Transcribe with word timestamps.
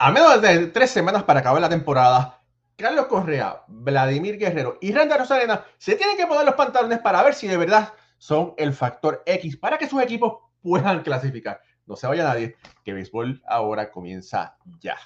A 0.00 0.12
menos 0.12 0.40
de 0.40 0.68
tres 0.68 0.92
semanas 0.92 1.24
para 1.24 1.40
acabar 1.40 1.60
la 1.60 1.68
temporada, 1.68 2.40
Carlos 2.76 3.06
Correa, 3.06 3.64
Vladimir 3.66 4.38
Guerrero 4.38 4.78
y 4.80 4.92
Randa 4.92 5.16
Rosarena 5.16 5.64
se 5.76 5.96
tienen 5.96 6.16
que 6.16 6.24
poner 6.24 6.44
los 6.44 6.54
pantalones 6.54 7.00
para 7.00 7.20
ver 7.24 7.34
si 7.34 7.48
de 7.48 7.56
verdad 7.56 7.92
son 8.16 8.54
el 8.58 8.72
factor 8.72 9.24
X 9.26 9.56
para 9.56 9.76
que 9.76 9.88
sus 9.88 10.00
equipos 10.00 10.34
puedan 10.62 11.02
clasificar. 11.02 11.60
No 11.84 11.96
se 11.96 12.06
vaya 12.06 12.22
nadie, 12.22 12.54
que 12.84 12.92
béisbol 12.92 13.42
ahora 13.48 13.90
comienza 13.90 14.56
ya. 14.78 14.96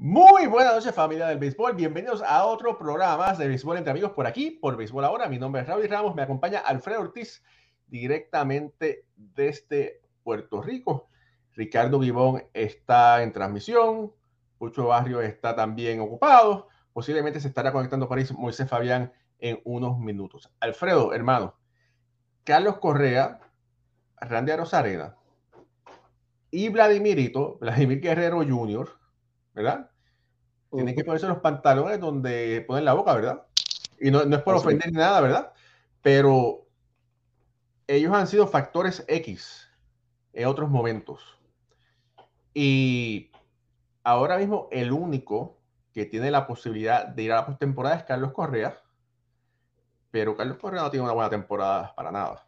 Muy 0.00 0.46
buenas 0.46 0.74
noches 0.74 0.94
familia 0.94 1.26
del 1.26 1.38
béisbol, 1.38 1.74
bienvenidos 1.74 2.22
a 2.22 2.44
otro 2.44 2.78
programa 2.78 3.34
de 3.34 3.48
béisbol 3.48 3.78
entre 3.78 3.90
amigos 3.90 4.12
por 4.12 4.28
aquí, 4.28 4.52
por 4.52 4.76
béisbol 4.76 5.04
ahora. 5.04 5.28
Mi 5.28 5.40
nombre 5.40 5.62
es 5.62 5.66
Raúl 5.66 5.88
Ramos, 5.88 6.14
me 6.14 6.22
acompaña 6.22 6.60
Alfredo 6.60 7.00
Ortiz 7.00 7.42
directamente 7.88 9.06
desde 9.16 10.00
Puerto 10.22 10.62
Rico. 10.62 11.08
Ricardo 11.52 11.98
Vivón 11.98 12.44
está 12.54 13.24
en 13.24 13.32
transmisión, 13.32 14.12
Pucho 14.56 14.86
Barrio 14.86 15.20
está 15.20 15.56
también 15.56 15.98
ocupado, 15.98 16.68
posiblemente 16.92 17.40
se 17.40 17.48
estará 17.48 17.72
conectando 17.72 18.08
ahí 18.08 18.24
Moisés 18.36 18.68
Fabián 18.68 19.12
en 19.40 19.60
unos 19.64 19.98
minutos. 19.98 20.48
Alfredo, 20.60 21.12
hermano, 21.12 21.56
Carlos 22.44 22.78
Correa, 22.78 23.40
Randy 24.20 24.52
Rosarena 24.54 25.16
y 26.52 26.68
Vladimirito, 26.68 27.58
Vladimir 27.60 28.00
Guerrero 28.00 28.44
Jr., 28.48 28.97
¿verdad? 29.58 29.90
Tienen 30.70 30.94
que 30.94 31.04
ponerse 31.04 31.26
los 31.26 31.38
pantalones 31.38 31.98
donde 31.98 32.64
ponen 32.66 32.84
la 32.84 32.92
boca, 32.92 33.12
¿verdad? 33.14 33.46
Y 34.00 34.10
no, 34.10 34.20
es 34.20 34.42
por 34.42 34.54
ofender 34.54 34.92
ni 34.92 34.98
nada, 34.98 35.20
¿verdad? 35.20 35.52
Pero 36.00 36.66
ellos 37.88 38.14
han 38.14 38.28
sido 38.28 38.46
factores 38.46 39.04
X 39.08 39.68
en 40.32 40.46
otros 40.46 40.70
momentos. 40.70 41.38
Y 42.54 43.32
ahora 44.04 44.38
mismo 44.38 44.68
el 44.70 44.92
único 44.92 45.58
que 45.92 46.06
tiene 46.06 46.30
la 46.30 46.46
posibilidad 46.46 47.06
de 47.08 47.22
ir 47.24 47.32
a 47.32 47.36
la 47.36 47.46
postemporada 47.46 47.96
es 47.96 48.04
Carlos 48.04 48.32
Correa. 48.32 48.80
Pero 50.12 50.36
Carlos 50.36 50.58
Correa 50.58 50.82
no 50.82 50.90
tiene 50.90 51.04
una 51.04 51.14
buena 51.14 51.30
temporada 51.30 51.92
para 51.96 52.12
nada. 52.12 52.46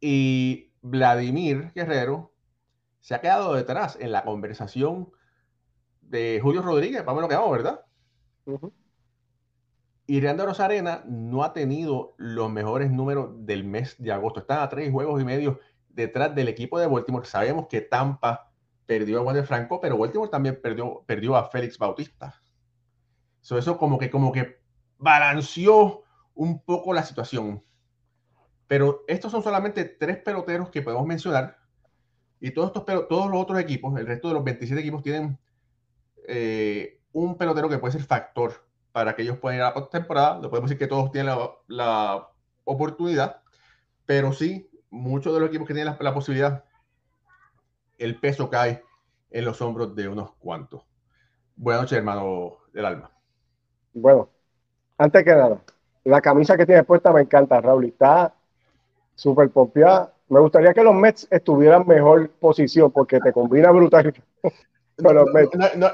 Y 0.00 0.72
Vladimir 0.80 1.72
Guerrero 1.74 2.32
se 3.00 3.14
ha 3.14 3.20
quedado 3.20 3.52
detrás 3.52 3.98
en 4.00 4.12
la 4.12 4.24
conversación 4.24 5.12
de 6.08 6.40
Julio 6.42 6.62
Rodríguez, 6.62 7.04
vamos 7.04 7.22
lo 7.22 7.28
que 7.28 7.34
vamos, 7.34 7.52
¿verdad? 7.52 7.80
Y 10.06 10.20
Reando 10.20 10.46
Rosarena 10.46 11.02
no 11.06 11.42
ha 11.42 11.52
tenido 11.52 12.14
los 12.16 12.50
mejores 12.50 12.90
números 12.90 13.30
del 13.44 13.64
mes 13.64 13.96
de 13.98 14.12
agosto. 14.12 14.40
Están 14.40 14.60
a 14.60 14.68
tres 14.68 14.92
juegos 14.92 15.20
y 15.20 15.24
medio 15.24 15.58
detrás 15.88 16.34
del 16.34 16.48
equipo 16.48 16.78
de 16.78 16.86
Baltimore. 16.86 17.26
Sabemos 17.26 17.66
que 17.66 17.80
Tampa 17.80 18.52
perdió 18.86 19.18
a 19.18 19.22
Wander 19.22 19.44
Franco, 19.44 19.80
pero 19.80 19.98
Baltimore 19.98 20.30
también 20.30 20.60
perdió, 20.62 21.02
perdió 21.06 21.36
a 21.36 21.50
Félix 21.50 21.76
Bautista. 21.76 22.40
eso 23.42 23.76
como 23.76 23.98
que, 23.98 24.10
como 24.10 24.30
que 24.30 24.60
balanceó 24.96 26.04
un 26.34 26.62
poco 26.62 26.92
la 26.92 27.02
situación. 27.02 27.64
Pero 28.68 29.02
estos 29.08 29.32
son 29.32 29.42
solamente 29.42 29.84
tres 29.84 30.18
peloteros 30.18 30.70
que 30.70 30.82
podemos 30.82 31.06
mencionar. 31.06 31.56
Y 32.38 32.52
todos, 32.52 32.68
estos, 32.68 33.08
todos 33.08 33.30
los 33.30 33.40
otros 33.40 33.58
equipos, 33.58 33.98
el 33.98 34.06
resto 34.06 34.28
de 34.28 34.34
los 34.34 34.44
27 34.44 34.80
equipos, 34.80 35.02
tienen 35.02 35.38
eh, 36.28 37.00
un 37.12 37.36
pelotero 37.36 37.68
que 37.68 37.78
puede 37.78 37.92
ser 37.92 38.02
factor 38.02 38.52
para 38.92 39.14
que 39.14 39.22
ellos 39.22 39.38
puedan 39.38 39.58
ir 39.58 39.62
a 39.62 39.74
la 39.74 39.88
temporada. 39.88 40.38
No 40.40 40.50
podemos 40.50 40.70
decir 40.70 40.78
que 40.78 40.86
todos 40.86 41.10
tienen 41.12 41.34
la, 41.68 42.28
oportunidad, 42.68 43.42
pero 44.06 44.32
sí, 44.32 44.68
muchos 44.90 45.32
de 45.32 45.38
los 45.38 45.48
equipos 45.50 45.68
que 45.68 45.74
tienen 45.74 45.94
la, 46.00 46.14
posibilidad, 46.14 46.64
el 47.96 48.18
peso 48.18 48.50
cae 48.50 48.82
en 49.30 49.44
los 49.44 49.62
hombros 49.62 49.94
de 49.94 50.08
unos 50.08 50.32
cuantos. 50.32 50.82
Buenas 51.54 51.82
noches, 51.82 51.98
hermano 51.98 52.56
del 52.72 52.86
alma. 52.86 53.10
Bueno, 53.94 54.28
antes 54.98 55.22
que 55.22 55.30
nada, 55.30 55.60
la 56.02 56.20
camisa 56.20 56.56
que 56.56 56.66
tienes 56.66 56.84
puesta 56.84 57.12
me 57.12 57.20
encanta, 57.20 57.60
Raúl. 57.60 57.84
Está 57.84 58.34
súper 59.14 59.50
pompeada. 59.50 60.12
Me 60.28 60.40
gustaría 60.40 60.74
que 60.74 60.82
los 60.82 60.94
Mets 60.94 61.28
estuvieran 61.30 61.86
mejor 61.86 62.30
posición 62.30 62.90
porque 62.90 63.20
te 63.20 63.32
combina 63.32 63.70
brutal. 63.70 64.12
No, 64.98 65.12
no, 65.12 65.24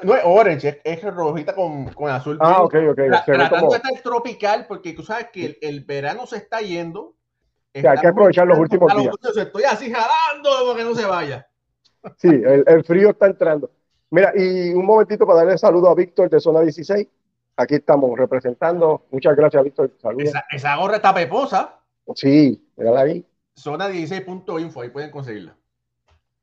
no, 0.03 0.15
es 0.15 0.23
orange, 0.25 0.81
es, 0.85 1.03
rojita 1.03 1.55
con, 1.55 1.87
con, 1.93 2.09
azul. 2.09 2.39
Ah, 2.41 2.63
ok, 2.63 2.75
ok. 2.91 3.01
tratando 3.25 3.71
de 3.71 3.77
estar 3.77 4.01
tropical, 4.03 4.67
porque 4.69 4.93
tú 4.93 5.03
sabes 5.03 5.29
que 5.33 5.59
el, 5.61 5.81
verano 5.85 6.25
se 6.25 6.37
está 6.37 6.61
yendo. 6.61 7.17
hay 7.75 7.83
que 7.83 8.07
aprovechar 8.07 8.47
los 8.47 8.59
últimos 8.59 8.95
días. 8.97 9.15
Estoy 9.37 9.65
así 9.65 9.93
jalando 9.93 10.67
para 10.67 10.79
que 10.79 10.85
no 10.85 10.95
se 10.95 11.05
vaya. 11.05 11.49
Sí, 12.17 12.29
el, 12.29 12.65
el, 12.67 12.85
frío 12.85 13.11
está 13.11 13.27
entrando. 13.27 13.71
Mira, 14.11 14.33
y 14.37 14.73
un 14.73 14.85
momentito 14.85 15.27
para 15.27 15.41
darle 15.41 15.59
saludo 15.59 15.89
a 15.89 15.95
Víctor 15.95 16.31
de 16.31 16.39
Zona 16.39 16.61
16. 16.61 17.07
Aquí 17.57 17.75
estamos 17.75 18.17
representando. 18.17 19.07
Muchas 19.11 19.35
gracias, 19.35 19.65
Víctor. 19.65 19.91
Saludos. 20.01 20.29
Esa, 20.29 20.45
esa 20.51 20.77
gorra 20.77 20.97
está 20.97 21.13
peposa. 21.13 21.81
Sí, 22.15 22.69
mírala 22.77 23.01
ahí. 23.01 23.27
Zona 23.55 23.89
16.info, 23.89 24.81
ahí 24.81 24.91
pueden 24.91 25.11
conseguirla. 25.11 25.57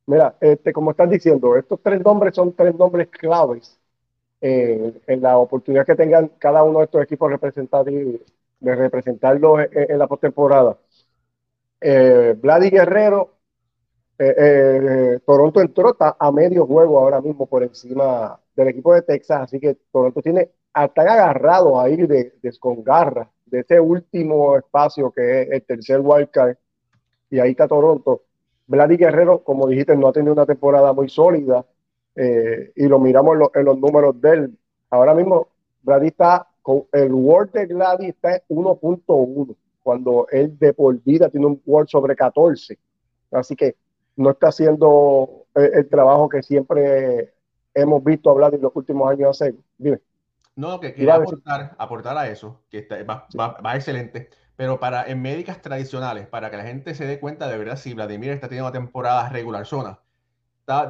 Mira, 0.09 0.36
este, 0.42 0.74
como 0.74 0.90
estás 0.92 1.08
diciendo, 1.09 1.56
estos 1.56 1.80
tres 1.84 2.02
nombres 2.03 2.34
son 2.36 2.53
tres 2.56 2.74
nombres 2.75 3.09
claves 3.09 3.80
eh, 4.42 4.94
en 5.08 5.22
la 5.22 5.38
oportunidad 5.38 5.86
que 5.86 5.96
tengan 5.96 6.30
cada 6.40 6.64
uno 6.64 6.80
de 6.80 6.86
estos 6.86 7.03
equipos 7.03 7.30
de 7.30 8.75
representarlos 8.75 9.59
en, 9.72 10.00
la 10.00 10.08
postemporada. 10.08 10.78
Eh, 11.80 12.36
Vladi 12.42 12.69
Guerrero, 12.72 13.36
eh, 14.18 14.36
eh, 14.40 15.19
Toronto 15.28 15.62
entró 15.62 15.96
a 16.00 16.31
medio 16.31 16.66
juego 16.66 17.00
ahora 17.00 17.22
mismo 17.22 17.46
por 17.46 17.62
encima 17.64 18.40
del 18.56 18.69
equipo 18.69 18.96
de 18.96 19.03
Texas, 19.03 19.42
así 19.44 19.59
que 19.59 19.75
Toronto 19.92 20.22
tiene, 20.24 20.50
están 20.74 21.08
agarrados 21.08 21.78
ahí 21.80 21.98
de, 21.98 22.34
de 22.42 22.52
de 23.46 23.59
ese 23.59 23.80
último 23.80 24.58
espacio 24.58 25.12
que 25.12 25.44
es 25.44 25.52
el 25.52 25.64
tercer 25.64 26.00
wildcard, 26.02 26.58
y 27.30 27.40
ahí 27.40 27.52
está 27.52 27.68
Toronto. 27.68 28.24
Vladi 28.69 28.97
Guerrero, 28.97 29.44
como 29.44 29.68
dijiste, 29.68 29.97
no 29.97 30.07
ha 30.07 30.13
tenido 30.13 30.31
una 30.31 30.46
temporada 30.46 30.94
muy 30.94 31.09
sólida 31.09 31.66
eh, 32.16 32.72
y 32.75 32.88
lo 32.88 33.00
miramos 33.00 33.35
en, 33.56 33.66
los 33.66 33.80
números 33.80 34.22
de 34.22 34.30
él. 34.30 34.57
Ahora 34.91 35.16
mismo, 35.16 35.47
Vladi 35.81 36.07
está 36.07 36.47
con 36.62 36.84
el 36.91 37.12
Word 37.12 37.52
de 37.52 37.66
Vladi 37.66 38.09
está 38.09 38.35
en 38.35 38.44
1.1, 38.47 39.56
cuando 39.81 40.28
él 40.30 40.56
de 40.59 40.74
por 40.74 41.02
vida 41.02 41.30
tiene 41.30 41.47
un 41.47 41.59
Word 41.66 41.88
sobre 41.88 42.16
14. 42.16 42.78
Así 43.31 43.56
que 43.56 43.75
no 44.16 44.30
está 44.30 44.50
haciendo 44.50 45.45
eh, 45.56 45.71
el, 45.74 45.89
trabajo 45.89 46.30
que 46.30 46.44
siempre 46.44 47.33
hemos 47.74 48.04
visto 48.04 48.30
hablar 48.30 48.54
en 48.54 48.62
los 48.62 48.75
últimos 48.75 49.10
años 49.10 49.31
hacer. 49.31 49.56
Dime. 49.80 50.00
No, 50.56 50.80
que 50.80 50.94
quería 50.94 51.16
aportar, 51.16 51.75
aportar 51.75 52.18
a 52.19 52.30
eso, 52.30 52.62
que 52.69 52.77
está, 52.80 52.98
va 53.04 53.75
excelente. 53.75 54.30
Pero 54.59 54.77
para 54.77 55.06
en 55.09 55.21
médicas 55.21 55.61
tradicionales, 55.61 56.27
para 56.27 56.51
que 56.51 56.57
la 56.57 56.63
gente 56.63 56.94
se 56.94 57.06
dé 57.06 57.17
cuenta 57.17 57.47
de 57.47 57.57
verdad 57.57 57.77
si 57.77 57.94
Vladimir 57.94 58.31
está 58.31 58.50
teniendo 58.50 58.67
una 58.67 58.77
temporada 58.77 59.29
regular 59.29 59.65
zona, 59.65 60.01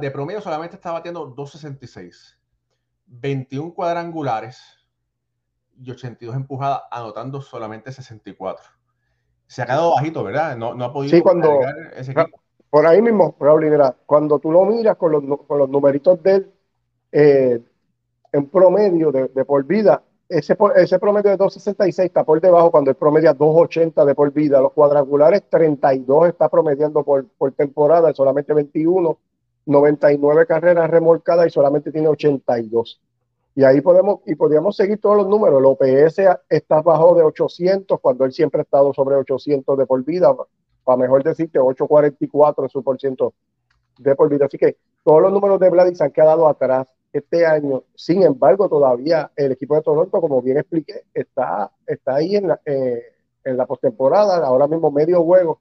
de 0.00 0.10
promedio 0.10 0.40
solamente 0.40 0.74
está 0.74 0.90
batiendo 0.90 1.20
266, 1.20 2.36
21 3.06 3.72
cuadrangulares 3.72 4.60
y 5.80 5.88
82 5.88 6.34
empujadas, 6.34 6.82
anotando 6.90 7.40
solamente 7.40 7.92
64. 7.92 8.64
Se 9.46 9.62
ha 9.62 9.66
quedado 9.66 9.94
bajito, 9.94 10.24
¿verdad? 10.24 10.56
No, 10.56 10.74
no 10.74 10.86
ha 10.86 10.92
podido 10.92 11.16
sí, 11.16 11.22
cuando, 11.22 11.60
ese. 11.94 12.12
Por 12.70 12.86
ahí 12.88 13.00
mismo, 13.00 13.36
Raúl, 13.38 13.64
cuando 14.04 14.40
tú 14.40 14.50
lo 14.50 14.64
miras 14.64 14.96
con 14.96 15.12
los, 15.12 15.46
con 15.46 15.58
los 15.58 15.68
numeritos 15.68 16.20
de 16.24 16.34
él, 16.34 16.52
eh, 17.12 17.60
en 18.32 18.46
promedio 18.50 19.12
de, 19.12 19.28
de 19.28 19.44
por 19.44 19.64
vida, 19.64 20.02
ese, 20.30 20.56
ese 20.76 20.98
promedio 20.98 21.30
de 21.30 21.38
2.66 21.38 22.04
está 22.04 22.24
por 22.24 22.40
debajo 22.40 22.70
cuando 22.70 22.90
el 22.90 22.96
promedio 22.96 23.34
2.80 23.34 24.04
de 24.04 24.14
por 24.14 24.32
vida. 24.32 24.60
Los 24.60 24.72
cuadrangulares 24.72 25.42
32 25.50 26.28
está 26.28 26.48
promediando 26.48 27.02
por, 27.02 27.26
por 27.36 27.52
temporada, 27.52 28.14
solamente 28.14 28.54
21, 28.54 29.18
99 29.66 30.46
carreras 30.46 30.88
remolcadas 30.88 31.48
y 31.48 31.50
solamente 31.50 31.90
tiene 31.90 32.08
82. 32.08 33.00
Y 33.56 33.64
ahí 33.64 33.80
podemos, 33.80 34.20
y 34.24 34.36
podríamos 34.36 34.76
seguir 34.76 35.00
todos 35.00 35.16
los 35.16 35.26
números. 35.26 35.58
El 35.58 35.66
OPS 35.66 36.38
está 36.48 36.80
bajo 36.80 37.16
de 37.16 37.24
800 37.24 37.98
cuando 38.00 38.24
él 38.24 38.32
siempre 38.32 38.60
ha 38.60 38.62
estado 38.62 38.94
sobre 38.94 39.16
800 39.16 39.76
de 39.76 39.86
por 39.86 40.04
vida, 40.04 40.32
para 40.84 40.96
mejor 40.96 41.24
decirte 41.24 41.58
844 41.58 42.66
es 42.66 42.72
su 42.72 42.84
por 42.84 43.00
ciento 43.00 43.34
de 43.98 44.14
por 44.14 44.28
vida. 44.28 44.46
Así 44.46 44.56
que 44.56 44.76
todos 45.04 45.20
los 45.22 45.32
números 45.32 45.58
de 45.58 45.70
Vladimir 45.70 45.96
se 45.96 46.04
han 46.04 46.12
quedado 46.12 46.46
atrás 46.46 46.86
este 47.12 47.46
año. 47.46 47.84
Sin 47.94 48.22
embargo, 48.22 48.68
todavía 48.68 49.30
el 49.36 49.52
equipo 49.52 49.74
de 49.74 49.82
Toronto, 49.82 50.20
como 50.20 50.42
bien 50.42 50.58
expliqué, 50.58 51.04
está, 51.12 51.70
está 51.86 52.16
ahí 52.16 52.36
en 52.36 52.48
la, 52.48 52.60
eh, 52.64 53.02
en 53.44 53.56
la 53.56 53.66
postemporada, 53.66 54.44
ahora 54.44 54.66
mismo 54.66 54.90
medio 54.90 55.22
juego 55.22 55.60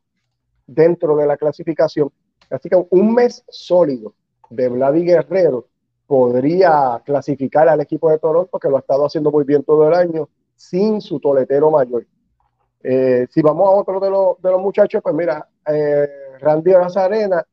dentro 0.67 1.15
de 1.15 1.25
la 1.25 1.37
clasificación. 1.37 2.11
Así 2.49 2.69
que 2.69 2.85
un 2.89 3.13
mes 3.13 3.43
sólido 3.47 4.13
de 4.49 4.69
Vladimir 4.69 5.15
Guerrero 5.15 5.67
podría 6.07 7.01
clasificar 7.05 7.69
al 7.69 7.81
equipo 7.81 8.09
de 8.09 8.17
Toronto, 8.17 8.57
que 8.59 8.69
lo 8.69 8.77
ha 8.77 8.79
estado 8.79 9.05
haciendo 9.05 9.31
muy 9.31 9.43
bien 9.43 9.63
todo 9.63 9.87
el 9.87 9.93
año, 9.93 10.29
sin 10.55 11.01
su 11.01 11.19
toletero 11.19 11.69
mayor. 11.69 12.05
Eh, 12.81 13.27
si 13.29 13.41
vamos 13.41 13.67
a 13.67 13.71
otro 13.71 13.99
de, 13.99 14.09
los, 14.09 14.41
de 14.41 14.51
los 14.51 14.61
muchachos, 14.61 15.01
pues 15.03 15.13
mira, 15.13 15.47
eh, 15.67 16.07
Randy 16.39 16.73
Arena 16.73 17.45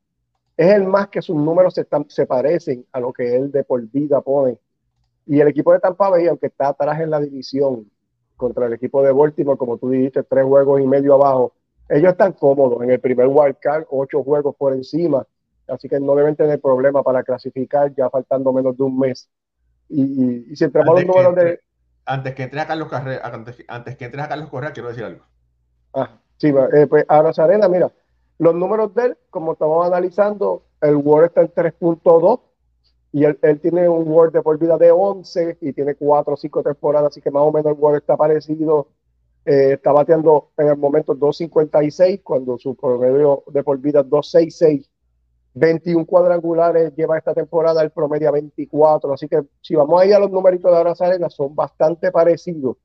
es 0.57 0.73
el 0.73 0.83
más 0.85 1.07
que 1.07 1.21
sus 1.21 1.35
números 1.35 1.73
se, 1.73 1.87
se 2.07 2.25
parecen 2.25 2.85
a 2.91 2.99
lo 2.99 3.13
que 3.13 3.35
él 3.35 3.51
de 3.51 3.63
por 3.63 3.81
vida 3.89 4.21
pone. 4.21 4.57
Y 5.25 5.39
el 5.39 5.47
equipo 5.47 5.71
de 5.71 5.79
Tampa 5.79 6.09
Bay, 6.09 6.27
aunque 6.27 6.47
está 6.47 6.69
atrás 6.69 6.99
en 6.99 7.11
la 7.11 7.19
división 7.19 7.89
contra 8.35 8.65
el 8.65 8.73
equipo 8.73 9.03
de 9.03 9.11
Baltimore, 9.11 9.57
como 9.57 9.77
tú 9.77 9.89
dijiste, 9.89 10.23
tres 10.23 10.45
juegos 10.45 10.81
y 10.81 10.87
medio 10.87 11.13
abajo, 11.13 11.53
ellos 11.89 12.11
están 12.11 12.33
cómodos 12.33 12.81
en 12.83 12.91
el 12.91 12.99
primer 12.99 13.27
wild 13.27 13.57
card, 13.61 13.85
ocho 13.89 14.23
juegos 14.23 14.55
por 14.55 14.73
encima 14.73 15.25
así 15.67 15.89
que 15.89 15.99
no 15.99 16.15
deben 16.15 16.35
tener 16.35 16.59
problema 16.61 17.03
para 17.03 17.23
clasificar 17.23 17.93
ya 17.95 18.09
faltando 18.09 18.51
menos 18.53 18.77
de 18.77 18.83
un 18.83 18.97
mes. 18.97 19.29
Y, 19.89 20.55
si 20.55 20.63
entramos 20.63 20.95
los 20.95 21.05
números 21.05 21.35
de... 21.35 21.59
Antes 22.05 22.35
que 22.35 22.43
entre 22.43 22.61
a 22.61 22.67
Carlos 22.67 22.87
antes, 22.91 23.97
que 23.97 24.05
entre 24.05 24.21
a 24.21 24.29
Carlos 24.29 24.49
Correa, 24.49 24.71
quiero 24.71 24.89
decir 24.89 25.03
algo. 25.03 25.25
Ah, 25.93 26.19
sí, 26.37 26.53
eh, 26.73 26.87
pues 26.87 27.05
ahora 27.07 27.33
Sarena, 27.33 27.67
mira, 27.67 27.91
los 28.39 28.55
números 28.55 28.93
de 28.93 29.05
él, 29.05 29.17
como 29.29 29.53
estamos 29.53 29.85
analizando, 29.85 30.63
el 30.81 30.95
Word 30.95 31.25
está 31.25 31.41
en 31.41 31.53
3.2 31.53 32.39
y 33.13 33.23
él, 33.23 33.59
tiene 33.61 33.89
un 33.89 34.07
Word 34.07 34.33
de 34.33 34.41
por 34.41 34.59
vida 34.59 34.77
de 34.77 34.91
11 34.91 35.57
y 35.61 35.73
tiene 35.73 35.95
4 35.95 36.33
o 36.33 36.37
5 36.37 36.63
temporadas, 36.63 37.11
así 37.11 37.21
que 37.21 37.31
más 37.31 37.43
o 37.43 37.51
menos 37.51 37.71
el 37.71 37.79
Word 37.79 37.97
está 37.97 38.15
parecido. 38.15 38.89
Eh, 39.45 39.73
está 39.73 39.93
bateando 39.93 40.49
en 40.57 40.67
el 40.67 40.77
momento 40.77 41.15
2.56 41.15 42.21
cuando 42.21 42.57
su 42.57 42.75
promedio 42.75 43.43
de 43.47 43.63
por 43.63 43.79
vida 43.79 44.01
es 44.01 44.05
2.66 44.07 44.89
21 45.57 46.05
cuadrangulares 46.05 46.93
lleva 46.95 47.17
esta 47.17 47.33
temporada, 47.33 47.81
el 47.81 47.91
promedio 47.91 48.29
a 48.29 48.31
24. 48.31 49.13
Así 49.13 49.27
que 49.27 49.41
si 49.61 49.75
vamos 49.75 50.01
ahí 50.01 50.11
a 50.11 50.19
los 50.19 50.31
numeritos 50.31 50.71
de 50.71 50.77
Aras 50.77 51.01
Arena, 51.01 51.29
son 51.29 51.55
bastante 51.55 52.11
parecidos. 52.11 52.77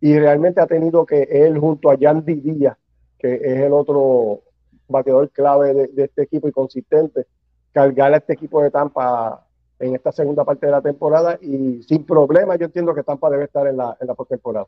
Y 0.00 0.18
realmente 0.18 0.60
ha 0.60 0.66
tenido 0.66 1.06
que 1.06 1.22
él, 1.22 1.58
junto 1.58 1.90
a 1.90 1.96
Yandy 1.96 2.34
Díaz, 2.34 2.76
que 3.18 3.34
es 3.34 3.60
el 3.62 3.72
otro 3.72 4.42
bateador 4.88 5.30
clave 5.30 5.74
de, 5.74 6.04
este 6.04 6.22
equipo 6.22 6.48
y 6.48 6.52
consistente, 6.52 7.26
cargar 7.72 8.14
a 8.14 8.18
este 8.18 8.34
equipo 8.34 8.62
de 8.62 8.70
Tampa 8.70 9.46
en 9.78 9.94
esta 9.94 10.12
segunda 10.12 10.44
parte 10.44 10.66
de 10.66 10.72
la 10.72 10.82
temporada. 10.82 11.38
Y 11.40 11.82
sin 11.82 12.04
problema, 12.04 12.56
yo 12.56 12.66
entiendo 12.66 12.94
que 12.94 13.02
Tampa 13.02 13.30
debe 13.30 13.44
estar 13.44 13.66
en 13.66 13.76
la, 13.76 13.96
en 14.00 14.06
la 14.06 14.14
postemporada. 14.14 14.66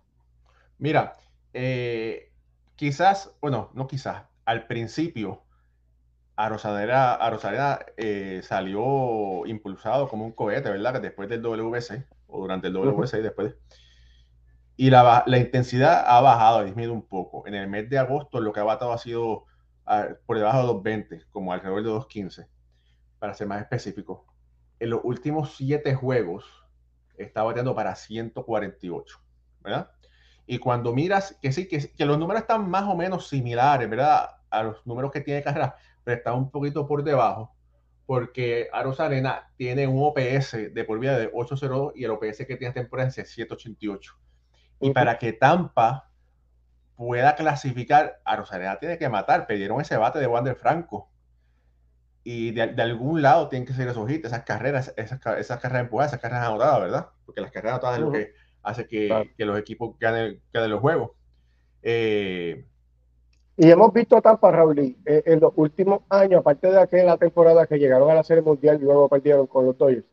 Mira, 0.78 1.14
eh, 1.52 2.30
quizás, 2.76 3.34
bueno, 3.40 3.70
no 3.74 3.86
quizás, 3.86 4.22
al 4.44 4.66
principio 4.66 5.42
a 6.36 6.48
Rosadera 6.48 7.84
eh, 7.96 8.40
salió 8.44 9.44
impulsado 9.46 10.08
como 10.08 10.24
un 10.24 10.32
cohete, 10.32 10.70
¿verdad? 10.70 11.00
Después 11.02 11.28
del 11.28 11.42
WC, 11.42 12.06
o 12.28 12.40
durante 12.42 12.68
el 12.68 12.74
WC 12.74 13.18
y 13.18 13.22
después. 13.22 13.56
Y 14.76 14.90
la, 14.90 15.24
la, 15.26 15.38
intensidad 15.38 16.04
ha 16.06 16.20
bajado, 16.20 16.58
ha 16.58 16.64
disminuido 16.64 16.94
un 16.94 17.08
poco. 17.08 17.44
En 17.48 17.54
el 17.54 17.66
mes 17.66 17.90
de 17.90 17.98
agosto 17.98 18.40
lo 18.40 18.52
que 18.52 18.60
ha 18.60 18.64
batado 18.64 18.92
ha 18.92 18.98
sido 18.98 19.46
por 20.26 20.36
debajo 20.36 20.58
de 20.58 20.66
220, 20.66 21.26
como 21.30 21.52
alrededor 21.52 21.82
de 21.82 21.88
215, 21.88 22.48
para 23.18 23.34
ser 23.34 23.46
más 23.46 23.60
específico. 23.60 24.26
En 24.80 24.90
los 24.90 25.00
últimos 25.02 25.56
siete 25.56 25.94
juegos 25.94 26.44
está 27.16 27.42
bateando 27.42 27.74
para 27.74 27.94
148, 27.94 29.20
¿verdad? 29.60 29.90
Y 30.46 30.58
cuando 30.58 30.94
miras, 30.94 31.36
que 31.42 31.52
sí, 31.52 31.68
que, 31.68 31.92
que 31.92 32.06
los 32.06 32.18
números 32.18 32.42
están 32.42 32.68
más 32.68 32.84
o 32.84 32.94
menos 32.94 33.28
similares, 33.28 33.88
¿verdad? 33.88 34.30
A 34.50 34.62
los 34.62 34.86
números 34.86 35.10
que 35.10 35.20
tiene 35.20 35.42
carrera, 35.42 35.76
está 36.06 36.32
un 36.32 36.50
poquito 36.50 36.86
por 36.86 37.02
debajo 37.02 37.54
porque 38.08 38.70
Aros 38.72 39.00
Arena 39.00 39.50
tiene 39.58 39.86
un 39.86 40.02
OPS 40.02 40.72
de 40.72 40.84
por 40.84 40.98
vida 40.98 41.18
de 41.18 41.30
802 41.30 41.92
y 41.94 42.04
el 42.04 42.10
OPS 42.12 42.46
que 42.46 42.56
tiene 42.56 42.72
temporada 42.72 43.10
es 43.10 43.14
788. 43.16 44.14
Y 44.80 44.92
para 44.92 45.18
que 45.18 45.34
Tampa 45.34 46.10
pueda 46.98 47.36
clasificar, 47.36 48.20
Aros 48.24 48.52
Arena 48.52 48.76
tiene 48.80 48.98
que 48.98 49.08
matar. 49.08 49.46
Pidieron 49.46 49.80
ese 49.80 49.96
bate 49.96 50.18
de 50.18 50.26
Wander 50.26 50.56
Franco. 50.56 51.08
Y 52.24 52.50
de, 52.50 52.82
algún 52.82 53.22
lado 53.22 53.48
tienen 53.48 53.66
que 53.66 53.72
ser 53.72 53.86
esos 53.86 54.10
hits, 54.10 54.26
esas 54.26 54.42
carreras, 54.42 54.92
esas, 54.96 55.24
esas 55.38 55.60
carreras 55.60 55.84
empujadas, 55.84 56.10
esas 56.10 56.20
carreras 56.20 56.48
anotadas, 56.48 56.80
¿verdad? 56.80 57.06
Porque 57.24 57.40
las 57.40 57.52
carreras 57.52 57.74
anotadas 57.74 57.98
es 57.98 58.04
lo 58.04 58.10
que 58.10 58.32
hace 58.64 58.86
que, 58.88 59.30
que 59.38 59.44
los 59.44 59.56
equipos 59.58 59.96
ganen, 60.00 60.42
ganen 60.52 60.70
los 60.70 60.80
juegos. 60.80 61.12
Eh, 61.82 62.66
y 63.56 63.70
hemos 63.70 63.92
visto 63.92 64.16
a 64.16 64.20
Tampa, 64.20 64.50
Raúl, 64.50 64.78
eh, 64.78 65.22
en 65.24 65.40
los 65.40 65.52
últimos 65.56 66.02
años, 66.08 66.40
aparte 66.40 66.70
de 66.70 66.80
aquella 66.80 67.16
temporada 67.16 67.66
que 67.66 67.78
llegaron 67.78 68.10
a 68.10 68.14
la 68.14 68.24
Serie 68.24 68.42
Mundial 68.42 68.78
y 68.80 68.84
luego 68.84 69.08
perdieron 69.08 69.46
con 69.46 69.66
los 69.66 69.78
Dodgers, 69.78 70.04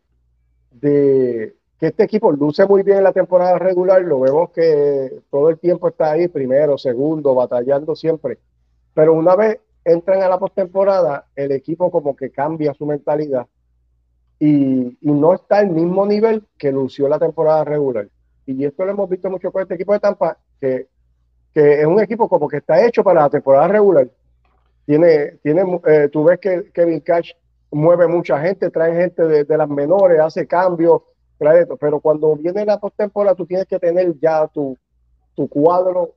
de 0.72 1.56
este 1.86 2.04
equipo 2.04 2.32
luce 2.32 2.66
muy 2.66 2.84
bien 2.84 2.98
en 2.98 3.04
la 3.04 3.12
temporada 3.14 3.58
regular, 3.58 4.02
lo 4.02 4.20
vemos 4.20 4.52
que 4.52 5.22
todo 5.30 5.50
el 5.50 5.60
tiempo 5.60 5.88
está 5.88 6.12
ahí, 6.12 6.28
primero, 6.28 6.78
segundo, 6.78 7.36
batallando 7.36 7.96
siempre. 7.96 8.38
Pero 8.94 9.14
una 9.14 9.36
vez 9.36 9.60
entran 9.84 10.22
a 10.22 10.30
la 10.30 10.40
postemporada, 10.40 11.28
el 11.36 11.52
equipo 11.52 11.92
como 11.92 12.16
que 12.16 12.32
cambia 12.32 12.74
su 12.74 12.86
mentalidad 12.86 13.48
y, 14.40 14.98
no 15.02 15.34
está 15.34 15.60
al 15.60 15.70
mismo 15.70 16.06
nivel 16.06 16.44
que 16.58 16.72
lució 16.72 17.08
la 17.08 17.20
temporada 17.20 17.64
regular. 17.64 18.08
Y 18.46 18.64
esto 18.66 18.86
lo 18.86 18.92
hemos 18.92 19.10
visto 19.10 19.30
mucho 19.30 19.52
con 19.52 19.62
este 19.62 19.76
equipo 19.76 19.94
de 19.94 20.00
Tampa, 20.00 20.38
que 20.60 20.88
que 21.56 21.80
es 21.80 21.86
un 21.86 22.02
equipo 22.02 22.28
como 22.28 22.50
que 22.50 22.58
está 22.58 22.86
hecho 22.86 23.02
para 23.02 23.22
la 23.22 23.30
temporada 23.30 23.70
regular. 23.70 24.10
Tiene, 24.86 25.38
tiene, 25.42 25.64
eh, 25.88 26.10
tú 26.12 26.26
ves 26.26 26.38
que 26.38 26.70
Kevin 26.74 27.00
Cash 27.00 27.32
mueve 27.72 28.08
mucha 28.08 28.42
gente, 28.42 28.70
trae 28.70 28.94
gente 28.94 29.24
de, 29.24 29.58
las 29.58 29.70
menores, 29.70 30.20
hace 30.20 30.46
cambios, 30.46 31.02
trae 31.38 31.66
pero 31.80 32.00
cuando 32.00 32.36
viene 32.36 32.66
la 32.66 32.80
postemporada 32.80 33.36
tú 33.36 33.46
tienes 33.46 33.68
que 33.68 33.80
tener 33.80 34.18
ya 34.20 34.48
tu, 34.48 34.78
tu 35.36 35.48
cuadro 35.48 36.14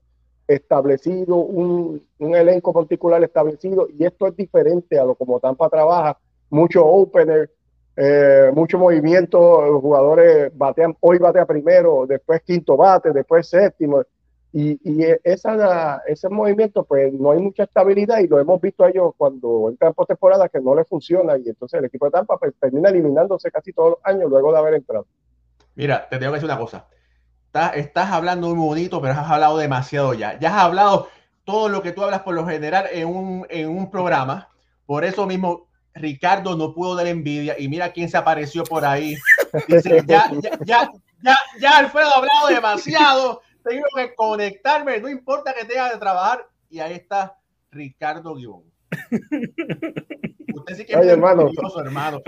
establecido, 0.46 1.36
un, 1.36 2.02
un, 2.18 2.34
elenco 2.34 2.72
particular 2.72 3.22
establecido, 3.22 3.86
y 3.98 4.04
esto 4.04 4.26
es 4.26 4.34
diferente 4.34 4.98
a 4.98 5.04
lo 5.04 5.14
como 5.14 5.38
Tampa 5.40 5.68
trabaja, 5.68 6.16
mucho 6.48 6.86
opener, 6.86 7.50
eh, 7.96 8.50
mucho 8.54 8.78
movimiento, 8.78 9.60
los 9.66 9.82
jugadores 9.82 10.50
batean, 10.56 10.96
hoy 11.00 11.18
batea 11.18 11.44
primero, 11.44 12.06
después 12.06 12.40
quinto 12.42 12.76
bate, 12.76 13.12
después 13.12 13.46
séptimo, 13.46 14.02
y, 14.52 14.80
y 14.82 15.04
esa, 15.24 16.02
ese 16.06 16.28
movimiento, 16.28 16.84
pues 16.84 17.12
no 17.12 17.32
hay 17.32 17.38
mucha 17.38 17.64
estabilidad 17.64 18.18
y 18.20 18.28
lo 18.28 18.40
hemos 18.40 18.60
visto 18.60 18.82
a 18.82 18.88
ellos 18.88 19.12
cuando 19.16 19.68
entran 19.68 19.92
por 19.92 20.06
temporada 20.06 20.48
que 20.48 20.60
no 20.60 20.74
les 20.74 20.88
funciona 20.88 21.36
y 21.36 21.48
entonces 21.48 21.78
el 21.78 21.84
equipo 21.84 22.06
de 22.06 22.12
Tampa 22.12 22.38
pues, 22.38 22.54
termina 22.58 22.88
eliminándose 22.88 23.50
casi 23.50 23.72
todos 23.72 23.90
los 23.90 23.98
años 24.04 24.30
luego 24.30 24.52
de 24.52 24.58
haber 24.58 24.74
entrado. 24.74 25.06
Mira, 25.74 26.08
te 26.08 26.18
tengo 26.18 26.32
que 26.32 26.36
decir 26.36 26.50
una 26.50 26.58
cosa. 26.58 26.86
Estás, 27.46 27.76
estás 27.76 28.10
hablando 28.10 28.48
muy 28.54 28.66
bonito, 28.66 29.00
pero 29.00 29.14
has 29.14 29.30
hablado 29.30 29.58
demasiado 29.58 30.14
ya. 30.14 30.38
Ya 30.38 30.48
has 30.48 30.62
hablado 30.64 31.08
todo 31.44 31.68
lo 31.68 31.82
que 31.82 31.92
tú 31.92 32.02
hablas 32.02 32.22
por 32.22 32.34
lo 32.34 32.46
general 32.46 32.86
en 32.90 33.06
un, 33.06 33.46
en 33.50 33.68
un 33.68 33.90
programa. 33.90 34.48
Por 34.86 35.04
eso 35.04 35.26
mismo, 35.26 35.68
Ricardo 35.94 36.56
no 36.56 36.74
pudo 36.74 36.94
dar 36.94 37.06
envidia. 37.06 37.54
Y 37.58 37.68
mira 37.68 37.92
quién 37.92 38.08
se 38.08 38.16
apareció 38.16 38.64
por 38.64 38.84
ahí. 38.84 39.14
Dice, 39.68 40.02
ya, 40.06 40.30
ya, 40.40 40.58
ya, 40.64 40.90
ya, 41.22 41.36
ya 41.60 41.78
Alfredo 41.78 42.08
ha 42.14 42.18
hablado 42.18 42.48
demasiado 42.48 43.42
tengo 43.68 43.86
que 43.94 44.14
conectarme, 44.14 45.00
no 45.00 45.08
importa 45.08 45.54
que 45.54 45.64
tenga 45.64 45.92
de 45.92 45.98
trabajar. 45.98 46.46
Y 46.70 46.80
ahí 46.80 46.94
está 46.94 47.38
Ricardo 47.70 48.34
Guión. 48.34 48.64
Usted 50.54 50.74
sí 50.74 50.84
que 50.84 50.92
es 50.92 51.06
hermano. 51.06 51.50
hermano. 51.78 52.20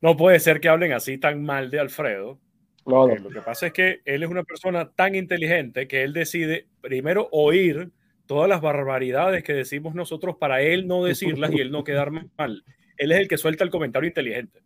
No, 0.00 0.16
puede 0.16 0.38
ser 0.40 0.60
que 0.60 0.68
hablen 0.68 0.92
así 0.92 1.18
tan 1.18 1.42
mal 1.42 1.70
de 1.70 1.80
Alfredo. 1.80 2.38
Eh, 2.86 3.18
lo 3.20 3.30
que 3.30 3.40
pasa 3.40 3.66
es 3.66 3.72
que 3.72 4.00
él 4.04 4.22
es 4.22 4.30
una 4.30 4.44
persona 4.44 4.92
tan 4.92 5.16
inteligente 5.16 5.88
que 5.88 6.04
él 6.04 6.12
decide 6.12 6.68
primero 6.80 7.28
oír 7.32 7.90
todas 8.26 8.48
las 8.48 8.60
barbaridades 8.60 9.42
que 9.42 9.54
decimos 9.54 9.94
nosotros 9.94 10.36
para 10.36 10.60
él 10.60 10.86
no 10.86 11.04
decirlas 11.04 11.52
y 11.52 11.60
él 11.60 11.72
no 11.72 11.82
quedar 11.82 12.10
mal. 12.10 12.64
Él 12.96 13.12
es 13.12 13.18
el 13.18 13.28
que 13.28 13.38
suelta 13.38 13.64
el 13.64 13.70
comentario 13.70 14.06
inteligente. 14.06 14.62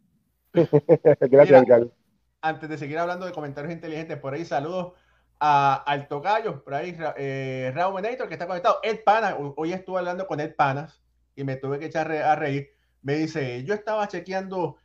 Gracias, 1.31 1.61
Ricardo 1.61 2.00
antes 2.43 2.69
de 2.69 2.79
seguir 2.79 2.99
hablando 2.99 3.27
de 3.27 3.33
comentarios 3.33 3.73
inteligentes, 3.73 4.19
por 4.19 4.35
ahí 4.35 4.45
saludos 4.45 4.95
a, 5.39 5.75
al 5.75 6.09
Tocayo, 6.09 6.63
por 6.63 6.75
ahí 6.75 6.97
eh, 7.17 7.73
Raúl 7.75 8.01
Menator, 8.01 8.29
que 8.29 8.35
está 8.35 8.47
conectado. 8.47 8.81
Ed 8.83 9.01
Panas, 9.05 9.37
hoy 9.57 9.73
estuve 9.73 9.99
hablando 9.99 10.27
con 10.27 10.41
Ed 10.41 10.55
Panas 10.55 11.01
y 11.37 11.45
me 11.45 11.57
tuve 11.57 11.79
que 11.79 11.87
echar 11.87 12.11
a 12.13 12.37
reír. 12.37 12.71
Me 13.03 13.15
dice, 13.15 13.65
yo 13.65 13.75
estaba 13.75 14.09
chequeando 14.09 14.77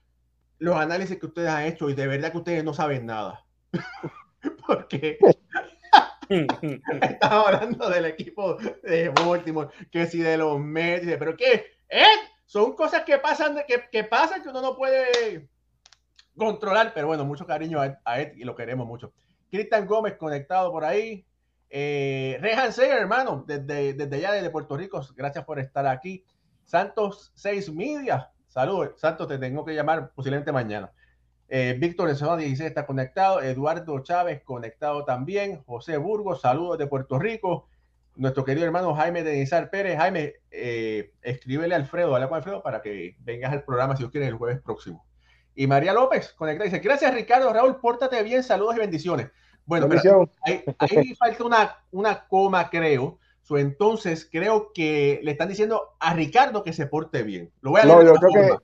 los 0.60 0.78
análisis 0.78 1.18
que 1.20 1.26
ustedes 1.26 1.50
han 1.50 1.64
hecho 1.64 1.90
y 1.90 1.94
de 1.94 2.08
verdad 2.08 2.32
que 2.32 2.38
ustedes 2.38 2.64
no 2.64 2.74
saben 2.74 3.06
nada. 3.06 3.46
Porque 4.68 5.18
estamos 6.30 7.48
hablando 7.48 7.90
del 7.90 8.06
equipo 8.06 8.56
de 8.84 9.10
Baltimore, 9.10 9.70
que 9.92 10.06
si 10.08 10.20
de 10.20 10.38
los 10.38 10.60
Mets, 10.60 11.06
pero 11.18 11.36
¿qué? 11.36 11.78
¿Eh? 11.90 12.04
Son 12.46 12.76
cosas 12.76 13.04
que 13.04 13.18
pasan, 13.18 13.58
que, 13.68 13.86
que 13.92 14.04
pasan 14.04 14.42
que 14.42 14.50
uno 14.50 14.62
no 14.62 14.76
puede 14.76 15.50
controlar, 16.38 16.94
pero 16.94 17.08
bueno, 17.08 17.26
mucho 17.26 17.46
cariño 17.46 17.80
a, 17.82 18.20
Ed 18.20 18.34
y 18.36 18.44
lo 18.44 18.56
queremos 18.56 18.88
mucho. 18.88 19.14
Cristian 19.50 19.86
Gómez 19.86 20.16
conectado 20.18 20.72
por 20.72 20.84
ahí. 20.84 21.26
Eh, 21.70 22.38
Rehan 22.42 22.72
Seger, 22.72 22.98
hermano, 23.00 23.44
desde, 23.48 23.94
desde 23.94 24.16
allá, 24.16 24.32
desde 24.34 24.50
Puerto 24.50 24.78
Rico, 24.78 25.02
gracias 25.16 25.46
por 25.46 25.60
estar 25.60 25.86
aquí. 25.88 26.24
Santos 26.64 27.32
6 27.36 27.74
Media, 27.74 28.32
saludos. 28.48 29.00
Santos, 29.00 29.28
te 29.28 29.38
tengo 29.38 29.64
que 29.66 29.74
llamar 29.74 30.12
posiblemente 30.14 30.52
mañana. 30.52 30.92
Eh, 31.48 31.76
Víctor 31.80 32.10
Ensenada 32.10 32.38
16 32.38 32.70
está 32.70 32.86
conectado. 32.86 33.42
Eduardo 33.42 34.00
Chávez 34.00 34.44
conectado 34.44 35.06
también. 35.06 35.64
José 35.64 35.98
Burgos, 35.98 36.42
saludos 36.42 36.78
de 36.78 36.88
Puerto 36.88 37.20
Rico. 37.20 37.68
Nuestro 38.16 38.46
querido 38.46 38.66
hermano 38.66 38.96
Jaime 38.96 39.24
Denizar 39.24 39.70
Pérez. 39.70 39.98
Jaime, 39.98 40.36
eh, 40.52 41.14
escríbele 41.22 41.76
a 41.76 41.78
Alfredo, 41.78 42.16
habla 42.16 42.28
con 42.28 42.38
Alfredo 42.38 42.64
para 42.64 42.82
que 42.82 43.16
vengas 43.20 43.52
al 43.52 43.64
programa 43.64 43.96
si 43.96 44.04
os 44.04 44.12
quieres 44.12 44.30
el 44.30 44.36
jueves 44.36 44.62
próximo. 44.62 45.06
Y 45.56 45.68
María 45.68 45.94
López 45.94 46.34
conecta 46.34 46.66
dice: 46.66 46.80
Gracias, 46.80 47.14
Ricardo. 47.14 47.52
Raúl, 47.52 47.78
pórtate 47.78 48.22
bien, 48.24 48.44
saludos 48.44 48.76
y 48.76 48.80
bendiciones. 48.80 49.32
Bueno, 49.66 49.90
pero 49.90 50.30
ahí, 50.44 50.64
falta 51.16 51.44
una, 51.44 51.78
una 51.92 52.28
coma, 52.28 52.70
creo. 52.70 53.18
entonces, 53.50 54.28
creo 54.32 54.72
que 54.74 55.20
le 55.24 55.32
están 55.32 55.50
diciendo 55.50 55.96
a 56.00 56.14
Ricardo 56.14 56.64
que 56.64 56.74
se 56.74 56.86
porte 56.86 57.24
bien. 57.24 57.52
Lo 57.62 57.72
voy 57.72 57.82
a 57.82 57.86
no, 57.86 58.04
yo 58.04 58.14
creo, 58.16 58.32
que, 58.32 58.58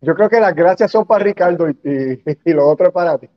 yo 0.00 0.14
creo 0.14 0.30
que 0.30 0.40
las 0.40 0.54
gracias 0.54 0.90
son 0.90 1.04
para 1.04 1.24
Ricardo 1.24 1.68
y, 1.68 2.22
y, 2.44 2.52
lo 2.52 2.68
otro 2.68 2.86
es 2.86 2.92
para 2.92 3.18
ti. 3.18 3.28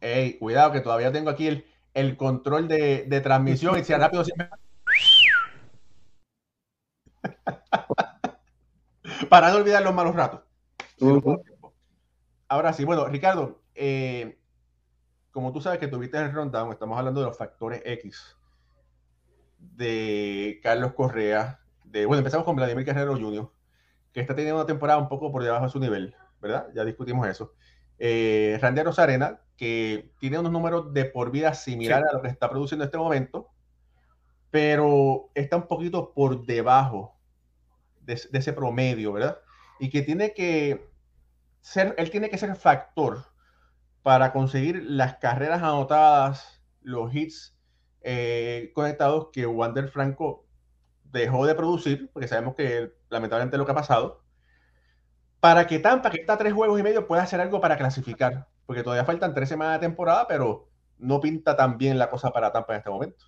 Ey, 0.00 0.38
cuidado, 0.38 0.72
que 0.72 0.80
todavía 0.80 1.12
tengo 1.12 1.28
aquí 1.28 1.46
el, 1.46 1.66
el 1.92 2.16
control 2.16 2.68
de, 2.68 3.04
de, 3.06 3.20
transmisión 3.20 3.78
y 3.78 3.84
si 3.84 3.92
rápido 3.92 4.24
siempre. 4.24 4.48
para 9.28 9.50
no 9.50 9.56
olvidar 9.56 9.82
los 9.82 9.94
malos 9.94 10.14
ratos. 10.14 10.40
Ahora 12.54 12.72
sí, 12.72 12.84
bueno, 12.84 13.04
Ricardo, 13.06 13.64
eh, 13.74 14.38
como 15.32 15.52
tú 15.52 15.60
sabes 15.60 15.80
que 15.80 15.88
tuviste 15.88 16.18
el 16.18 16.32
rundown, 16.32 16.70
estamos 16.70 16.96
hablando 16.96 17.18
de 17.18 17.26
los 17.26 17.36
factores 17.36 17.82
X 17.84 18.36
de 19.58 20.60
Carlos 20.62 20.92
Correa, 20.92 21.58
de, 21.82 22.06
bueno, 22.06 22.20
empezamos 22.20 22.44
con 22.44 22.54
Vladimir 22.54 22.84
Guerrero 22.84 23.18
Jr., 23.18 23.50
que 24.12 24.20
está 24.20 24.36
teniendo 24.36 24.60
una 24.60 24.68
temporada 24.68 25.00
un 25.00 25.08
poco 25.08 25.32
por 25.32 25.42
debajo 25.42 25.64
de 25.64 25.70
su 25.72 25.80
nivel, 25.80 26.14
¿verdad? 26.40 26.68
Ya 26.76 26.84
discutimos 26.84 27.26
eso. 27.26 27.54
Eh, 27.98 28.56
Randy 28.62 28.84
Rosarena, 28.84 29.40
que 29.56 30.12
tiene 30.20 30.38
unos 30.38 30.52
números 30.52 30.94
de 30.94 31.06
por 31.06 31.32
vida 31.32 31.54
similares 31.54 32.08
a 32.08 32.12
lo 32.12 32.22
que 32.22 32.28
está 32.28 32.48
produciendo 32.48 32.84
en 32.84 32.86
este 32.86 32.98
momento, 32.98 33.48
pero 34.52 35.28
está 35.34 35.56
un 35.56 35.66
poquito 35.66 36.14
por 36.14 36.46
debajo 36.46 37.18
de, 38.02 38.14
de 38.30 38.38
ese 38.38 38.52
promedio, 38.52 39.12
¿verdad? 39.12 39.40
Y 39.80 39.90
que 39.90 40.02
tiene 40.02 40.32
que 40.34 40.93
él 41.96 42.10
tiene 42.10 42.30
que 42.30 42.38
ser 42.38 42.54
factor 42.56 43.24
para 44.02 44.32
conseguir 44.32 44.82
las 44.84 45.16
carreras 45.16 45.62
anotadas, 45.62 46.62
los 46.82 47.14
hits 47.14 47.56
eh, 48.02 48.70
conectados 48.74 49.28
que 49.32 49.46
Wander 49.46 49.88
Franco 49.88 50.46
dejó 51.04 51.46
de 51.46 51.54
producir, 51.54 52.10
porque 52.12 52.28
sabemos 52.28 52.54
que 52.54 52.92
lamentablemente 53.08 53.56
lo 53.56 53.64
que 53.64 53.72
ha 53.72 53.76
pasado, 53.76 54.22
para 55.40 55.66
que 55.66 55.78
Tampa, 55.78 56.10
que 56.10 56.20
está 56.20 56.36
tres 56.36 56.52
juegos 56.52 56.78
y 56.78 56.82
medio, 56.82 57.06
pueda 57.06 57.22
hacer 57.22 57.40
algo 57.40 57.60
para 57.60 57.76
clasificar, 57.76 58.48
porque 58.66 58.82
todavía 58.82 59.04
faltan 59.04 59.34
tres 59.34 59.48
semanas 59.48 59.80
de 59.80 59.86
temporada, 59.86 60.26
pero 60.28 60.68
no 60.98 61.20
pinta 61.20 61.56
tan 61.56 61.78
bien 61.78 61.98
la 61.98 62.10
cosa 62.10 62.30
para 62.30 62.52
Tampa 62.52 62.74
en 62.74 62.78
este 62.78 62.90
momento. 62.90 63.26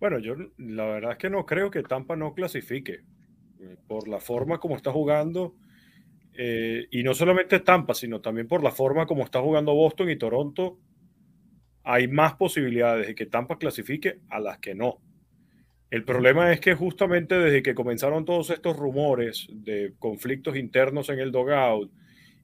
Bueno, 0.00 0.18
yo 0.18 0.34
la 0.56 0.84
verdad 0.84 1.12
es 1.12 1.18
que 1.18 1.30
no 1.30 1.46
creo 1.46 1.70
que 1.70 1.84
Tampa 1.84 2.16
no 2.16 2.34
clasifique. 2.34 3.04
Por 3.86 4.08
la 4.08 4.18
forma 4.18 4.58
como 4.58 4.74
está 4.74 4.90
jugando, 4.90 5.54
eh, 6.34 6.86
y 6.90 7.02
no 7.02 7.14
solamente 7.14 7.60
Tampa, 7.60 7.94
sino 7.94 8.20
también 8.20 8.48
por 8.48 8.62
la 8.62 8.70
forma 8.70 9.06
como 9.06 9.24
está 9.24 9.40
jugando 9.40 9.74
Boston 9.74 10.10
y 10.10 10.16
Toronto, 10.16 10.78
hay 11.84 12.08
más 12.08 12.34
posibilidades 12.34 13.06
de 13.08 13.14
que 13.14 13.26
Tampa 13.26 13.58
clasifique 13.58 14.20
a 14.28 14.40
las 14.40 14.58
que 14.58 14.74
no. 14.74 15.00
El 15.90 16.04
problema 16.04 16.52
es 16.52 16.60
que 16.60 16.74
justamente 16.74 17.38
desde 17.38 17.62
que 17.62 17.74
comenzaron 17.74 18.24
todos 18.24 18.48
estos 18.50 18.76
rumores 18.76 19.46
de 19.52 19.92
conflictos 19.98 20.56
internos 20.56 21.10
en 21.10 21.18
el 21.18 21.32
dogout 21.32 21.92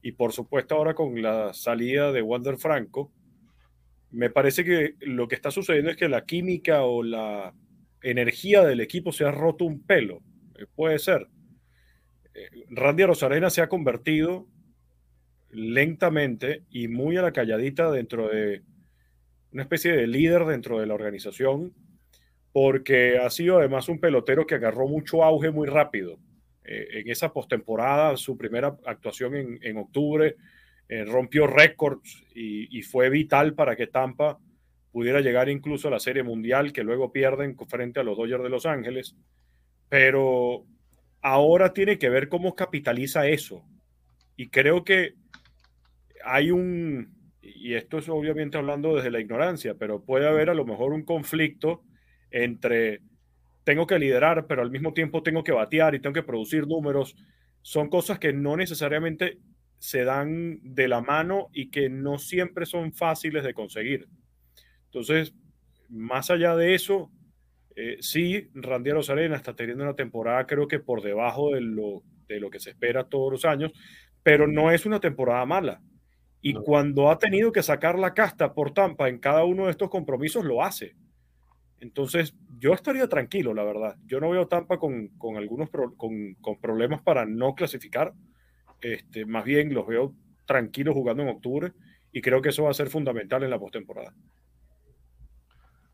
y 0.03 0.11
por 0.11 0.33
supuesto 0.33 0.75
ahora 0.75 0.93
con 0.93 1.19
la 1.21 1.53
salida 1.53 2.11
de 2.11 2.21
Wander 2.21 2.57
Franco, 2.57 3.11
me 4.11 4.29
parece 4.29 4.63
que 4.63 4.95
lo 4.99 5.27
que 5.27 5.35
está 5.35 5.51
sucediendo 5.51 5.89
es 5.89 5.97
que 5.97 6.09
la 6.09 6.25
química 6.25 6.83
o 6.83 7.01
la 7.01 7.53
energía 8.03 8.63
del 8.63 8.81
equipo 8.81 9.11
se 9.11 9.25
ha 9.25 9.31
roto 9.31 9.65
un 9.65 9.81
pelo. 9.81 10.21
Eh, 10.57 10.65
puede 10.75 10.99
ser 10.99 11.27
Randy 12.69 13.05
Rosarena 13.05 13.49
se 13.49 13.61
ha 13.61 13.69
convertido 13.69 14.47
lentamente 15.51 16.63
y 16.69 16.87
muy 16.87 17.17
a 17.17 17.21
la 17.21 17.33
calladita 17.33 17.91
dentro 17.91 18.29
de 18.29 18.61
una 19.51 19.63
especie 19.63 19.93
de 19.93 20.07
líder 20.07 20.45
dentro 20.45 20.79
de 20.79 20.85
la 20.85 20.93
organización, 20.93 21.73
porque 22.51 23.17
ha 23.17 23.29
sido 23.29 23.57
además 23.57 23.89
un 23.89 23.99
pelotero 23.99 24.45
que 24.45 24.55
agarró 24.55 24.87
mucho 24.87 25.23
auge 25.23 25.49
muy 25.51 25.67
rápido. 25.67 26.19
Eh, 26.63 26.99
en 26.99 27.09
esa 27.09 27.33
postemporada, 27.33 28.15
su 28.17 28.37
primera 28.37 28.77
actuación 28.85 29.59
en, 29.61 29.77
octubre, 29.77 30.35
eh, 30.87 31.03
rompió 31.05 31.47
récords 31.47 32.23
y, 32.35 32.77
y, 32.77 32.83
fue 32.83 33.09
vital 33.09 33.55
para 33.55 33.75
que 33.75 33.87
Tampa 33.87 34.39
pudiera 34.91 35.21
llegar 35.21 35.49
incluso 35.49 35.87
a 35.87 35.91
la 35.91 35.99
Serie 35.99 36.23
Mundial, 36.23 36.73
que 36.73 36.83
luego 36.83 37.11
pierden 37.11 37.55
frente 37.67 37.99
a 37.99 38.03
los 38.03 38.17
Dodgers 38.17 38.43
de 38.43 38.49
Los 38.49 38.65
Ángeles. 38.65 39.15
Pero 39.87 40.65
ahora 41.21 41.73
tiene 41.73 41.97
que 41.97 42.09
ver 42.09 42.29
cómo 42.29 42.55
capitaliza 42.55 43.27
eso. 43.27 43.63
Y 44.35 44.49
creo 44.49 44.83
que 44.83 45.15
hay 46.23 46.51
un, 46.51 47.13
y 47.41 47.73
esto 47.73 47.97
es 47.97 48.09
obviamente 48.09 48.57
hablando 48.57 48.95
desde 48.95 49.11
la 49.11 49.19
ignorancia, 49.19 49.75
pero 49.75 50.03
puede 50.03 50.27
haber 50.27 50.49
a 50.49 50.53
lo 50.53 50.65
mejor 50.65 50.93
un 50.93 51.03
conflicto 51.03 51.83
entre 52.31 53.01
tengo 53.63 53.85
que 53.85 53.99
liderar, 53.99 54.47
pero 54.47 54.61
al 54.61 54.71
mismo 54.71 54.93
tiempo 54.93 55.21
tengo 55.21 55.43
que 55.43 55.51
batear 55.51 55.93
y 55.93 55.99
tengo 55.99 56.13
que 56.13 56.23
producir 56.23 56.67
números. 56.67 57.15
Son 57.61 57.89
cosas 57.89 58.17
que 58.17 58.33
no 58.33 58.57
necesariamente 58.57 59.37
se 59.77 60.03
dan 60.03 60.59
de 60.63 60.87
la 60.87 61.01
mano 61.01 61.49
y 61.53 61.69
que 61.69 61.89
no 61.89 62.17
siempre 62.17 62.65
son 62.65 62.93
fáciles 62.93 63.43
de 63.43 63.53
conseguir. 63.53 64.07
Entonces, 64.85 65.33
más 65.87 66.31
allá 66.31 66.55
de 66.55 66.73
eso, 66.73 67.11
eh, 67.75 67.97
sí, 68.01 68.49
Randy 68.53 68.91
Rosarena 68.91 69.35
está 69.35 69.55
teniendo 69.55 69.83
una 69.83 69.95
temporada 69.95 70.45
creo 70.45 70.67
que 70.67 70.79
por 70.79 71.01
debajo 71.01 71.51
de 71.53 71.61
lo, 71.61 72.03
de 72.27 72.39
lo 72.39 72.49
que 72.49 72.59
se 72.59 72.71
espera 72.71 73.07
todos 73.07 73.31
los 73.31 73.45
años, 73.45 73.71
pero 74.23 74.47
no 74.47 74.71
es 74.71 74.85
una 74.85 74.99
temporada 74.99 75.45
mala. 75.45 75.81
Y 76.41 76.53
cuando 76.53 77.11
ha 77.11 77.19
tenido 77.19 77.51
que 77.51 77.63
sacar 77.63 77.99
la 77.99 78.13
casta 78.13 78.53
por 78.53 78.73
Tampa 78.73 79.09
en 79.09 79.19
cada 79.19 79.43
uno 79.43 79.65
de 79.65 79.71
estos 79.71 79.89
compromisos, 79.89 80.45
lo 80.45 80.63
hace. 80.63 80.95
Entonces, 81.81 82.33
yo 82.57 82.73
estaría 82.73 83.07
tranquilo, 83.07 83.53
la 83.53 83.63
verdad. 83.63 83.97
Yo 84.05 84.19
no 84.19 84.29
veo 84.29 84.47
Tampa 84.47 84.77
con, 84.77 85.09
con 85.17 85.37
algunos 85.37 85.69
con, 85.69 86.35
con, 86.35 86.59
problemas 86.59 87.01
para 87.01 87.25
no 87.25 87.55
clasificar. 87.55 88.13
Este, 88.81 89.25
más 89.25 89.43
bien 89.43 89.73
los 89.73 89.87
veo 89.87 90.13
tranquilos 90.45 90.93
jugando 90.93 91.23
en 91.23 91.29
octubre 91.29 91.73
y 92.11 92.21
creo 92.21 92.41
que 92.41 92.49
eso 92.49 92.63
va 92.63 92.71
a 92.71 92.73
ser 92.73 92.89
fundamental 92.89 93.43
en 93.43 93.49
la 93.49 93.59
postemporada. 93.59 94.13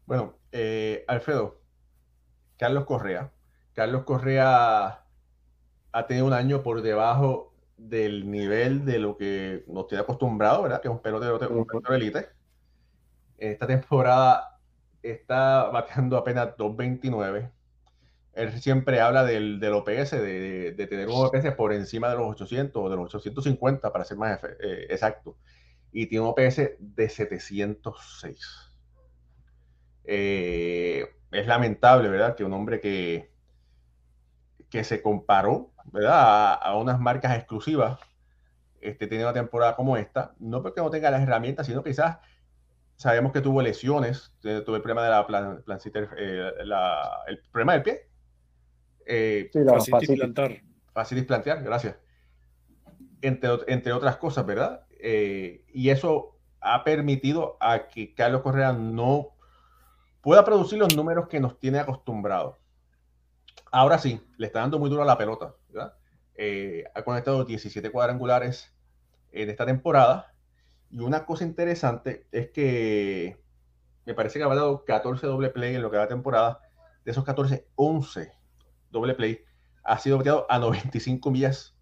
Bueno, 0.05 0.37
eh, 0.51 1.03
Alfredo, 1.07 1.61
Carlos 2.57 2.85
Correa. 2.85 3.31
Carlos 3.73 4.03
Correa 4.03 5.03
ha 5.91 6.07
tenido 6.07 6.25
un 6.25 6.33
año 6.33 6.63
por 6.63 6.81
debajo 6.81 7.53
del 7.77 8.29
nivel 8.29 8.85
de 8.85 8.99
lo 8.99 9.17
que 9.17 9.63
nos 9.67 9.87
tiene 9.87 10.03
acostumbrado, 10.03 10.63
¿verdad? 10.63 10.81
Que 10.81 10.87
es 10.87 10.93
un 10.93 11.01
pelotero, 11.01 11.37
un 11.49 11.65
pelotero 11.65 11.95
elite. 11.95 12.29
Esta 13.37 13.67
temporada 13.67 14.59
está 15.01 15.65
bateando 15.65 16.17
apenas 16.17 16.55
2.29. 16.57 17.51
Él 18.33 18.61
siempre 18.61 18.99
habla 18.99 19.23
del, 19.23 19.59
del 19.59 19.73
OPS, 19.73 20.11
de, 20.11 20.73
de, 20.73 20.87
tener 20.87 21.07
un 21.07 21.25
OPS 21.25 21.51
por 21.51 21.71
encima 21.71 22.09
de 22.09 22.15
los 22.15 22.31
800 22.31 22.83
o 22.83 22.89
de 22.89 22.95
los 22.97 23.15
850, 23.15 23.91
para 23.91 24.03
ser 24.03 24.17
más 24.17 24.39
eh, 24.43 24.87
exacto. 24.89 25.37
Y 25.93 26.07
tiene 26.07 26.25
un 26.25 26.31
OPS 26.31 26.61
de 26.79 27.09
706. 27.09 28.65
Eh, 30.03 31.05
es 31.39 31.47
lamentable, 31.47 32.09
¿verdad? 32.09 32.35
Que 32.35 32.43
un 32.43 32.53
hombre 32.53 32.79
que, 32.79 33.31
que 34.69 34.83
se 34.83 35.01
comparó, 35.01 35.71
¿verdad? 35.85 36.57
A, 36.61 36.75
unas 36.77 36.99
marcas 36.99 37.35
exclusivas, 37.37 37.99
este, 38.81 39.07
tiene 39.07 39.23
una 39.23 39.33
temporada 39.33 39.75
como 39.75 39.97
esta, 39.97 40.33
no 40.39 40.61
porque 40.61 40.81
no 40.81 40.89
tenga 40.89 41.11
las 41.11 41.21
herramientas, 41.21 41.67
sino 41.67 41.83
quizás 41.83 42.17
sabemos 42.95 43.31
que 43.31 43.41
tuvo 43.41 43.61
lesiones, 43.61 44.33
tuvo 44.41 44.75
el 44.75 44.81
problema 44.81 45.03
de 45.03 45.09
la 45.09 45.27
plan, 45.27 45.63
eh, 46.17 46.51
el 47.27 47.39
problema 47.51 47.73
del 47.73 47.83
pie. 47.83 48.09
Eh, 49.05 49.49
sí, 49.51 49.59
fácil 49.91 50.11
implantar. 50.11 50.61
Fácil 50.93 51.17
implantar, 51.17 51.63
gracias. 51.63 51.95
entre, 53.21 53.49
entre 53.67 53.93
otras 53.93 54.17
cosas, 54.17 54.45
¿verdad? 54.45 54.85
Eh, 54.99 55.63
y 55.73 55.89
eso 55.89 56.37
ha 56.61 56.83
permitido 56.83 57.57
a 57.59 57.87
que 57.87 58.13
Carlos 58.15 58.41
Correa 58.41 58.73
no 58.73 59.34
pueda 60.25 60.43
producir 60.43 60.79
los 60.79 60.95
números 60.95 61.27
que 61.27 61.39
nos 61.39 61.59
tiene 61.59 61.77
acostumbrados. 61.77 62.57
Ahora 63.71 63.99
sí, 63.99 64.19
le 64.37 64.47
está 64.47 64.61
dando 64.61 64.79
muy 64.79 64.89
duro 64.89 65.03
a 65.03 65.05
la 65.05 65.19
pelota. 65.19 65.53
Eh, 66.33 66.83
ha 66.95 67.03
conectado 67.03 67.45
17 67.45 67.91
cuadrangulares 67.91 68.75
en 69.31 69.51
esta 69.51 69.67
temporada. 69.67 70.33
Y 70.89 70.97
una 71.01 71.27
cosa 71.27 71.43
interesante 71.43 72.25
es 72.31 72.49
que 72.49 73.39
me 74.07 74.15
parece 74.15 74.39
que 74.39 74.45
ha 74.45 74.47
dado 74.47 74.83
14 74.83 75.27
doble 75.27 75.51
play 75.51 75.75
en 75.75 75.83
lo 75.83 75.91
que 75.91 75.97
va 75.97 76.05
la 76.05 76.09
temporada. 76.09 76.59
De 77.03 77.11
esos 77.11 77.23
14, 77.23 77.67
11 77.75 78.31
doble 78.89 79.13
play 79.13 79.43
ha 79.83 79.99
sido 79.99 80.17
bateado 80.17 80.47
a 80.49 80.57
95 80.57 81.29
millas 81.29 81.77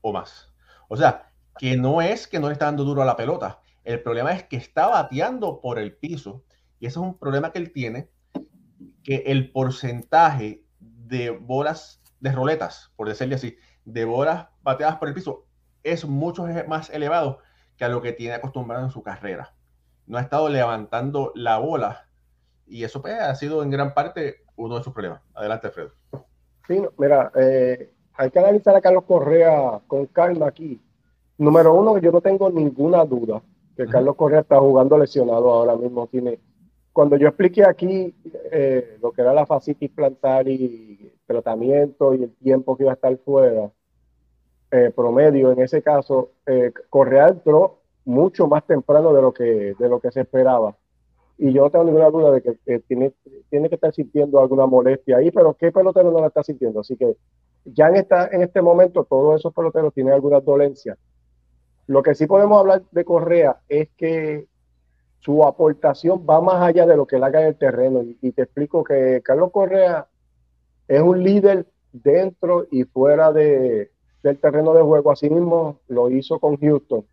o 0.00 0.14
más. 0.14 0.50
O 0.88 0.96
sea, 0.96 1.30
que 1.58 1.76
no 1.76 2.00
es 2.00 2.26
que 2.26 2.40
no 2.40 2.46
le 2.46 2.54
está 2.54 2.64
dando 2.64 2.84
duro 2.84 3.02
a 3.02 3.04
la 3.04 3.18
pelota. 3.18 3.60
El 3.84 4.02
problema 4.02 4.32
es 4.32 4.44
que 4.44 4.56
está 4.56 4.86
bateando 4.86 5.60
por 5.60 5.78
el 5.78 5.94
piso. 5.94 6.42
Y 6.80 6.86
ese 6.86 6.98
es 6.98 7.04
un 7.04 7.18
problema 7.18 7.52
que 7.52 7.58
él 7.58 7.72
tiene, 7.72 8.10
que 9.02 9.24
el 9.26 9.50
porcentaje 9.52 10.64
de 10.80 11.30
bolas, 11.30 12.02
de 12.20 12.32
roletas, 12.32 12.92
por 12.96 13.08
decirle 13.08 13.36
así, 13.36 13.56
de 13.84 14.04
bolas 14.04 14.48
bateadas 14.62 14.96
por 14.96 15.08
el 15.08 15.14
piso 15.14 15.46
es 15.84 16.06
mucho 16.06 16.46
más 16.66 16.90
elevado 16.90 17.38
que 17.76 17.84
a 17.84 17.88
lo 17.88 18.00
que 18.00 18.12
tiene 18.12 18.34
acostumbrado 18.34 18.84
en 18.84 18.90
su 18.90 19.02
carrera. 19.02 19.54
No 20.06 20.18
ha 20.18 20.22
estado 20.22 20.48
levantando 20.48 21.32
la 21.34 21.58
bola 21.58 22.08
y 22.66 22.84
eso 22.84 23.02
pues, 23.02 23.14
ha 23.20 23.34
sido 23.34 23.62
en 23.62 23.70
gran 23.70 23.94
parte 23.94 24.44
uno 24.56 24.78
de 24.78 24.82
sus 24.82 24.92
problemas. 24.92 25.20
Adelante, 25.34 25.68
Alfredo. 25.68 25.92
Sí, 26.66 26.82
mira, 26.98 27.30
eh, 27.36 27.92
hay 28.14 28.30
que 28.30 28.38
analizar 28.38 28.74
a 28.74 28.80
Carlos 28.80 29.04
Correa 29.04 29.80
con 29.86 30.06
calma 30.06 30.48
aquí. 30.48 30.80
Número 31.36 31.74
uno, 31.74 31.98
yo 31.98 32.10
no 32.10 32.20
tengo 32.20 32.48
ninguna 32.50 33.04
duda 33.04 33.42
que 33.76 33.86
Carlos 33.86 34.16
Correa 34.16 34.40
está 34.40 34.58
jugando 34.60 34.96
lesionado 34.96 35.50
ahora 35.50 35.76
mismo. 35.76 36.06
Tiene, 36.06 36.38
cuando 36.94 37.16
yo 37.16 37.26
expliqué 37.26 37.64
aquí 37.66 38.14
eh, 38.52 38.98
lo 39.02 39.10
que 39.10 39.22
era 39.22 39.34
la 39.34 39.46
fascitis 39.46 39.90
plantar 39.90 40.46
y 40.46 41.12
tratamiento 41.26 42.14
y 42.14 42.22
el 42.22 42.30
tiempo 42.36 42.76
que 42.76 42.84
iba 42.84 42.92
a 42.92 42.94
estar 42.94 43.18
fuera, 43.18 43.68
eh, 44.70 44.92
promedio 44.94 45.50
en 45.50 45.60
ese 45.60 45.82
caso, 45.82 46.30
eh, 46.46 46.72
Correa 46.88 47.28
entró 47.28 47.80
mucho 48.04 48.46
más 48.46 48.64
temprano 48.64 49.12
de 49.12 49.22
lo 49.22 49.34
que, 49.34 49.74
de 49.76 49.88
lo 49.88 49.98
que 49.98 50.12
se 50.12 50.20
esperaba. 50.20 50.76
Y 51.36 51.52
yo 51.52 51.62
no 51.62 51.70
tengo 51.70 51.84
ninguna 51.84 52.10
duda 52.10 52.30
de 52.30 52.42
que 52.42 52.78
tiene, 52.86 53.12
tiene 53.50 53.68
que 53.68 53.74
estar 53.74 53.92
sintiendo 53.92 54.38
alguna 54.38 54.66
molestia 54.66 55.16
ahí, 55.16 55.32
pero 55.32 55.54
¿qué 55.54 55.72
pelotero 55.72 56.12
no 56.12 56.20
la 56.20 56.28
está 56.28 56.44
sintiendo? 56.44 56.78
Así 56.78 56.96
que 56.96 57.16
ya 57.64 57.88
en, 57.88 57.96
esta, 57.96 58.28
en 58.28 58.42
este 58.42 58.62
momento 58.62 59.02
todos 59.02 59.40
esos 59.40 59.52
peloteros 59.52 59.92
tienen 59.92 60.12
algunas 60.12 60.44
dolencias. 60.44 60.96
Lo 61.88 62.04
que 62.04 62.14
sí 62.14 62.28
podemos 62.28 62.60
hablar 62.60 62.82
de 62.92 63.04
Correa 63.04 63.56
es 63.68 63.88
que 63.96 64.46
su 65.24 65.42
aportación 65.44 66.24
va 66.28 66.40
más 66.40 66.60
allá 66.60 66.86
de 66.86 66.96
lo 66.96 67.06
que 67.06 67.16
él 67.16 67.24
haga 67.24 67.40
en 67.40 67.48
el 67.48 67.56
terreno. 67.56 68.02
Y, 68.20 68.32
te 68.32 68.42
explico 68.42 68.84
que 68.84 69.22
Carlos 69.24 69.50
Correa 69.50 70.06
es 70.86 71.00
un 71.00 71.22
líder 71.22 71.66
dentro 71.92 72.66
y 72.70 72.84
fuera 72.84 73.32
de, 73.32 73.90
del 74.22 74.38
terreno 74.38 74.74
de 74.74 74.82
juego. 74.82 75.10
Así 75.10 75.30
mismo 75.30 75.80
lo 75.88 76.10
hizo 76.10 76.38
con 76.38 76.58
Houston. 76.58 77.04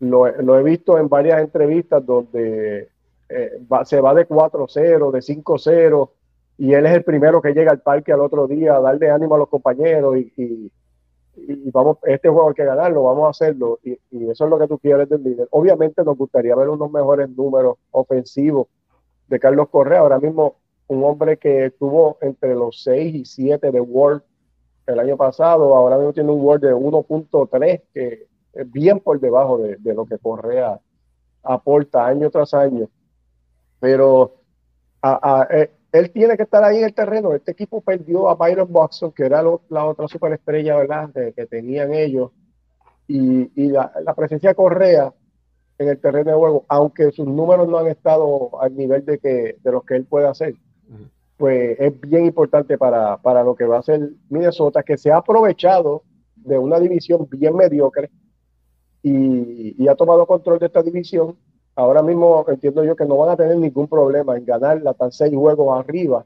Lo, 0.00 0.26
he 0.26 0.62
visto 0.62 0.98
en 0.98 1.08
varias 1.08 1.40
entrevistas 1.40 2.04
donde 2.04 2.88
eh, 3.28 3.50
se 3.84 4.00
va 4.00 4.14
de 4.14 4.26
4-0, 4.26 5.10
de 5.10 5.18
5-0, 5.18 6.10
y 6.58 6.72
él 6.72 6.86
es 6.86 6.92
el 6.92 7.04
primero 7.04 7.42
que 7.42 7.52
llega 7.52 7.70
al 7.70 7.80
parque 7.80 8.12
al 8.12 8.20
otro 8.20 8.46
día 8.46 8.76
a 8.76 8.80
darle 8.80 9.10
ánimo 9.10 9.34
a 9.34 9.38
los 9.38 9.48
compañeros 9.48 10.16
y, 10.16 10.72
vamos, 11.72 11.98
este 12.04 12.28
juego 12.28 12.48
hay 12.48 12.54
que 12.54 12.64
ganarlo, 12.64 13.04
vamos 13.04 13.26
a 13.26 13.30
hacerlo, 13.30 13.78
y, 13.82 13.98
eso 14.30 14.44
es 14.44 14.50
lo 14.50 14.58
que 14.58 14.68
tú 14.68 14.78
quieres 14.78 15.08
del 15.08 15.22
líder. 15.22 15.48
Obviamente 15.50 16.02
nos 16.04 16.16
gustaría 16.16 16.54
ver 16.54 16.68
unos 16.68 16.90
mejores 16.90 17.28
números 17.30 17.76
ofensivos 17.90 18.68
de 19.28 19.38
Carlos 19.38 19.68
Correa, 19.68 20.00
ahora 20.00 20.18
mismo 20.18 20.56
un 20.88 21.04
hombre 21.04 21.36
que 21.36 21.66
estuvo 21.66 22.18
entre 22.20 22.54
los 22.54 22.82
6 22.82 23.14
y 23.14 23.24
7 23.24 23.70
de 23.70 23.80
World 23.80 24.22
el 24.86 25.00
año 25.00 25.16
pasado, 25.16 25.74
ahora 25.74 25.96
mismo 25.96 26.12
tiene 26.12 26.30
un 26.30 26.40
World 26.40 26.64
de 26.64 26.74
1.3, 26.74 27.82
que 27.92 28.26
es 28.52 28.72
bien 28.72 29.00
por 29.00 29.20
debajo 29.20 29.58
de, 29.58 29.78
lo 29.94 30.06
que 30.06 30.18
Correa 30.18 30.80
aporta 31.42 32.06
año 32.06 32.30
tras 32.30 32.54
año. 32.54 32.88
Pero 33.80 34.36
a, 35.02 35.46
eh, 35.50 35.70
él 35.92 36.10
tiene 36.10 36.36
que 36.36 36.42
estar 36.42 36.62
ahí 36.64 36.78
en 36.78 36.84
el 36.84 36.94
terreno. 36.94 37.34
Este 37.34 37.52
equipo 37.52 37.80
perdió 37.80 38.28
a 38.28 38.34
Byron 38.34 38.70
Boxon, 38.70 39.12
que 39.12 39.24
era 39.24 39.42
la 39.68 39.84
otra 39.84 40.08
superestrella 40.08 40.76
¿verdad? 40.76 41.10
que 41.12 41.46
tenían 41.46 41.94
ellos. 41.94 42.32
Y, 43.08 43.68
la, 43.68 43.92
presencia 44.16 44.50
de 44.50 44.54
Correa 44.54 45.12
en 45.78 45.88
el 45.88 45.98
terreno 46.00 46.30
de 46.30 46.36
juego, 46.36 46.64
aunque 46.68 47.12
sus 47.12 47.26
números 47.26 47.68
no 47.68 47.78
han 47.78 47.86
estado 47.86 48.60
al 48.60 48.74
nivel 48.76 49.04
de, 49.04 49.18
que, 49.18 49.56
de 49.62 49.72
los 49.72 49.84
que 49.84 49.94
él 49.94 50.06
puede 50.06 50.26
hacer, 50.26 50.54
pues 51.36 51.78
es 51.78 52.00
bien 52.00 52.24
importante 52.24 52.78
para, 52.78 53.18
para 53.18 53.44
lo 53.44 53.54
que 53.54 53.66
va 53.66 53.78
a 53.78 53.82
ser 53.82 54.10
Minnesota, 54.30 54.82
que 54.82 54.96
se 54.96 55.12
ha 55.12 55.18
aprovechado 55.18 56.02
de 56.34 56.58
una 56.58 56.80
división 56.80 57.28
bien 57.30 57.54
mediocre 57.54 58.10
y, 59.02 59.82
y 59.82 59.88
ha 59.88 59.94
tomado 59.94 60.26
control 60.26 60.58
de 60.58 60.66
esta 60.66 60.82
división 60.82 61.36
ahora 61.76 62.02
mismo 62.02 62.44
entiendo 62.48 62.82
yo 62.82 62.96
que 62.96 63.04
no 63.04 63.18
van 63.18 63.30
a 63.30 63.36
tener 63.36 63.56
ningún 63.58 63.86
problema 63.86 64.36
en 64.36 64.44
ganar 64.44 64.82
la 64.82 64.94
tan 64.94 65.12
seis 65.12 65.34
juegos 65.34 65.78
arriba 65.78 66.24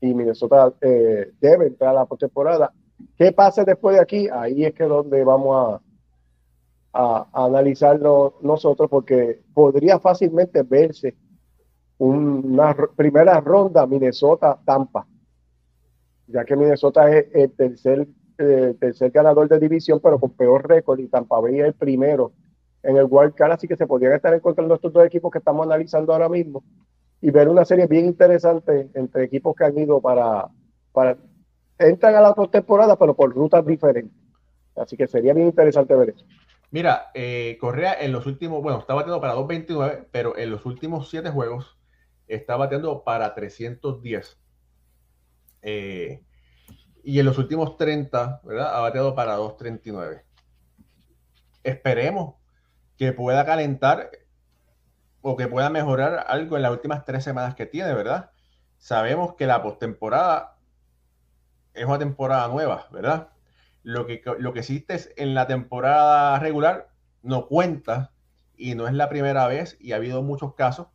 y 0.00 0.14
Minnesota 0.14 0.72
eh, 0.80 1.32
debe 1.40 1.66
entrar 1.66 1.90
a 1.90 2.00
la 2.00 2.06
postemporada. 2.06 2.72
¿Qué 3.16 3.32
pase 3.32 3.64
después 3.64 3.96
de 3.96 4.02
aquí? 4.02 4.28
Ahí 4.30 4.64
es 4.64 4.74
que 4.74 4.84
donde 4.84 5.24
vamos 5.24 5.80
a, 6.92 7.26
a, 7.32 7.46
analizarlo 7.46 8.38
nosotros 8.42 8.88
porque 8.88 9.42
podría 9.54 9.98
fácilmente 9.98 10.62
verse 10.62 11.16
una 11.98 12.74
primera 12.96 13.40
ronda 13.40 13.86
Minnesota-Tampa, 13.86 15.06
ya 16.26 16.44
que 16.44 16.56
Minnesota 16.56 17.14
es 17.14 17.26
el 17.34 17.50
tercer, 17.52 18.08
eh, 18.38 18.74
tercer 18.78 19.10
ganador 19.10 19.48
de 19.48 19.58
división, 19.58 20.00
pero 20.02 20.18
con 20.18 20.30
peor 20.30 20.66
récord 20.66 20.98
y 20.98 21.08
Tampa 21.08 21.40
Bay 21.40 21.60
es 21.60 21.66
el 21.66 21.74
primero 21.74 22.32
en 22.82 22.96
el 22.96 23.04
World 23.04 23.34
Cup, 23.36 23.52
así 23.52 23.68
que 23.68 23.76
se 23.76 23.86
podrían 23.86 24.14
estar 24.14 24.32
encontrando 24.32 24.74
estos 24.74 24.92
dos 24.92 25.04
equipos 25.04 25.30
que 25.30 25.38
estamos 25.38 25.66
analizando 25.66 26.12
ahora 26.12 26.28
mismo 26.28 26.64
y 27.20 27.30
ver 27.30 27.48
una 27.48 27.64
serie 27.64 27.86
bien 27.86 28.06
interesante 28.06 28.88
entre 28.94 29.24
equipos 29.24 29.54
que 29.54 29.64
han 29.64 29.78
ido 29.78 30.00
para, 30.00 30.48
para 30.92 31.16
entran 31.78 32.14
a 32.14 32.20
la 32.20 32.34
temporada, 32.50 32.96
pero 32.96 33.14
por 33.14 33.34
rutas 33.34 33.64
diferentes. 33.66 34.16
Así 34.76 34.96
que 34.96 35.06
sería 35.06 35.34
bien 35.34 35.48
interesante 35.48 35.94
ver 35.94 36.10
eso. 36.10 36.24
Mira, 36.70 37.10
eh, 37.14 37.58
Correa 37.60 37.94
en 38.00 38.12
los 38.12 38.26
últimos, 38.26 38.62
bueno, 38.62 38.78
está 38.78 38.94
bateando 38.94 39.20
para 39.20 39.34
2.29, 39.34 40.06
pero 40.10 40.38
en 40.38 40.50
los 40.50 40.64
últimos 40.66 41.10
siete 41.10 41.30
juegos 41.30 41.78
está 42.28 42.56
bateando 42.56 43.02
para 43.02 43.34
310. 43.34 44.38
Eh, 45.62 46.22
y 47.02 47.18
en 47.18 47.26
los 47.26 47.38
últimos 47.38 47.76
30, 47.76 48.40
¿verdad? 48.44 48.76
Ha 48.76 48.80
bateado 48.80 49.14
para 49.14 49.36
2.39. 49.38 50.22
Esperemos 51.64 52.39
que 53.00 53.14
pueda 53.14 53.46
calentar 53.46 54.10
o 55.22 55.34
que 55.34 55.48
pueda 55.48 55.70
mejorar 55.70 56.26
algo 56.28 56.56
en 56.56 56.62
las 56.62 56.70
últimas 56.70 57.06
tres 57.06 57.24
semanas 57.24 57.54
que 57.54 57.64
tiene, 57.64 57.94
¿verdad? 57.94 58.30
Sabemos 58.76 59.36
que 59.36 59.46
la 59.46 59.62
postemporada 59.62 60.58
es 61.72 61.86
una 61.86 61.98
temporada 61.98 62.46
nueva, 62.48 62.88
¿verdad? 62.92 63.30
Lo 63.82 64.04
que, 64.04 64.22
lo 64.38 64.52
que 64.52 64.58
existe 64.58 64.98
en 65.16 65.32
la 65.32 65.46
temporada 65.46 66.38
regular 66.40 66.90
no 67.22 67.46
cuenta 67.46 68.12
y 68.54 68.74
no 68.74 68.86
es 68.86 68.92
la 68.92 69.08
primera 69.08 69.46
vez 69.46 69.78
y 69.80 69.92
ha 69.92 69.96
habido 69.96 70.20
muchos 70.20 70.54
casos 70.54 70.88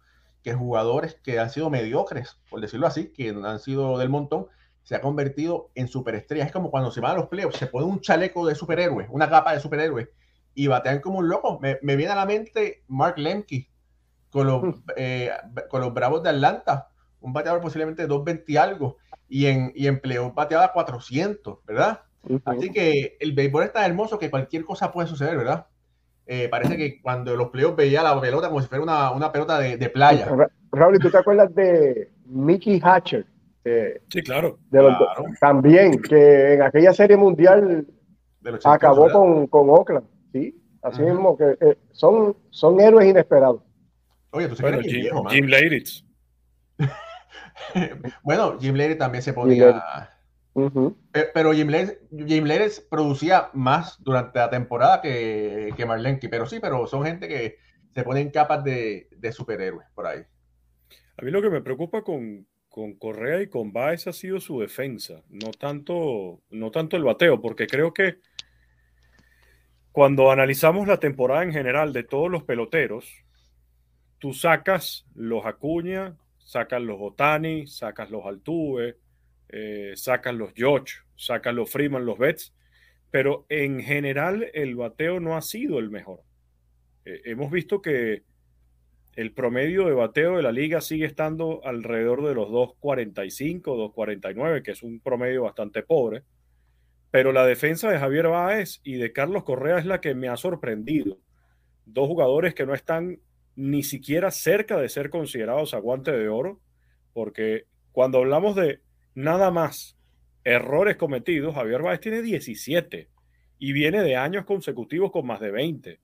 que 0.43 0.53
jugadores 0.53 1.15
que 1.23 1.39
han 1.39 1.49
sido 1.49 1.71
mediocres, 1.71 2.37
por 2.51 2.61
decirlo 2.61 2.85
así, 2.85 3.13
que 3.13 3.29
han 3.29 3.57
sido 3.57 3.97
del 3.97 4.09
montón, 4.09 4.45
se 4.83 4.93
ha 4.93 5.01
convertido 5.01 5.71
en 5.73 5.87
superestrellas. 5.87 6.49
Es 6.49 6.53
como 6.53 6.69
cuando 6.69 6.91
se 6.91 7.01
van 7.01 7.13
a 7.13 7.15
los 7.15 7.29
playoffs, 7.29 7.57
se 7.57 7.65
pone 7.65 7.87
un 7.87 7.99
chaleco 7.99 8.45
de 8.45 8.53
superhéroe, 8.53 9.07
una 9.09 9.27
capa 9.27 9.53
de 9.53 9.59
superhéroe 9.59 10.11
y 10.55 10.67
batean 10.67 11.01
como 11.01 11.19
un 11.19 11.27
loco. 11.27 11.59
Me, 11.61 11.77
viene 11.81 12.07
a 12.07 12.15
la 12.15 12.25
mente 12.25 12.83
Mark 12.87 13.17
Lemke 13.17 13.69
con 14.31 14.47
los, 14.47 14.63
mm. 14.63 14.73
eh, 14.95 15.29
con 15.69 15.81
los 15.81 15.93
Bravos 15.93 16.23
de 16.23 16.29
Atlanta, 16.29 16.89
un 17.19 17.33
bateador 17.33 17.61
posiblemente 17.61 18.07
220 18.07 18.51
y 18.51 18.57
algo, 18.57 18.97
y 19.27 19.45
en, 19.47 19.71
y 19.75 19.87
empleó 19.87 20.31
bateada 20.31 20.71
400, 20.71 21.59
¿verdad? 21.65 22.01
Así 22.45 22.71
que 22.71 23.17
el 23.19 23.33
béisbol 23.33 23.63
está 23.63 23.85
hermoso 23.85 24.17
que 24.17 24.31
cualquier 24.31 24.65
cosa 24.65 24.91
puede 24.91 25.07
suceder, 25.07 25.37
¿verdad? 25.37 25.67
Eh, 26.25 26.49
parece 26.49 26.75
que 26.75 26.99
cuando 27.01 27.35
los 27.35 27.49
playoffs 27.49 27.75
veía 27.75 28.01
la 28.01 28.19
pelota 28.19 28.47
como 28.47 28.61
si 28.61 28.67
fuera 28.67 28.83
una, 28.83 29.11
una 29.11 29.31
pelota 29.31 29.59
de, 29.59 29.77
de, 29.77 29.89
playa. 29.89 30.27
Raúl, 30.71 30.97
¿tú 30.97 31.11
te 31.11 31.17
acuerdas 31.19 31.53
de 31.53 32.09
Mickey 32.25 32.81
Hatcher? 32.83 33.27
sí, 34.09 34.21
claro. 34.23 34.57
También, 35.39 36.01
que 36.01 36.53
en 36.53 36.61
aquella 36.63 36.93
serie 36.93 37.17
mundial 37.17 37.85
acabó 38.63 39.11
con, 39.11 39.47
con 39.47 39.69
Oakland. 39.69 40.14
Sí, 40.35 40.61
así 40.81 41.01
mismo 41.01 41.37
que 41.37 41.55
eh, 41.61 41.77
son, 41.93 42.35
son 42.49 42.81
héroes 42.81 43.07
inesperados. 43.07 43.61
Oye, 44.31 44.49
tú 44.49 44.57
sabes 44.57 44.81
Jim, 44.81 45.01
viejo, 45.01 45.23
Jim 45.29 45.47
bueno, 48.21 48.59
Jim 48.59 48.75
Leiritz 48.75 48.99
también 48.99 49.21
se 49.21 49.31
podía. 49.31 50.09
Pero 51.33 51.53
Jim 51.53 51.69
Leres 51.69 52.85
producía 52.89 53.49
más 53.53 54.03
durante 54.03 54.39
la 54.39 54.49
temporada 54.49 55.01
que, 55.01 55.73
que 55.77 55.85
Marlenki. 55.85 56.27
Pero 56.27 56.47
sí, 56.47 56.59
pero 56.59 56.85
son 56.85 57.05
gente 57.05 57.29
que 57.29 57.55
se 57.93 58.03
ponen 58.03 58.29
capas 58.29 58.61
de, 58.65 59.07
de 59.15 59.31
superhéroes 59.31 59.87
por 59.95 60.05
ahí. 60.05 60.19
A 61.15 61.21
mí 61.23 61.31
lo 61.31 61.41
que 61.41 61.49
me 61.49 61.61
preocupa 61.61 62.01
con, 62.01 62.45
con 62.67 62.95
Correa 62.95 63.41
y 63.41 63.47
con 63.47 63.71
Baez 63.71 64.07
ha 64.07 64.11
sido 64.11 64.41
su 64.41 64.59
defensa, 64.59 65.23
no 65.29 65.51
tanto, 65.51 66.41
no 66.49 66.71
tanto 66.71 66.97
el 66.97 67.05
bateo, 67.05 67.39
porque 67.39 67.67
creo 67.67 67.93
que 67.93 68.17
cuando 69.95 70.29
analizamos 70.29 70.89
la 70.89 70.99
temporada 70.99 71.43
en 71.43 71.53
general 71.53 71.93
de 71.93 72.03
todos 72.03 72.29
los 72.29 72.43
peloteros, 72.43 73.23
tú 74.19 74.33
sacas 74.33 75.07
los 75.15 75.45
Acuña, 75.45 76.17
sacas 76.37 76.81
los 76.81 76.97
Otani, 76.99 77.65
sacas 77.65 78.11
los 78.11 78.25
Altuve, 78.25 78.97
eh, 79.47 79.93
sacas 79.95 80.35
los 80.35 80.51
George, 80.53 80.95
sacas 81.15 81.55
los 81.55 81.71
Freeman, 81.71 82.05
los 82.05 82.17
Betts, 82.17 82.53
pero 83.09 83.45
en 83.47 83.79
general 83.79 84.51
el 84.53 84.75
bateo 84.75 85.21
no 85.21 85.37
ha 85.37 85.41
sido 85.41 85.79
el 85.79 85.89
mejor. 85.89 86.23
Eh, 87.05 87.21
hemos 87.23 87.49
visto 87.49 87.81
que 87.81 88.23
el 89.13 89.31
promedio 89.31 89.85
de 89.85 89.93
bateo 89.93 90.35
de 90.35 90.43
la 90.43 90.51
liga 90.51 90.81
sigue 90.81 91.05
estando 91.05 91.61
alrededor 91.63 92.27
de 92.27 92.35
los 92.35 92.49
2.45, 92.49 93.61
2.49, 93.95 94.61
que 94.61 94.71
es 94.71 94.83
un 94.83 94.99
promedio 94.99 95.43
bastante 95.43 95.83
pobre. 95.83 96.23
Pero 97.15 97.31
la 97.31 97.45
defensa 97.45 97.89
de 97.89 97.97
Javier 97.97 98.27
Báez 98.27 98.81
y 98.83 98.95
de 98.95 99.13
Carlos 99.13 99.45
Correa 99.45 99.77
es 99.77 99.85
la 99.85 100.01
que 100.01 100.13
me 100.13 100.27
ha 100.27 100.35
sorprendido. 100.35 101.17
Dos 101.85 102.09
jugadores 102.09 102.53
que 102.53 102.65
no 102.65 102.73
están 102.73 103.21
ni 103.55 103.83
siquiera 103.83 104.31
cerca 104.31 104.75
de 104.75 104.89
ser 104.89 105.09
considerados 105.09 105.73
aguante 105.73 106.11
de 106.11 106.27
oro, 106.27 106.59
porque 107.13 107.67
cuando 107.93 108.17
hablamos 108.17 108.57
de 108.57 108.81
nada 109.13 109.49
más 109.49 109.97
errores 110.43 110.97
cometidos, 110.97 111.55
Javier 111.55 111.83
Báez 111.83 112.01
tiene 112.01 112.21
17 112.21 113.07
y 113.59 113.71
viene 113.71 114.03
de 114.03 114.17
años 114.17 114.43
consecutivos 114.43 115.13
con 115.13 115.25
más 115.25 115.39
de 115.39 115.51
20. 115.51 116.01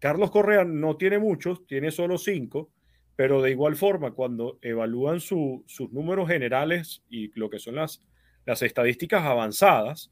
Carlos 0.00 0.32
Correa 0.32 0.64
no 0.64 0.96
tiene 0.96 1.20
muchos, 1.20 1.64
tiene 1.68 1.92
solo 1.92 2.18
cinco, 2.18 2.72
pero 3.14 3.40
de 3.40 3.52
igual 3.52 3.76
forma, 3.76 4.14
cuando 4.14 4.58
evalúan 4.62 5.20
sus 5.20 5.92
números 5.92 6.26
generales 6.26 7.04
y 7.08 7.30
lo 7.38 7.48
que 7.50 7.60
son 7.60 7.76
las, 7.76 8.02
las 8.46 8.62
estadísticas 8.62 9.22
avanzadas, 9.22 10.10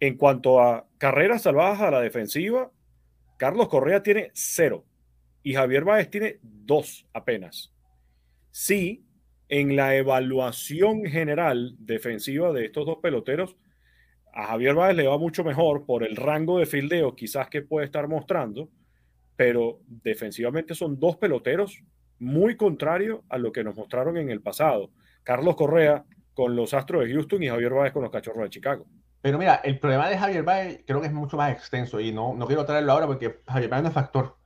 en 0.00 0.16
cuanto 0.16 0.60
a 0.60 0.86
carreras 0.98 1.42
salvadas 1.42 1.80
a 1.80 1.90
la 1.90 2.00
defensiva, 2.00 2.70
Carlos 3.36 3.68
Correa 3.68 4.02
tiene 4.02 4.30
cero 4.34 4.84
y 5.42 5.54
Javier 5.54 5.84
Báez 5.84 6.10
tiene 6.10 6.38
dos 6.42 7.06
apenas. 7.12 7.72
Sí, 8.50 9.04
en 9.48 9.76
la 9.76 9.96
evaluación 9.96 11.04
general 11.04 11.74
defensiva 11.78 12.52
de 12.52 12.66
estos 12.66 12.86
dos 12.86 12.98
peloteros, 13.02 13.56
a 14.32 14.46
Javier 14.46 14.74
Báez 14.74 14.96
le 14.96 15.06
va 15.06 15.18
mucho 15.18 15.44
mejor 15.44 15.86
por 15.86 16.02
el 16.02 16.16
rango 16.16 16.58
de 16.58 16.66
fildeo 16.66 17.14
quizás 17.14 17.48
que 17.48 17.62
puede 17.62 17.86
estar 17.86 18.08
mostrando, 18.08 18.68
pero 19.36 19.80
defensivamente 19.86 20.74
son 20.74 20.98
dos 20.98 21.16
peloteros 21.16 21.82
muy 22.18 22.56
contrarios 22.56 23.20
a 23.28 23.38
lo 23.38 23.52
que 23.52 23.64
nos 23.64 23.76
mostraron 23.76 24.16
en 24.16 24.30
el 24.30 24.40
pasado. 24.40 24.90
Carlos 25.22 25.56
Correa 25.56 26.04
con 26.32 26.56
los 26.56 26.74
Astros 26.74 27.04
de 27.04 27.12
Houston 27.12 27.42
y 27.42 27.48
Javier 27.48 27.72
Báez 27.72 27.92
con 27.92 28.02
los 28.02 28.10
Cachorros 28.10 28.44
de 28.44 28.50
Chicago. 28.50 28.86
Pero 29.24 29.38
mira, 29.38 29.54
el 29.64 29.78
problema 29.80 30.10
de 30.10 30.18
Javier 30.18 30.42
Báez 30.42 30.84
creo 30.86 31.00
que 31.00 31.06
es 31.06 31.12
mucho 31.14 31.38
más 31.38 31.50
extenso 31.50 31.98
y 31.98 32.12
no, 32.12 32.34
no 32.34 32.46
quiero 32.46 32.66
traerlo 32.66 32.92
ahora 32.92 33.06
porque 33.06 33.40
Javier 33.46 33.70
Báez 33.70 33.82
no 33.82 33.88
es 33.88 33.94
factor 33.94 34.36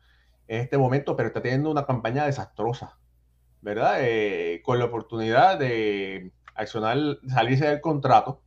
en 0.47 0.61
este 0.61 0.79
momento, 0.79 1.17
pero 1.17 1.27
está 1.27 1.43
teniendo 1.43 1.69
una 1.69 1.85
campaña 1.85 2.25
desastrosa, 2.25 2.97
¿verdad? 3.61 3.97
Eh, 4.03 4.63
con 4.65 4.79
la 4.79 4.85
oportunidad 4.85 5.59
de 5.59 6.31
accionar, 6.55 6.97
salirse 7.27 7.67
del 7.67 7.81
contrato. 7.81 8.41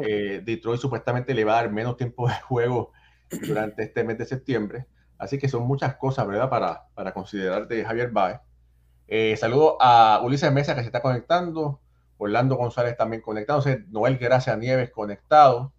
Eh, 0.00 0.40
Detroit 0.42 0.80
supuestamente 0.80 1.34
le 1.34 1.44
va 1.44 1.52
a 1.52 1.62
dar 1.64 1.70
menos 1.70 1.98
tiempo 1.98 2.26
de 2.26 2.40
juego 2.40 2.92
durante 3.46 3.82
este 3.82 4.04
mes 4.04 4.16
de 4.16 4.24
septiembre. 4.24 4.86
Así 5.18 5.36
que 5.36 5.50
son 5.50 5.64
muchas 5.64 5.96
cosas, 5.96 6.26
¿verdad? 6.26 6.48
Para, 6.48 6.86
para 6.94 7.12
considerar 7.12 7.68
de 7.68 7.84
Javier 7.84 8.10
Baez. 8.10 8.40
Eh, 9.06 9.36
saludo 9.36 9.76
a 9.82 10.22
Ulises 10.24 10.50
Mesa 10.50 10.74
que 10.74 10.80
se 10.80 10.86
está 10.86 11.02
conectando. 11.02 11.79
Orlando 12.20 12.56
González 12.56 12.96
también 12.96 13.22
conectándose. 13.22 13.84
Noel 13.88 14.18
Gracia 14.18 14.56
Nieves 14.56 14.90
conectado. 14.90 15.72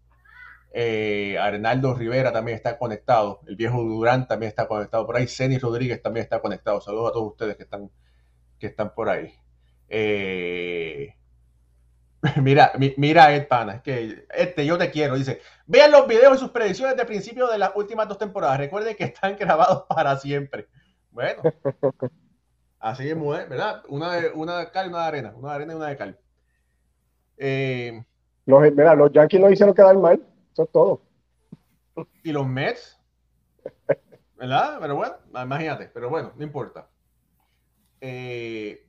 Eh, 0.74 1.38
Arnaldo 1.40 1.94
Rivera 1.94 2.32
también 2.32 2.56
está 2.56 2.78
conectado. 2.78 3.42
El 3.48 3.56
viejo 3.56 3.82
Durán 3.84 4.28
también 4.28 4.50
está 4.50 4.68
conectado 4.68 5.06
por 5.06 5.18
ahí. 5.18 5.28
Ceni 5.28 5.58
Rodríguez 5.58 6.02
también 6.02 6.24
está 6.24 6.42
conectado. 6.42 6.82
Saludos 6.82 7.10
a 7.10 7.14
todos 7.14 7.32
ustedes 7.32 7.56
que 7.58 7.64
están, 7.64 7.90
que 8.60 8.68
están 8.68 8.94
por 8.94 9.10
ahí. 9.10 9.34
Eh, 9.88 11.16
Mira, 12.42 12.72
mira, 12.98 13.34
Ed 13.34 13.48
Pana, 13.48 13.76
es 13.76 13.82
que 13.82 14.26
este 14.30 14.66
yo 14.66 14.78
te 14.78 14.92
quiero, 14.92 15.16
dice. 15.16 15.42
Vean 15.66 15.92
los 15.92 16.08
videos 16.08 16.38
y 16.38 16.40
sus 16.40 16.52
predicciones 16.52 16.96
de 16.96 17.06
principio 17.06 17.48
de 17.48 17.58
las 17.58 17.72
últimas 17.76 18.08
dos 18.08 18.18
temporadas. 18.18 18.60
Recuerden 18.60 18.96
que 18.96 19.06
están 19.06 19.36
grabados 19.40 19.86
para 19.90 20.18
siempre. 20.18 20.68
Bueno, 21.10 21.42
así 22.80 23.10
es, 23.10 23.20
¿verdad? 23.20 23.84
Una 23.88 24.14
de, 24.14 24.30
una 24.30 24.60
de 24.60 24.72
cal 24.72 24.86
y 24.86 24.90
una 24.90 25.02
de 25.02 25.08
arena. 25.08 25.34
Una 25.36 25.50
de 25.50 25.56
arena 25.56 25.74
y 25.74 25.76
una 25.76 25.88
de 25.88 25.98
cal. 25.98 26.20
Eh, 27.38 28.04
los, 28.46 28.62
mira, 28.62 28.96
los 28.96 29.12
Yankees 29.12 29.40
no 29.40 29.50
hicieron 29.50 29.76
quedar 29.76 29.98
mal. 29.98 30.22
Eso 30.54 30.64
es 30.64 30.72
todo. 30.72 31.02
Y 32.24 32.32
los 32.32 32.48
Mets. 32.48 33.00
¿Verdad? 34.38 34.78
Pero 34.80 34.96
bueno, 34.96 35.16
imagínate. 35.44 35.88
Pero 35.94 36.10
bueno, 36.10 36.34
no 36.36 36.44
importa. 36.44 36.90
Eh, 38.00 38.88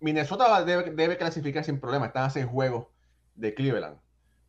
Minnesota 0.00 0.64
debe, 0.64 1.16
clasificar 1.16 1.64
sin 1.64 1.80
problema, 1.80 2.06
están 2.06 2.24
a 2.24 2.30
seis 2.30 2.46
juegos 2.46 2.88
de 3.34 3.54
Cleveland. 3.54 3.98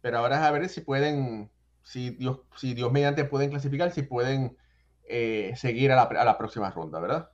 Pero 0.01 0.19
ahora 0.19 0.35
es 0.35 0.41
a 0.43 0.51
ver 0.51 0.69
si 0.69 0.81
pueden, 0.81 1.49
si 1.83 2.11
Dios, 2.11 2.41
si 2.55 2.73
Dios 2.73 2.91
mediante 2.91 3.23
pueden 3.25 3.49
clasificar, 3.49 3.91
si 3.91 4.03
pueden 4.03 4.57
eh, 5.05 5.53
seguir 5.55 5.91
a 5.91 5.95
la, 5.95 6.37
próxima 6.37 6.69
ronda, 6.69 6.99
¿verdad? 6.99 7.31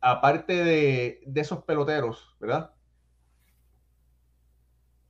Aparte 0.00 0.64
de, 0.64 1.20
esos 1.34 1.64
peloteros, 1.64 2.36
¿verdad? 2.38 2.73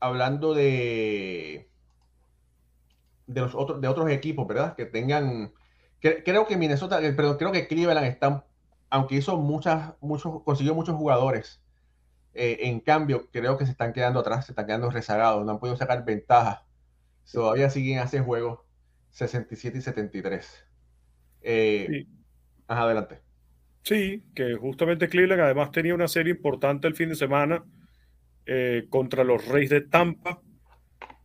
Hablando 0.05 0.53
de, 0.55 1.69
de 3.27 3.40
los 3.40 3.55
otros, 3.55 3.81
de 3.81 3.88
otros 3.88 4.11
equipos, 4.11 4.47
¿verdad? 4.47 4.77
Que 4.77 4.85
tengan, 4.85 5.53
creo 6.01 6.47
que 6.47 6.57
Minnesota, 6.57 7.01
eh, 7.03 7.12
perdón, 7.12 7.38
creo 7.38 7.53
que 7.53 7.67
Cleveland 7.67 8.07
están, 8.07 8.45
aunque 8.90 9.17
hizo 9.17 9.37
muchas, 9.38 9.95
muchos, 10.01 10.43
consiguió 10.43 10.75
muchos 10.75 10.97
jugadores 10.97 11.64
eh, 12.35 12.59
en 12.62 12.81
cambio, 12.81 13.29
creo 13.31 13.57
que 13.57 13.64
se 13.64 13.71
están 13.73 13.93
quedando 13.93 14.21
atrás, 14.21 14.47
se 14.47 14.53
están 14.53 14.67
quedando 14.67 14.90
rezagados, 14.90 15.45
no 15.45 15.53
han 15.53 15.61
podido 15.61 15.77
sacar 15.77 16.05
ventaja. 16.05 16.67
Todavía 17.33 17.71
siguen 17.71 18.01
a 18.01 18.05
ese 18.05 18.21
juego 18.21 18.67
67 19.11 19.79
y 19.79 19.81
73. 19.81 20.67
Eh, 21.43 22.07
adelante. 22.67 23.21
Sí, 23.83 24.25
que 24.35 24.55
justamente 24.55 25.09
Cleveland 25.09 25.43
además 25.43 25.71
tenía 25.71 25.95
una 25.95 26.09
serie 26.09 26.33
importante 26.33 26.88
el 26.88 26.97
fin 26.97 27.11
de 27.11 27.14
semana 27.14 27.64
eh, 28.46 28.87
contra 28.88 29.24
los 29.24 29.46
Reyes 29.46 29.70
de 29.70 29.80
Tampa. 29.80 30.40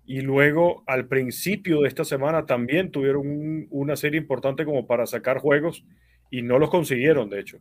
Y 0.06 0.22
luego 0.22 0.84
al 0.88 1.08
principio 1.08 1.82
de 1.82 1.88
esta 1.88 2.04
semana 2.04 2.46
también 2.46 2.90
tuvieron 2.90 3.68
una 3.70 3.96
serie 3.96 4.20
importante 4.20 4.66
como 4.66 4.88
para 4.88 5.06
sacar 5.06 5.38
juegos 5.38 5.86
y 6.32 6.42
no 6.42 6.58
los 6.58 6.70
consiguieron, 6.70 7.30
de 7.30 7.40
hecho 7.40 7.60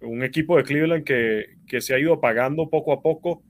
un 0.00 0.22
equipo 0.22 0.56
de 0.56 0.64
Cleveland 0.64 1.04
que, 1.04 1.80
se 1.80 1.94
ha 1.94 1.98
ido 1.98 2.14
apagando 2.14 2.68
poco 2.68 2.92
a 2.92 3.02
poco, 3.02 3.42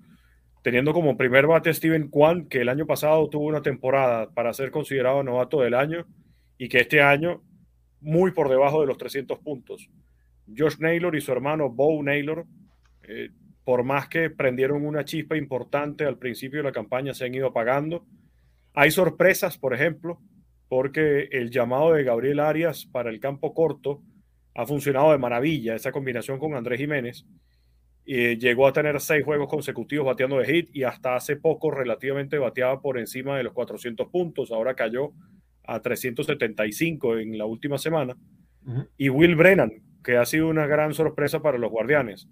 teniendo 0.62 0.92
como 0.92 1.16
primer 1.16 1.46
bate 1.46 1.70
a 1.70 1.74
Steven 1.74 2.08
Kwan, 2.08 2.46
que 2.46 2.60
el 2.60 2.68
año 2.68 2.86
pasado 2.86 3.28
tuvo 3.28 3.46
una 3.46 3.62
temporada 3.62 4.30
para 4.30 4.52
ser 4.52 4.70
considerado 4.70 5.22
novato 5.22 5.60
del 5.60 5.74
año 5.74 6.06
y 6.58 6.68
que 6.68 6.80
este 6.80 7.02
año 7.02 7.42
muy 8.00 8.30
por 8.32 8.48
debajo 8.48 8.80
de 8.80 8.86
los 8.86 8.98
300 8.98 9.38
puntos. 9.40 9.88
Josh 10.56 10.78
Naylor 10.78 11.16
y 11.16 11.20
su 11.20 11.32
hermano 11.32 11.70
Bo 11.70 12.02
Naylor, 12.02 12.46
eh, 13.02 13.30
por 13.66 13.82
más 13.82 14.06
que 14.06 14.30
prendieron 14.30 14.86
una 14.86 15.04
chispa 15.04 15.36
importante 15.36 16.04
al 16.04 16.18
principio 16.18 16.60
de 16.60 16.62
la 16.66 16.72
campaña, 16.72 17.14
se 17.14 17.24
han 17.24 17.34
ido 17.34 17.48
apagando. 17.48 18.06
Hay 18.74 18.92
sorpresas, 18.92 19.58
por 19.58 19.74
ejemplo, 19.74 20.20
porque 20.68 21.28
el 21.32 21.50
llamado 21.50 21.92
de 21.92 22.04
Gabriel 22.04 22.38
Arias 22.38 22.86
para 22.86 23.10
el 23.10 23.18
campo 23.18 23.54
corto 23.54 24.04
ha 24.54 24.66
funcionado 24.66 25.10
de 25.10 25.18
maravilla 25.18 25.74
esa 25.74 25.90
combinación 25.90 26.38
con 26.38 26.54
Andrés 26.54 26.78
Jiménez. 26.78 27.26
y 28.04 28.38
llegó 28.38 28.68
a 28.68 28.72
tener 28.72 29.00
seis 29.00 29.24
juegos 29.24 29.48
consecutivos 29.48 30.06
bateando 30.06 30.38
de 30.38 30.46
hit 30.46 30.70
y 30.72 30.84
hasta 30.84 31.16
hace 31.16 31.34
poco 31.34 31.72
relativamente 31.72 32.38
bateaba 32.38 32.80
por 32.80 33.00
encima 33.00 33.36
de 33.36 33.42
los 33.42 33.52
400 33.52 34.06
puntos. 34.10 34.52
Ahora 34.52 34.74
cayó 34.74 35.10
a 35.64 35.82
375 35.82 37.18
en 37.18 37.36
la 37.36 37.46
última 37.46 37.78
semana. 37.78 38.16
Y 38.96 39.08
Will 39.08 39.34
Brennan, 39.34 39.72
que 40.04 40.18
ha 40.18 40.24
sido 40.24 40.46
una 40.46 40.68
gran 40.68 40.94
sorpresa 40.94 41.42
para 41.42 41.58
los 41.58 41.72
guardianes. 41.72 42.28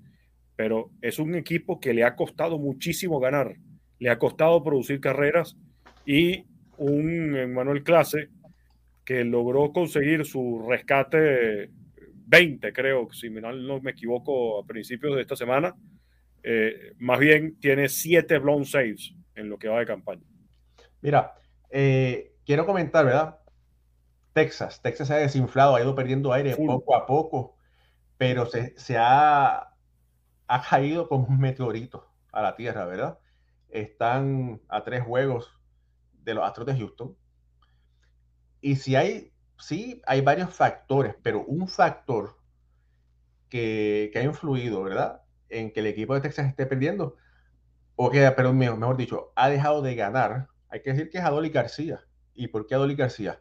Pero 0.57 0.90
es 1.01 1.19
un 1.19 1.35
equipo 1.35 1.81
que 1.81 1.95
le 1.95 2.05
ha 2.05 2.14
costado 2.14 2.59
muchísimo 2.59 3.21
ganar. 3.21 3.57
Le 3.99 4.11
ha 4.11 4.19
costado 4.19 4.62
producir 4.62 5.01
carreras 5.01 5.57
y 6.07 6.45
un 6.79 7.53
Manuel 7.53 7.83
Clase 7.83 8.29
que 9.05 9.25
logró 9.25 9.73
conseguir 9.73 10.25
su 10.25 10.64
rescate 10.69 11.71
20, 12.27 12.73
creo, 12.73 13.12
si 13.12 13.29
no 13.31 13.81
me 13.81 13.90
equivoco, 13.90 14.61
a 14.61 14.67
principios 14.67 15.14
de 15.14 15.23
esta 15.23 15.37
semana, 15.37 15.75
eh, 16.43 16.93
más 16.99 17.19
bien 17.19 17.59
tiene 17.61 17.88
siete 17.88 18.38
blown 18.38 18.64
saves 18.64 19.14
en 19.35 19.49
lo 19.49 19.59
que 19.59 19.69
va 19.69 19.81
de 19.81 19.87
campaña. 19.87 20.23
Mira, 21.03 21.35
eh, 21.71 22.33
quiero 22.47 22.64
comentar, 22.64 23.05
¿verdad? 23.05 23.38
Texas, 24.33 24.81
Texas 24.83 25.09
se 25.09 25.14
ha 25.14 25.19
desinflado, 25.19 25.77
ha 25.77 25.83
ido 25.83 25.95
perdiendo 25.95 26.33
aire 26.33 26.57
poco 26.57 26.97
a 26.97 27.07
poco, 27.07 27.57
pero 28.17 28.47
se, 28.47 28.75
se 28.77 28.97
ha, 28.99 29.74
ha 30.46 30.62
caído 30.62 31.09
como 31.09 31.26
un 31.26 31.38
meteorito 31.38 32.07
a 32.33 32.42
la 32.42 32.57
Tierra, 32.57 32.85
¿verdad? 32.87 33.18
Están 33.68 34.61
a 34.68 34.85
tres 34.85 35.02
juegos 35.02 35.59
de 36.22 36.35
los 36.35 36.44
Astros 36.44 36.66
de 36.66 36.76
Houston. 36.76 37.16
Y 38.61 38.76
si 38.76 38.96
hay, 38.96 39.33
sí, 39.59 40.02
hay 40.07 40.20
varios 40.20 40.54
factores, 40.54 41.14
pero 41.22 41.44
un 41.44 41.68
factor 41.68 42.38
que, 43.48 44.11
que 44.12 44.18
ha 44.18 44.22
influido, 44.22 44.83
¿verdad? 44.83 45.22
En 45.48 45.72
que 45.72 45.80
el 45.80 45.87
equipo 45.87 46.14
de 46.14 46.20
Texas 46.20 46.46
esté 46.46 46.66
perdiendo, 46.66 47.16
o 47.96 48.11
que, 48.11 48.28
pero 48.33 48.52
mejor 48.52 48.96
dicho, 48.96 49.33
ha 49.37 49.48
dejado 49.48 49.83
de 49.83 49.94
ganar, 49.94 50.48
hay 50.68 50.83
que 50.83 50.90
decir 50.90 51.11
que 51.11 51.18
es 51.18 51.24
Adoli 51.24 51.50
García. 51.50 52.00
¿Y 52.35 52.48
por 52.48 52.66
qué 52.66 52.74
Adoli 52.74 52.96
García? 52.96 53.40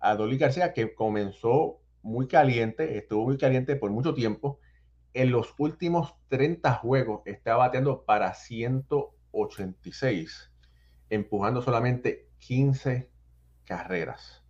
Adoli 0.00 0.36
García 0.36 0.72
que 0.72 0.94
comenzó 0.94 1.80
muy 2.02 2.26
caliente, 2.26 2.98
estuvo 2.98 3.24
muy 3.24 3.38
caliente 3.38 3.76
por 3.76 3.90
mucho 3.90 4.12
tiempo. 4.14 4.58
En 5.14 5.30
los 5.30 5.54
últimos 5.58 6.14
30 6.28 6.74
juegos 6.74 7.22
está 7.24 7.56
bateando 7.56 8.04
para 8.04 8.34
186, 8.34 10.52
empujando 11.08 11.62
solamente 11.62 12.28
15 12.40 13.08
carreras. 13.64 14.42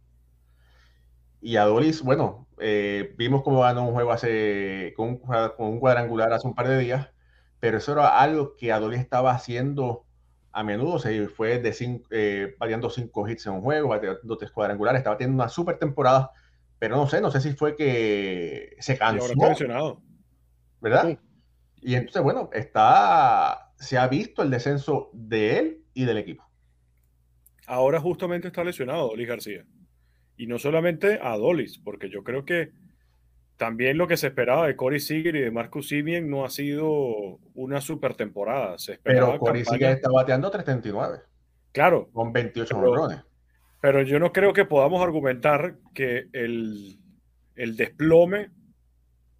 Y 1.42 1.56
Adolis, 1.56 2.02
bueno, 2.02 2.48
eh, 2.58 3.14
vimos 3.18 3.42
cómo 3.42 3.60
ganó 3.60 3.86
un 3.86 3.92
juego 3.92 4.12
hace 4.12 4.94
con 4.96 5.20
un, 5.58 5.78
cuadrangular 5.78 6.32
hace 6.32 6.46
un 6.46 6.54
par 6.54 6.68
de 6.68 6.78
días, 6.78 7.10
pero 7.60 7.76
eso 7.76 7.92
era 7.92 8.18
algo 8.18 8.56
que 8.56 8.72
Adolis 8.72 9.00
estaba 9.00 9.32
haciendo 9.32 10.06
a 10.52 10.64
menudo, 10.64 10.98
se 10.98 11.28
fue 11.28 11.58
de 11.58 11.74
cinco, 11.74 12.08
eh, 12.10 12.56
variando 12.58 12.88
cinco 12.88 13.28
hits 13.28 13.46
en 13.46 13.52
un 13.52 13.60
juego, 13.60 13.88
variando 13.88 14.38
tres 14.38 14.52
cuadrangulares, 14.52 15.00
estaba 15.00 15.18
teniendo 15.18 15.42
una 15.42 15.50
super 15.50 15.78
temporada, 15.78 16.32
pero 16.78 16.96
no 16.96 17.06
sé, 17.06 17.20
no 17.20 17.30
sé 17.30 17.42
si 17.42 17.52
fue 17.52 17.76
que 17.76 18.74
se 18.78 18.96
cansó. 18.96 19.34
¿Verdad? 20.84 21.18
Y 21.80 21.94
entonces, 21.94 22.22
bueno, 22.22 22.50
está, 22.52 23.72
se 23.76 23.96
ha 23.96 24.06
visto 24.06 24.42
el 24.42 24.50
descenso 24.50 25.08
de 25.14 25.58
él 25.58 25.84
y 25.94 26.04
del 26.04 26.18
equipo. 26.18 26.46
Ahora 27.66 27.98
justamente 28.00 28.48
está 28.48 28.62
lesionado 28.62 29.08
Dolis 29.08 29.26
García. 29.26 29.64
Y 30.36 30.46
no 30.46 30.58
solamente 30.58 31.18
a 31.22 31.38
Dolis, 31.38 31.78
porque 31.78 32.10
yo 32.10 32.22
creo 32.22 32.44
que 32.44 32.72
también 33.56 33.96
lo 33.96 34.06
que 34.06 34.18
se 34.18 34.26
esperaba 34.26 34.66
de 34.66 34.76
Corey 34.76 35.00
Seager 35.00 35.36
y 35.36 35.40
de 35.40 35.50
Marcus 35.50 35.88
Simeon 35.88 36.28
no 36.28 36.44
ha 36.44 36.50
sido 36.50 37.38
una 37.54 37.80
super 37.80 38.14
temporada. 38.14 38.78
Se 38.78 38.98
pero 39.02 39.38
Corey 39.38 39.64
Seager 39.64 39.92
está 39.92 40.10
bateando 40.10 40.50
339. 40.50 41.22
Claro. 41.72 42.10
Con 42.12 42.30
28 42.30 42.78
millones. 42.78 43.22
Pero 43.80 44.02
yo 44.02 44.18
no 44.18 44.32
creo 44.32 44.52
que 44.52 44.66
podamos 44.66 45.02
argumentar 45.02 45.76
que 45.94 46.28
el, 46.32 46.98
el 47.56 47.76
desplome 47.76 48.50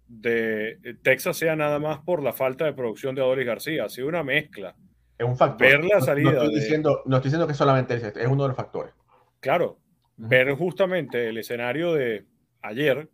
de 0.07 0.97
Texas 1.01 1.37
sea 1.37 1.55
nada 1.55 1.79
más 1.79 1.99
por 1.99 2.21
la 2.21 2.33
falta 2.33 2.65
de 2.65 2.73
producción 2.73 3.15
de 3.15 3.21
Adolis 3.21 3.45
García. 3.45 3.85
Ha 3.85 3.89
sido 3.89 4.07
una 4.07 4.23
mezcla 4.23 4.75
es 5.17 5.25
un 5.25 5.37
factor. 5.37 5.67
Ver 5.67 5.85
la 5.85 6.01
salida. 6.01 6.31
No, 6.31 6.43
estoy, 6.43 6.55
diciendo, 6.55 7.01
no 7.05 7.15
estoy 7.17 7.29
diciendo 7.29 7.47
que 7.47 7.53
solamente 7.53 7.95
es, 7.95 8.03
es 8.03 8.27
uno 8.27 8.43
de 8.43 8.49
los 8.49 8.57
factores. 8.57 8.93
Claro, 9.39 9.79
ver 10.17 10.51
justamente 10.53 11.29
el 11.29 11.37
escenario 11.37 11.93
de 11.93 12.25
ayer 12.61 13.09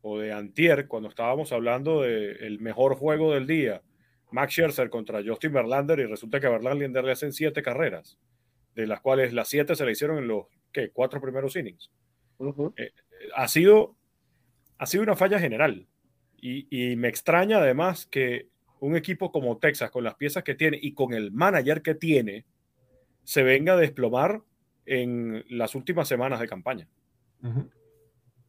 o 0.00 0.18
de 0.18 0.32
antier, 0.32 0.88
cuando 0.88 1.08
estábamos 1.08 1.52
hablando 1.52 2.02
del 2.02 2.58
mejor 2.58 2.96
juego 2.96 3.32
del 3.32 3.46
día, 3.46 3.82
Max 4.32 4.54
Scherzer 4.54 4.90
contra 4.90 5.22
Justin 5.24 5.52
Verlander, 5.52 6.00
y 6.00 6.06
resulta 6.06 6.40
que 6.40 6.48
a 6.48 6.50
Verlander 6.50 7.04
le 7.04 7.12
hacen 7.12 7.32
siete 7.32 7.62
carreras, 7.62 8.18
de 8.74 8.88
las 8.88 9.00
cuales 9.00 9.32
las 9.32 9.48
siete 9.48 9.76
se 9.76 9.84
le 9.84 9.92
hicieron 9.92 10.18
en 10.18 10.26
los 10.26 10.46
¿qué? 10.72 10.90
cuatro 10.90 11.20
primeros 11.20 11.54
innings. 11.54 11.92
Eh, 12.76 12.90
ha, 13.36 13.46
sido, 13.46 13.94
ha 14.78 14.86
sido 14.86 15.04
una 15.04 15.14
falla 15.14 15.38
general. 15.38 15.86
Y, 16.44 16.66
y, 16.70 16.96
me 16.96 17.08
extraña 17.08 17.58
además 17.58 18.04
que 18.04 18.48
un 18.80 18.96
equipo 18.96 19.30
como 19.30 19.58
Texas, 19.58 19.90
con 19.92 20.02
las 20.02 20.16
piezas 20.16 20.42
que 20.42 20.56
tiene 20.56 20.76
y 20.82 20.92
con 20.92 21.14
el 21.14 21.30
manager 21.30 21.82
que 21.82 21.94
tiene, 21.94 22.44
se 23.22 23.44
venga 23.44 23.74
a 23.74 23.76
desplomar 23.76 24.42
en 24.84 25.44
las 25.48 25.74
últimas 25.76 26.08
semanas 26.08 26.40
de 26.40 26.48
campaña. 26.48 26.88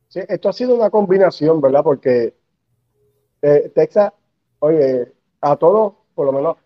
Sí, 0.07 0.21
esto 0.27 0.49
ha 0.49 0.53
sido 0.53 0.75
una 0.75 0.89
combinación, 0.89 1.61
¿verdad? 1.61 1.83
Porque 1.83 2.33
eh, 3.41 3.71
Texas, 3.73 4.11
oye, 4.59 5.11
a 5.41 5.55
todos, 5.55 5.93
por 6.15 6.25
lo 6.25 6.33
menos, 6.33 6.57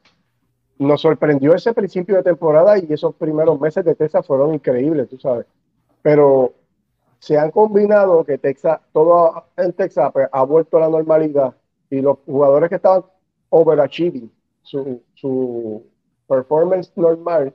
nos 0.79 1.01
sorprendió 1.01 1.55
ese 1.55 1.73
principio 1.73 2.15
de 2.17 2.23
temporada 2.23 2.77
y 2.77 2.85
esos 2.89 3.15
primeros 3.15 3.59
meses 3.59 3.83
de 3.83 3.95
Texas 3.95 4.25
fueron 4.25 4.53
increíbles, 4.53 5.09
tú 5.09 5.17
sabes. 5.19 5.45
Pero 6.01 6.53
se 7.19 7.37
han 7.37 7.51
combinado 7.51 8.23
que 8.23 8.37
Texas, 8.37 8.79
todo 8.93 9.45
en 9.57 9.73
Texas 9.73 10.11
pues, 10.13 10.27
ha 10.31 10.43
vuelto 10.43 10.77
a 10.77 10.81
la 10.81 10.89
normalidad 10.89 11.55
y 11.89 12.01
los 12.01 12.19
jugadores 12.25 12.69
que 12.69 12.75
estaban 12.75 13.03
overachieving, 13.49 14.31
su, 14.61 15.01
su 15.15 15.83
performance 16.27 16.91
normal, 16.95 17.53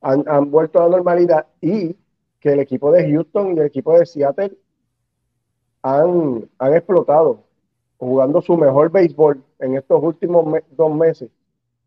han, 0.00 0.24
han, 0.26 0.50
vuelto 0.50 0.80
a 0.80 0.88
la 0.88 0.96
normalidad 0.96 1.46
y 1.60 1.96
que 2.40 2.52
el 2.52 2.60
equipo 2.60 2.92
de 2.92 3.10
Houston 3.10 3.56
y 3.56 3.60
el 3.60 3.66
equipo 3.66 3.98
de 3.98 4.04
Seattle 4.04 4.56
han, 5.82 6.48
han 6.58 6.74
explotado 6.74 7.44
jugando 7.98 8.42
su 8.42 8.56
mejor 8.56 8.90
béisbol 8.90 9.42
en 9.60 9.76
estos 9.76 10.02
últimos 10.02 10.60
dos 10.76 10.94
meses. 10.94 11.30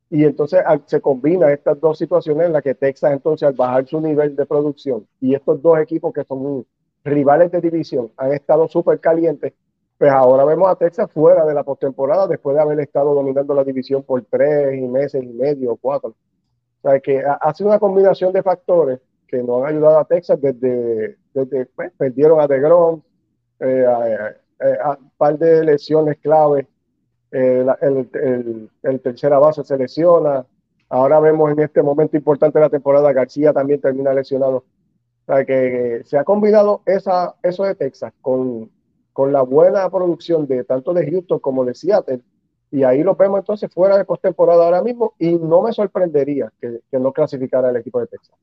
Y 0.10 0.24
entonces 0.24 0.62
se 0.86 1.02
combinan 1.02 1.52
estas 1.52 1.80
dos 1.82 1.98
situaciones 1.98 2.48
en 2.48 2.54
las 2.54 2.64
que 2.64 2.74
Texas 2.74 3.12
entonces 3.12 3.48
al 3.48 3.54
bajar 3.54 3.86
su 3.86 4.00
nivel 4.00 4.36
de 4.36 4.46
producción 4.46 5.06
y 5.20 5.36
estos 5.36 5.62
dos 5.62 5.78
equipos 5.80 6.14
que 6.14 6.24
son 6.24 6.66
rivales 7.06 7.52
de 7.52 7.62
división 7.62 8.12
han 8.18 8.34
estado 8.34 8.68
súper 8.68 9.00
calientes 9.00 9.54
pues 9.98 10.12
ahora 10.12 10.44
vemos 10.44 10.70
a 10.70 10.76
Texas 10.76 11.10
fuera 11.12 11.46
de 11.46 11.54
la 11.54 11.64
postemporada 11.64 12.28
después 12.28 12.56
de 12.56 12.62
haber 12.62 12.80
estado 12.82 13.14
dominando 13.14 13.54
la 13.54 13.64
división 13.64 14.04
por 14.04 14.24
tres 14.24 14.82
meses 14.90 15.24
y 15.24 15.28
medio 15.28 15.74
o 15.74 15.78
cuatro. 15.78 16.16
O 16.82 16.90
sea, 16.90 17.00
que 17.00 17.24
ha, 17.26 17.54
sido 17.54 17.70
una 17.70 17.80
combinación 17.80 18.34
de 18.34 18.44
factores 18.44 19.00
que 19.28 19.42
nos 19.42 19.64
han 19.64 19.70
ayudado 19.76 20.00
a 20.00 20.06
Texas 20.06 20.40
desde, 20.42 21.18
desde 21.34 21.66
pues, 21.68 21.92
perdieron 21.98 22.42
a 22.42 22.48
DeGrom, 22.48 23.02
eh, 23.60 23.86
a, 23.86 24.98
un 25.00 25.12
par 25.18 25.38
de 25.38 25.64
lesiones 25.64 26.18
clave, 26.18 26.68
eh, 27.32 27.66
el, 27.82 28.10
el, 28.14 28.70
el, 28.84 29.00
tercera 29.00 29.40
base 29.40 29.64
se 29.64 29.78
lesiona, 29.78 30.46
ahora 30.90 31.20
vemos 31.20 31.52
en 31.52 31.60
este 31.62 31.82
momento 31.82 32.18
importante 32.18 32.60
de 32.60 32.66
la 32.66 32.70
temporada, 32.70 33.14
García 33.14 33.54
también 33.54 33.82
termina 33.82 34.14
lesionado. 34.14 34.66
O 35.28 35.34
sea, 35.34 35.46
que 35.46 36.02
se 36.06 36.18
ha 36.18 36.24
combinado 36.24 36.82
esa, 36.86 37.36
eso 37.42 37.64
de 37.64 37.76
Texas 37.76 38.14
con 38.22 38.70
con 39.16 39.32
la 39.32 39.42
buena 39.44 39.90
producción 39.90 40.46
de 40.46 40.66
tanto 40.66 40.94
de 40.94 41.10
Houston 41.10 41.40
como 41.40 41.64
de 41.64 41.74
Seattle. 41.74 42.20
Y 42.70 42.84
ahí 42.84 43.02
lo 43.02 43.16
vemos 43.16 43.40
entonces 43.40 43.74
fuera 43.74 43.98
de 43.98 44.04
postemporada 44.04 44.66
ahora 44.66 44.82
mismo 44.82 45.14
y 45.18 45.36
no 45.36 45.62
me 45.62 45.72
sorprendería 45.72 46.52
que, 46.60 46.82
no 46.92 47.14
clasificara 47.14 47.70
el 47.70 47.78
equipo 47.78 48.02
de 48.02 48.08
Texas. 48.08 48.36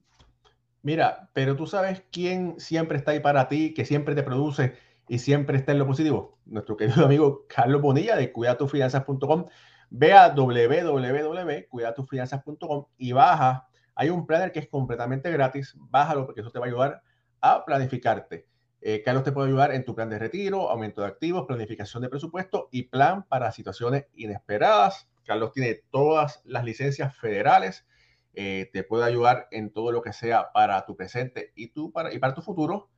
Mira, 0.80 1.28
pero 1.34 1.56
tú 1.56 1.66
sabes 1.66 2.02
quién 2.10 2.58
siempre 2.58 2.96
está 2.96 3.10
ahí 3.10 3.20
para 3.20 3.48
ti, 3.48 3.74
que 3.74 3.84
siempre 3.84 4.14
te 4.14 4.22
produce 4.22 4.72
y 5.08 5.18
siempre 5.18 5.58
está 5.58 5.72
en 5.72 5.80
lo 5.80 5.86
positivo. 5.86 6.38
Nuestro 6.46 6.78
querido 6.78 7.04
amigo 7.04 7.44
Carlos 7.48 7.82
Bonilla 7.82 8.16
de 8.16 8.32
cuidatufinanzas.com. 8.32 9.48
Ve 9.90 10.14
a 10.14 10.30
www.cuidatufinanzas.com 10.30 12.86
y 12.96 13.12
baja. 13.12 13.68
Hay 13.94 14.10
un 14.10 14.26
planner 14.26 14.52
que 14.52 14.60
es 14.60 14.68
completamente 14.68 15.30
gratis. 15.30 15.74
Bájalo 15.76 16.26
porque 16.26 16.40
eso 16.40 16.50
te 16.50 16.58
va 16.58 16.66
a 16.66 16.68
ayudar 16.68 17.02
a 17.40 17.64
planificarte. 17.64 18.46
Eh, 18.80 19.02
Carlos 19.04 19.22
te 19.22 19.32
puede 19.32 19.48
ayudar 19.48 19.72
en 19.72 19.84
tu 19.84 19.94
plan 19.94 20.10
de 20.10 20.18
retiro, 20.18 20.68
aumento 20.68 21.02
de 21.02 21.06
activos, 21.06 21.46
planificación 21.46 22.02
de 22.02 22.08
presupuesto 22.08 22.68
y 22.72 22.84
plan 22.84 23.24
para 23.28 23.52
situaciones 23.52 24.06
inesperadas. 24.14 25.08
Carlos 25.24 25.52
tiene 25.52 25.82
todas 25.90 26.40
las 26.44 26.64
licencias 26.64 27.16
federales. 27.16 27.86
Eh, 28.34 28.70
te 28.72 28.82
puede 28.82 29.04
ayudar 29.04 29.46
en 29.50 29.72
todo 29.72 29.92
lo 29.92 30.02
que 30.02 30.12
sea 30.12 30.50
para 30.52 30.84
tu 30.84 30.96
presente 30.96 31.52
y, 31.54 31.68
tu, 31.68 31.92
para, 31.92 32.12
y 32.12 32.18
para 32.18 32.34
tu 32.34 32.42
futuro. 32.42 32.90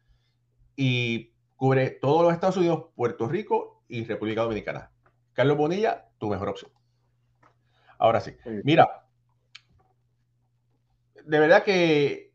Y 0.74 1.35
cubre 1.57 1.90
todos 1.90 2.22
los 2.22 2.33
Estados 2.33 2.57
Unidos, 2.57 2.87
Puerto 2.94 3.28
Rico 3.28 3.83
y 3.88 4.04
República 4.04 4.42
Dominicana. 4.42 4.90
Carlos 5.35 5.57
Bonilla, 5.57 6.09
tu 6.18 6.30
mejor 6.30 6.48
opción. 6.48 6.70
Ahora 7.98 8.20
sí. 8.20 8.35
Mira, 8.64 9.03
de 11.24 11.38
verdad 11.38 11.64
que 11.64 12.32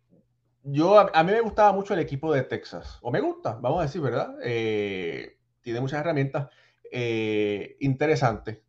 yo, 0.63 0.99
a, 0.99 1.23
mí 1.23 1.31
me 1.31 1.41
gustaba 1.41 1.71
mucho 1.71 1.93
el 1.93 1.99
equipo 1.99 2.33
de 2.33 2.43
Texas, 2.43 2.99
o 3.01 3.11
me 3.11 3.21
gusta, 3.21 3.53
vamos 3.61 3.79
a 3.79 3.83
decir, 3.83 4.01
¿verdad? 4.01 4.35
Eh, 4.43 5.37
tiene 5.61 5.79
muchas 5.79 5.99
herramientas 5.99 6.49
eh, 6.91 7.77
interesantes. 7.79 8.59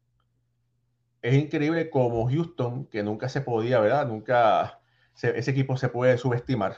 Es 1.22 1.34
increíble 1.34 1.90
como 1.90 2.26
Houston, 2.28 2.86
que 2.86 3.02
nunca 3.02 3.28
se 3.28 3.42
podía, 3.42 3.80
¿verdad? 3.80 4.06
Nunca 4.06 4.80
ese 5.14 5.50
equipo 5.50 5.76
se 5.76 5.88
puede 5.88 6.16
subestimar. 6.16 6.76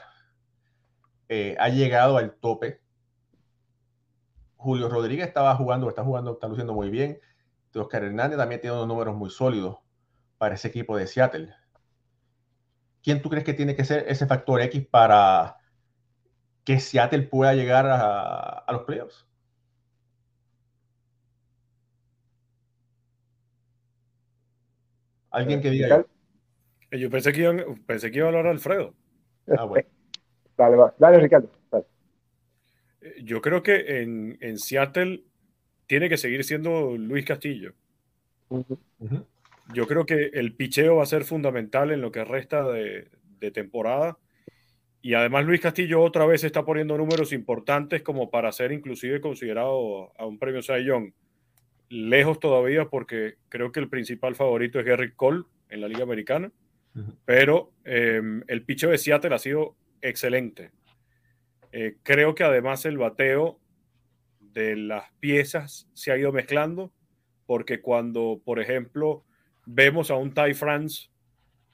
Eh, 1.29 1.55
ha 1.59 1.69
llegado 1.69 2.17
al 2.17 2.35
tope. 2.35 2.81
Julio 4.57 4.89
Rodríguez 4.89 5.27
estaba 5.27 5.55
jugando, 5.55 5.87
está 5.87 6.03
jugando, 6.03 6.33
está 6.33 6.47
luciendo 6.47 6.73
muy 6.73 6.89
bien. 6.89 7.19
Oscar 7.73 8.03
Hernández 8.03 8.37
también 8.37 8.61
tiene 8.61 8.75
unos 8.75 8.87
números 8.87 9.15
muy 9.15 9.29
sólidos. 9.29 9.77
para 10.37 10.55
ese 10.55 10.67
equipo 10.67 10.97
de 10.97 11.07
Seattle. 11.07 11.53
¿Quién 13.03 13.21
tú 13.21 13.29
crees 13.29 13.43
que 13.43 13.53
tiene 13.53 13.75
que 13.75 13.83
ser 13.83 14.05
ese 14.07 14.25
factor 14.25 14.61
X 14.61 14.87
para 14.89 15.57
que 16.63 16.79
Seattle 16.79 17.23
pueda 17.23 17.53
llegar 17.53 17.85
a, 17.85 18.65
los 18.71 18.83
playoffs? 18.83 19.27
Alguien 25.29 25.61
que 25.61 25.69
diga. 25.69 26.05
Yo, 26.91 27.09
pensé, 27.09 27.33
que 27.33 27.41
iba, 27.41 27.53
pensé 27.85 28.09
que 28.11 28.19
iba 28.19 28.27
a 28.27 28.29
hablar 28.29 28.47
Alfredo. 28.47 28.93
Ah, 29.57 29.65
bueno. 29.65 29.87
dale, 30.57 30.77
dale, 30.97 31.19
Ricardo. 31.19 31.51
Eh, 33.01 33.15
yo 33.23 33.41
creo 33.41 33.63
que 33.63 34.01
en, 34.01 34.37
en, 34.39 34.57
Seattle 34.59 35.23
tiene 35.87 36.07
que 36.07 36.17
seguir 36.17 36.43
siendo 36.45 36.95
Luis 36.95 37.25
Castillo. 37.25 37.73
Yo 39.71 39.87
creo 39.87 40.05
que 40.05 40.31
el 40.33 40.55
picheo 40.55 40.97
va 40.97 41.03
a 41.03 41.07
ser 41.07 41.23
fundamental 41.23 41.91
en 41.91 42.01
lo 42.01 42.11
que 42.11 42.23
resta 42.25 42.63
de, 42.69 43.09
temporada. 43.53 44.17
Y 45.01 45.15
además 45.15 45.45
Luis 45.45 45.59
Castillo 45.59 46.01
otra 46.01 46.25
vez 46.25 46.45
está 46.45 46.63
poniendo 46.63 46.97
números 46.97 47.33
importantes 47.33 48.01
como 48.01 48.29
para 48.29 48.53
ser 48.53 48.71
inclusive 48.71 49.19
considerado 49.19 50.13
a 50.17 50.25
un 50.25 50.39
premio 50.39 50.61
Cy 50.61 50.85
Young. 50.85 51.11
Lejos 51.89 52.39
todavía 52.39 52.85
porque 52.85 53.35
creo 53.49 53.73
que 53.73 53.81
el 53.81 53.89
principal 53.89 54.35
favorito 54.35 54.79
es 54.79 54.85
Gary 54.85 55.11
Cole 55.13 55.43
en 55.69 55.81
la 55.81 55.89
Liga 55.89 56.03
Americana. 56.03 56.51
Pero 57.25 57.73
em, 57.83 58.43
el 58.47 58.63
picheo 58.63 58.91
de 58.91 58.97
Seattle 58.97 59.35
ha 59.35 59.39
sido 59.39 59.75
excelente. 60.01 60.71
Eh, 61.71 61.97
creo 62.03 62.35
que 62.35 62.43
además 62.43 62.85
el 62.85 62.97
bateo 62.97 63.59
de 64.39 64.75
las 64.75 65.11
piezas 65.19 65.89
se 65.93 66.11
ha 66.11 66.17
ido 66.17 66.31
mezclando 66.31 66.93
porque 67.45 67.81
cuando, 67.81 68.41
por 68.45 68.59
ejemplo, 68.59 69.25
vemos 69.65 70.11
a 70.11 70.15
un 70.15 70.33
Ty 70.33 70.53
France 70.53 71.09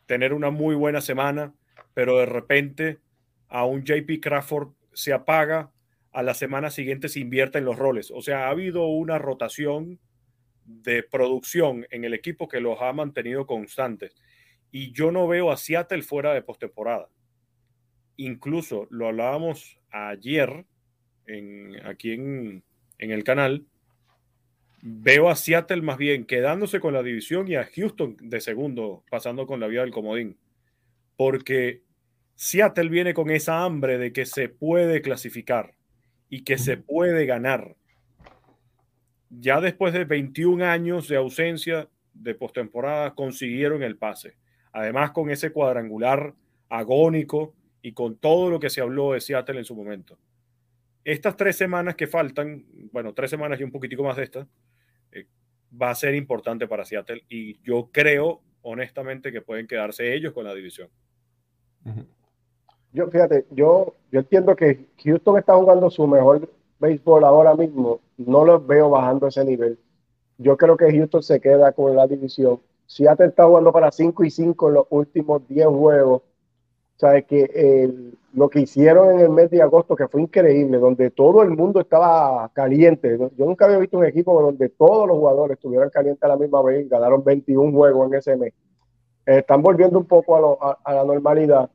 tener 0.06 0.34
una 0.34 0.50
muy 0.50 0.76
buena 0.76 1.02
semana, 1.02 1.54
pero 1.94 2.18
de 2.18 2.26
repente 2.26 3.00
a 3.48 3.66
un 3.66 3.84
JP 3.84 4.20
Crawford 4.22 4.70
se 4.94 5.14
apaga, 5.14 5.72
a 6.12 6.24
la 6.24 6.34
semana 6.34 6.72
siguiente 6.72 7.10
se 7.10 7.20
invierte 7.20 7.60
en 7.60 7.66
los 7.66 7.78
roles. 7.78 8.12
O 8.12 8.22
sea, 8.22 8.48
ha 8.48 8.50
habido 8.50 8.88
una 8.88 9.20
rotación 9.20 10.00
de 10.66 11.04
producción 11.04 11.86
en 11.92 12.04
el 12.04 12.14
equipo 12.14 12.48
que 12.48 12.60
los 12.60 12.82
ha 12.82 12.94
mantenido 12.94 13.46
constantes. 13.46 14.16
Y 14.72 14.92
yo 14.92 15.12
no 15.12 15.28
veo 15.28 15.52
a 15.52 15.58
Seattle 15.58 16.04
fuera 16.04 16.34
de 16.34 16.42
postemporada. 16.42 17.10
Incluso 18.18 18.88
lo 18.90 19.08
hablábamos 19.08 19.80
ayer 19.92 20.66
en, 21.26 21.86
aquí 21.86 22.14
en, 22.14 22.64
en 22.98 23.12
el 23.12 23.24
canal 23.24 23.66
veo 24.82 25.30
a 25.30 25.36
Seattle 25.36 25.82
más 25.82 25.98
bien 25.98 26.26
quedándose 26.26 26.80
con 26.80 26.94
la 26.94 27.04
división 27.04 27.48
y 27.48 27.56
a 27.56 27.70
Houston 27.76 28.18
de 28.22 28.42
segundo, 28.42 29.04
pasando 29.10 29.46
con 29.46 29.60
la 29.60 29.68
vía 29.68 29.82
del 29.82 29.92
comodín. 29.92 30.38
Porque 31.16 31.82
Seattle 32.36 32.90
viene 32.90 33.14
con 33.14 33.30
esa 33.30 33.64
hambre 33.64 33.98
de 33.98 34.14
que 34.14 34.26
se 34.26 34.48
puede 34.50 35.02
clasificar 35.02 35.74
y 36.30 36.44
que 36.44 36.58
se 36.58 36.78
puede 36.78 37.26
ganar. 37.26 37.76
Ya 39.30 39.60
después 39.60 39.94
de 39.94 40.06
21 40.06 40.66
años 40.66 41.08
de 41.08 41.18
ausencia 41.18 41.90
de 42.14 42.36
postemporada 42.36 43.14
consiguieron 43.14 43.84
el 43.84 43.98
pase. 43.98 44.38
Además 44.72 45.12
con 45.12 45.30
ese 45.30 45.52
cuadrangular 45.52 46.34
agónico 46.70 47.54
y 47.82 47.94
con 47.94 48.18
todo 48.18 48.50
lo 48.50 48.60
que 48.60 48.70
se 48.70 48.82
habló 48.82 49.14
de 49.14 49.22
Seattle 49.22 49.60
en 49.60 49.66
su 49.66 49.76
momento. 49.76 50.18
Estas 51.04 51.36
tres 51.36 51.58
semanas 51.58 51.96
que 51.96 52.08
faltan, 52.08 52.66
bueno, 52.92 53.14
tres 53.14 53.30
semanas 53.30 53.60
y 53.60 53.64
un 53.64 53.72
poquitico 53.72 54.04
más 54.04 54.18
de 54.18 54.24
estas, 54.24 54.48
eh, 55.12 55.28
va 55.80 55.92
a 55.92 55.96
ser 55.96 56.16
importante 56.16 56.68
para 56.68 56.86
Seattle 56.86 57.24
y 57.30 57.62
yo 57.64 57.90
creo 57.92 58.42
honestamente 58.62 59.32
que 59.32 59.42
pueden 59.42 59.68
quedarse 59.68 60.14
ellos 60.14 60.34
con 60.34 60.46
la 60.46 60.54
división. 60.54 60.90
Yo, 62.92 63.08
fíjate, 63.08 63.46
yo, 63.52 63.96
yo 64.12 64.20
entiendo 64.20 64.56
que 64.56 64.88
Houston 65.04 65.38
está 65.38 65.56
jugando 65.56 65.90
su 65.90 66.08
mejor 66.08 66.50
béisbol 66.80 67.24
ahora 67.24 67.56
mismo, 67.56 68.02
no 68.18 68.46
los 68.46 68.66
veo 68.66 68.90
bajando 68.90 69.28
ese 69.28 69.46
nivel. 69.46 69.78
Yo 70.38 70.58
creo 70.58 70.78
que 70.78 70.92
Houston 70.92 71.22
se 71.22 71.40
queda 71.40 71.72
con 71.72 71.96
la 71.96 72.08
división. 72.08 72.62
Seattle 72.88 73.28
está 73.28 73.46
jugando 73.46 73.72
para 73.72 73.92
5 73.92 74.24
y 74.24 74.32
5 74.32 74.68
en 74.70 74.74
los 74.74 74.88
últimos 74.90 75.48
10 75.48 75.68
juegos. 75.68 76.24
O 77.00 77.08
sea, 77.08 77.22
que 77.22 77.50
el, 77.56 78.18
lo 78.34 78.50
que 78.50 78.60
hicieron 78.60 79.14
en 79.14 79.20
el 79.22 79.30
mes 79.30 79.50
de 79.50 79.62
agosto, 79.62 79.96
que 79.96 80.10
fue 80.10 80.22
increíble, 80.22 80.80
donde 80.80 81.12
todo 81.12 81.44
el 81.44 81.52
mundo 81.52 81.80
estaba 81.80 82.50
caliente. 82.54 83.18
Yo 83.18 83.46
nunca 83.46 83.64
había 83.64 83.78
visto 83.78 83.98
un 83.98 84.06
equipo 84.06 84.42
donde 84.42 84.68
todos 84.68 85.08
los 85.08 85.18
jugadores 85.18 85.56
estuvieran 85.56 85.90
calientes 85.92 86.22
a 86.24 86.28
la 86.28 86.36
misma 86.36 86.62
vez, 86.62 86.90
ganaron 86.90 87.24
21 87.24 87.72
juegos 87.72 88.12
en 88.12 88.18
ese 88.18 88.36
mes. 88.36 88.54
están 89.26 89.62
volviendo 89.62 89.98
un 89.98 90.08
poco 90.08 90.60
a, 90.62 90.94
la 90.94 91.06
normalidad. 91.06 91.70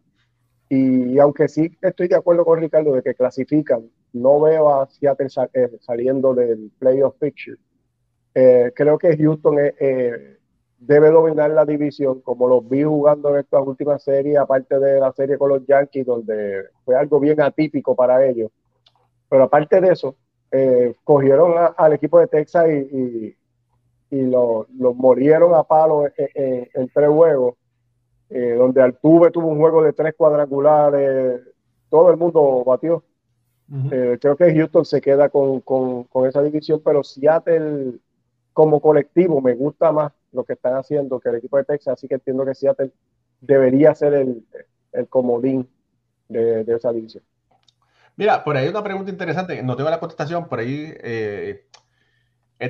Y, 0.69 1.19
aunque 1.19 1.49
sí 1.49 1.75
estoy 1.81 2.09
de 2.09 2.17
acuerdo 2.17 2.45
con 2.45 2.61
Ricardo 2.61 2.93
de 2.93 3.03
que 3.03 3.15
clasifican, 3.15 3.89
no 4.13 4.43
veo 4.43 4.79
a 4.79 4.87
Seattle 4.91 5.29
eh, 5.55 5.71
saliendo 5.81 6.35
del 6.35 6.71
playoff 6.79 7.17
picture. 7.19 7.57
Eh, 8.35 8.73
creo 8.77 8.99
que 8.99 9.17
Houston 9.17 9.59
es, 9.59 9.75
eh, 9.81 10.37
debe 10.79 11.11
dominar 11.11 11.51
la 11.51 11.65
división, 11.65 12.21
como 12.21 12.49
los 12.49 12.69
vi 12.69 12.83
jugando 12.83 13.31
en 13.31 13.41
estas 13.41 13.67
últimas 13.67 14.03
series, 14.03 14.37
aparte 14.37 14.79
de 14.79 15.01
la 15.01 15.13
serie 15.13 15.39
con 15.39 15.51
los 15.51 15.67
Yankees, 15.67 16.07
donde 16.07 16.65
fue 16.85 16.97
algo 16.97 17.21
bien 17.21 17.41
atípico 17.41 17.95
para 17.95 18.25
ellos. 18.27 18.51
Pero 19.29 19.45
aparte 19.45 19.81
de 19.81 19.93
eso, 19.93 20.17
eh, 20.51 20.95
cogieron 21.05 21.55
al 21.77 21.93
equipo 21.95 22.19
de 22.19 22.29
Texas 22.29 22.67
y, 22.69 23.37
y, 24.11 24.23
lo, 24.23 24.67
morieron 24.95 25.55
a 25.55 25.65
palo 25.65 26.07
en, 26.17 26.89
tres 26.95 27.09
juegos, 27.09 27.57
eh, 28.31 28.55
donde 28.57 28.83
Altuve 28.83 29.31
tuvo 29.31 29.49
un 29.49 29.59
juego 29.59 29.83
de 29.83 29.93
tres 29.93 30.15
cuadrangulares, 30.17 31.41
todo 31.91 32.11
el 32.11 32.17
mundo 32.17 32.63
batió. 32.65 33.03
Eh, 33.91 34.19
creo 34.21 34.37
que 34.37 34.55
Houston 34.55 34.85
se 34.85 35.01
queda 35.01 35.31
con, 35.31 35.61
con, 35.61 36.05
con 36.05 36.29
esa 36.29 36.43
división, 36.43 36.81
pero 36.85 37.03
Seattle 37.03 37.95
como 38.53 38.81
colectivo 38.81 39.41
me 39.41 39.55
gusta 39.55 39.91
más 39.91 40.13
lo 40.35 40.45
que 40.45 40.55
están 40.55 40.75
haciendo 40.75 41.21
que 41.21 41.29
el 41.29 41.37
equipo 41.37 41.57
de 41.57 41.65
Texas, 41.65 41.95
así 41.95 42.09
que 42.09 42.15
entiendo 42.15 42.45
que 42.45 42.55
Seattle 42.55 42.93
debería 43.41 43.95
ser 43.95 44.15
el, 44.15 44.45
el 44.93 45.09
comodín 45.09 45.69
de, 46.29 46.65
de, 46.65 46.75
esa 46.75 46.93
división. 46.93 47.23
Mira, 48.17 48.45
por 48.45 48.57
ahí 48.57 48.69
una 48.69 48.83
pregunta 48.83 49.11
interesante, 49.11 49.63
no 49.63 49.77
tengo 49.77 49.91
la 49.91 50.01
contestación, 50.01 50.49
por 50.49 50.59
ahí 50.59 50.93
eh, 51.01 51.67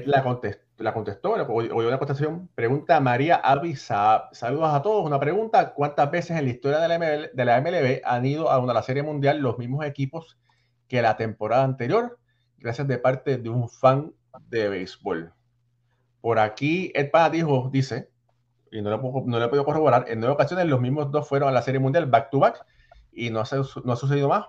la, 0.07 0.23
contestó, 0.23 0.65
la 0.79 0.93
contestó, 0.93 1.33
o 1.33 1.83
la 1.83 1.99
contestación, 1.99 2.49
pregunta 2.55 3.01
María 3.01 3.37
Avisa, 3.37 4.29
saludos 4.33 4.73
a 4.73 4.83
todos, 4.83 5.05
una 5.05 5.21
pregunta, 5.21 5.75
¿cuántas 5.75 6.11
veces 6.11 6.37
en 6.37 6.45
la 6.45 6.51
historia 6.51 6.79
de 6.79 6.89
la, 6.89 6.99
MLB, 6.99 7.33
de 7.33 7.45
la 7.45 7.61
MLB 7.61 8.01
han 8.05 8.25
ido 8.27 8.51
a 8.51 8.59
una 8.59 8.73
la 8.73 8.83
Serie 8.83 9.03
Mundial 9.03 9.39
los 9.39 9.59
mismos 9.59 9.85
equipos 9.85 10.39
que 10.89 11.03
la 11.03 11.17
temporada 11.17 11.65
anterior? 11.65 12.19
Gracias 12.59 12.89
de 12.89 12.99
parte 12.99 13.37
de 13.37 13.51
un 13.51 13.69
fan 13.69 14.13
de 14.49 14.69
béisbol. 14.69 15.33
Por 16.25 16.39
aquí, 16.39 16.91
Ed 16.95 17.11
dijo, 17.33 17.69
dice, 17.71 18.09
y 18.73 18.81
no 18.81 18.89
lo, 18.89 19.25
no 19.27 19.45
he 19.45 19.49
podido 19.49 19.67
corroborar, 19.67 20.07
en 20.09 20.21
nueve 20.21 20.33
ocasiones 20.33 20.65
los 20.65 20.81
mismos 20.81 21.11
dos 21.11 21.29
fueron 21.29 21.51
a 21.51 21.53
la 21.53 21.61
Serie 21.61 21.81
Mundial 21.81 22.07
back 22.07 22.31
to 22.31 22.39
back 22.39 22.65
y 23.13 23.29
no, 23.29 23.41
ha, 23.41 23.45
no 23.85 23.93
ha 23.93 23.97
sucedido 23.97 24.31
más 24.31 24.47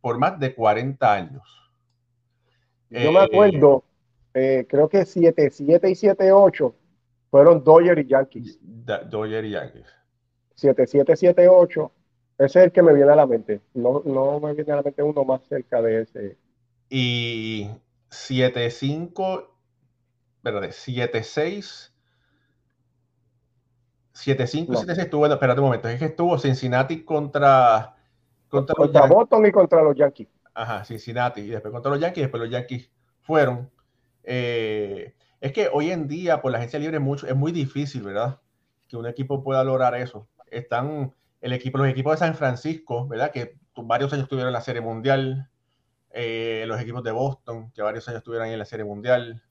por 0.00 0.20
más 0.20 0.38
de 0.38 0.54
40 0.54 1.12
años. 1.12 1.42
Yo 2.90 3.10
me 3.10 3.18
acuerdo, 3.18 3.82
eh, 4.34 4.66
creo 4.68 4.88
que 4.88 5.04
7, 5.04 5.50
7 5.50 5.90
y 5.90 5.94
7, 5.96 6.30
8 6.30 6.74
fueron 7.28 7.64
Dodger 7.64 7.98
y 7.98 8.06
Yankees. 8.06 8.60
Dodger 8.62 9.44
y 9.46 9.50
Yankees. 9.50 9.86
7, 10.54 10.86
7, 10.86 11.16
7, 11.16 11.48
8. 11.48 11.92
Ese 12.38 12.58
es 12.60 12.64
el 12.66 12.70
que 12.70 12.82
me 12.82 12.94
viene 12.94 13.10
a 13.10 13.16
la 13.16 13.26
mente. 13.26 13.62
No, 13.74 14.00
no 14.04 14.38
me 14.38 14.54
viene 14.54 14.72
a 14.72 14.76
la 14.76 14.82
mente 14.82 15.02
uno 15.02 15.24
más 15.24 15.42
cerca 15.48 15.82
de 15.82 16.02
ese. 16.02 16.36
Y 16.88 17.68
7, 18.10 18.70
5 18.70 19.53
espérate, 20.44 20.68
7-6. 20.68 21.90
7-5 24.14 24.68
y 24.68 24.86
7-6 24.86 24.98
estuvo, 24.98 25.26
espérate 25.26 25.60
un 25.60 25.66
momento, 25.66 25.88
es 25.88 25.98
que 25.98 26.04
estuvo 26.04 26.38
Cincinnati 26.38 27.04
contra 27.04 27.96
contra, 28.48 28.74
contra 28.76 29.06
Boston 29.06 29.46
y 29.46 29.50
contra 29.50 29.82
los 29.82 29.96
Yankees. 29.96 30.28
Ajá, 30.54 30.84
Cincinnati 30.84 31.40
y 31.40 31.48
después 31.48 31.72
contra 31.72 31.90
los 31.90 32.00
Yankees, 32.00 32.24
después 32.24 32.40
los 32.40 32.50
Yankees 32.50 32.92
fueron. 33.22 33.70
Eh, 34.22 35.14
es 35.40 35.52
que 35.52 35.68
hoy 35.72 35.90
en 35.90 36.06
día 36.06 36.40
por 36.40 36.52
la 36.52 36.58
agencia 36.58 36.78
libre 36.78 37.00
mucho, 37.00 37.26
es 37.26 37.34
muy 37.34 37.50
difícil, 37.50 38.02
¿verdad? 38.02 38.40
Que 38.86 38.96
un 38.96 39.06
equipo 39.06 39.42
pueda 39.42 39.64
lograr 39.64 39.96
eso. 39.96 40.28
Están 40.46 41.12
el 41.40 41.52
equipo, 41.52 41.78
los 41.78 41.88
equipos 41.88 42.12
de 42.12 42.18
San 42.18 42.36
Francisco, 42.36 43.08
¿verdad? 43.08 43.32
Que 43.32 43.56
varios 43.74 44.12
años 44.12 44.24
estuvieron 44.24 44.50
en 44.50 44.54
la 44.54 44.60
Serie 44.60 44.80
Mundial. 44.80 45.50
Eh, 46.10 46.64
los 46.68 46.80
equipos 46.80 47.02
de 47.02 47.10
Boston, 47.10 47.72
que 47.72 47.82
varios 47.82 48.06
años 48.06 48.18
estuvieron 48.18 48.46
ahí 48.46 48.52
en 48.52 48.60
la 48.60 48.64
Serie 48.64 48.84
Mundial. 48.84 49.42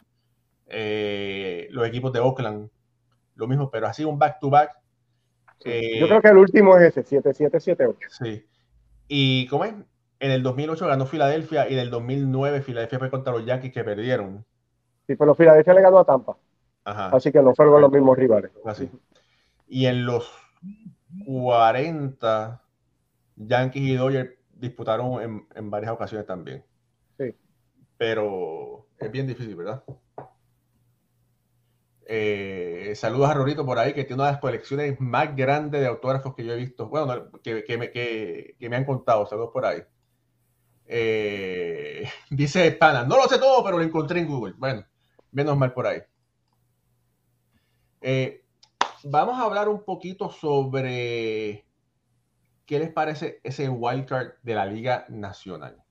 Eh, 0.76 1.67
los 1.71 1.88
equipos 1.88 2.11
de 2.11 2.19
Oakland, 2.19 2.69
lo 3.36 3.47
mismo, 3.47 3.69
pero 3.69 3.88
así 3.88 4.03
un 4.03 4.17
back-to-back. 4.17 4.71
Eh, 5.65 5.99
yo 5.99 6.07
creo 6.07 6.21
que 6.21 6.28
el 6.30 6.38
último 6.38 6.78
es 6.78 6.97
ese, 6.97 7.21
7-7-7-8. 7.21 7.97
Sí. 8.09 8.45
¿Y 9.07 9.47
cómo 9.47 9.65
es? 9.65 9.74
En 10.19 10.32
el 10.32 10.41
2008 10.41 10.88
ganó 10.88 11.05
Filadelfia 11.05 11.69
y 11.69 11.74
en 11.74 11.80
el 11.80 11.89
2009 11.89 12.61
Filadelfia 12.61 12.99
fue 12.99 13.09
contra 13.09 13.34
los 13.34 13.45
Yankees 13.45 13.74
que 13.74 13.84
perdieron. 13.84 14.45
Sí, 15.05 15.15
pero 15.15 15.36
Filadelfia 15.36 15.74
le 15.74 15.82
ganó 15.82 15.99
a 15.99 16.05
Tampa. 16.05 16.38
Ajá. 16.86 17.09
Así 17.09 17.32
que 17.32 17.41
no 17.41 17.53
fueron 17.53 17.82
los 17.82 17.91
mismos 17.91 18.17
rivales. 18.17 18.51
Así. 18.65 18.89
Y 19.67 19.86
en 19.86 20.05
los 20.05 20.32
40, 21.26 22.61
Yankees 23.36 23.84
y 23.84 23.95
Dodgers 23.95 24.32
disputaron 24.53 25.45
en, 25.53 25.69
varias 25.69 25.91
ocasiones 25.91 26.26
también. 26.26 26.63
Sí. 27.17 27.36
Pero 27.97 28.88
es 28.97 29.11
bien 29.11 29.28
difícil, 29.28 29.55
¿verdad? 29.55 29.84
Eh, 32.06 32.93
saludos 32.95 33.30
a 33.30 33.34
Rorito 33.34 33.66
por 33.66 33.80
ahí, 33.80 33.93
que 33.93 34.04
tiene 34.04 34.22
una 34.22 34.26
de 34.26 34.32
las 34.34 34.41
colecciones 34.41 34.99
más 34.99 35.36
grandes 35.36 35.82
de 35.82 35.88
autógrafos 35.88 36.36
que 36.36 36.43
yo 36.45 36.54
he 36.54 36.58
visto. 36.58 36.89
Bueno, 36.89 37.30
que, 37.43 37.78
me, 37.78 37.91
que, 37.91 38.56
me, 38.60 38.76
han 38.76 38.86
contado. 38.86 39.26
Saludos 39.26 39.51
por 39.54 39.66
ahí. 39.66 39.82
Eh, 40.86 42.08
dice 42.30 42.72
Pana, 42.72 43.06
no 43.06 43.18
lo 43.18 43.24
sé 43.28 43.38
todo, 43.39 43.64
pero 43.64 43.78
lo 43.78 43.84
encontré 43.84 44.20
en 44.20 44.28
Google. 44.28 44.54
Bueno, 44.58 44.86
menos 45.32 45.58
mal 45.58 45.74
por 45.74 45.88
ahí. 45.88 46.01
Eh, 48.01 48.43
vamos 49.04 49.39
a 49.39 49.43
hablar 49.43 49.70
un 49.70 49.84
poquito 49.84 50.30
sobre 50.30 51.66
qué 52.66 52.80
les 52.80 52.91
parece 52.91 53.39
ese 53.43 53.70
wildcard 53.70 54.34
de 54.41 54.56
la 54.56 54.66
Liga 54.66 55.06
Nacional. 55.10 55.82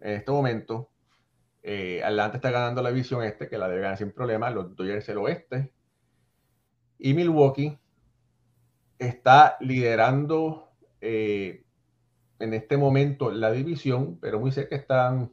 En 0.00 0.14
este 0.14 0.30
momento, 0.32 0.90
eh, 1.70 2.02
Atlanta 2.02 2.38
está 2.38 2.50
ganando 2.50 2.80
la 2.80 2.88
división 2.88 3.22
este, 3.24 3.46
que 3.46 3.58
la 3.58 3.68
debe 3.68 3.82
ganar 3.82 3.98
sin 3.98 4.10
problema, 4.10 4.48
los 4.48 4.74
Dodgers 4.74 5.06
el 5.10 5.18
oeste. 5.18 5.70
Y 6.98 7.12
Milwaukee 7.12 7.78
está 8.98 9.58
liderando 9.60 10.70
eh, 11.02 11.66
en 12.38 12.54
este 12.54 12.78
momento 12.78 13.30
la 13.30 13.52
división, 13.52 14.18
pero 14.18 14.40
muy 14.40 14.50
cerca 14.50 14.76
están, 14.76 15.30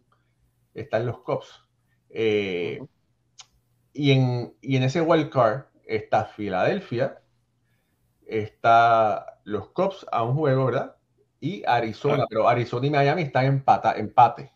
están 0.73 1.05
los 1.05 1.19
Cubs. 1.19 1.63
Eh, 2.09 2.85
y, 3.93 4.11
en, 4.11 4.57
y 4.59 4.75
en 4.75 4.83
ese 4.83 4.99
wild 4.99 5.29
card 5.29 5.67
está 5.85 6.25
Filadelfia, 6.25 7.21
está 8.27 9.39
los 9.45 9.69
Cubs 9.69 10.05
a 10.11 10.23
un 10.23 10.35
juego, 10.35 10.65
¿verdad? 10.65 10.97
Y 11.39 11.63
Arizona, 11.65 12.25
pero 12.27 12.49
Arizona 12.49 12.87
y 12.87 12.89
Miami 12.89 13.21
están 13.21 13.45
en 13.45 13.63
empate. 13.95 14.54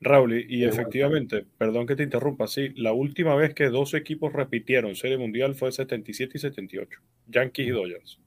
Raúl, 0.00 0.44
y, 0.48 0.64
efectivamente, 0.64 1.44
perdón 1.58 1.86
que 1.86 1.96
te 1.96 2.04
interrumpa, 2.04 2.46
sí, 2.46 2.68
la 2.76 2.92
última 2.92 3.34
vez 3.34 3.52
que 3.52 3.68
dos 3.68 3.94
equipos 3.94 4.32
repitieron 4.32 4.94
Serie 4.94 5.18
Mundial 5.18 5.56
fue 5.56 5.72
77 5.72 6.32
y 6.36 6.40
78, 6.40 7.00
Yankees 7.26 7.66
y 7.66 7.70
Dodgers. 7.70 8.20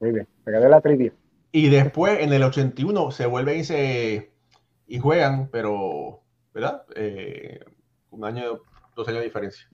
Muy 0.00 0.12
bien, 0.12 0.26
me 0.46 0.52
la 0.52 0.80
trivia. 0.80 1.12
Y 1.52 1.68
después 1.68 2.20
en 2.20 2.32
el 2.32 2.42
81 2.42 3.10
se 3.10 3.26
vuelven 3.26 3.60
y 3.60 3.64
se 3.64 4.30
y 4.86 4.98
juegan, 4.98 5.50
pero, 5.50 6.22
¿verdad? 6.54 6.82
Eh, 6.96 7.60
un 8.10 8.24
año, 8.24 8.62
dos 8.96 9.06
años 9.08 9.20
de 9.20 9.26
diferencia. 9.26 9.68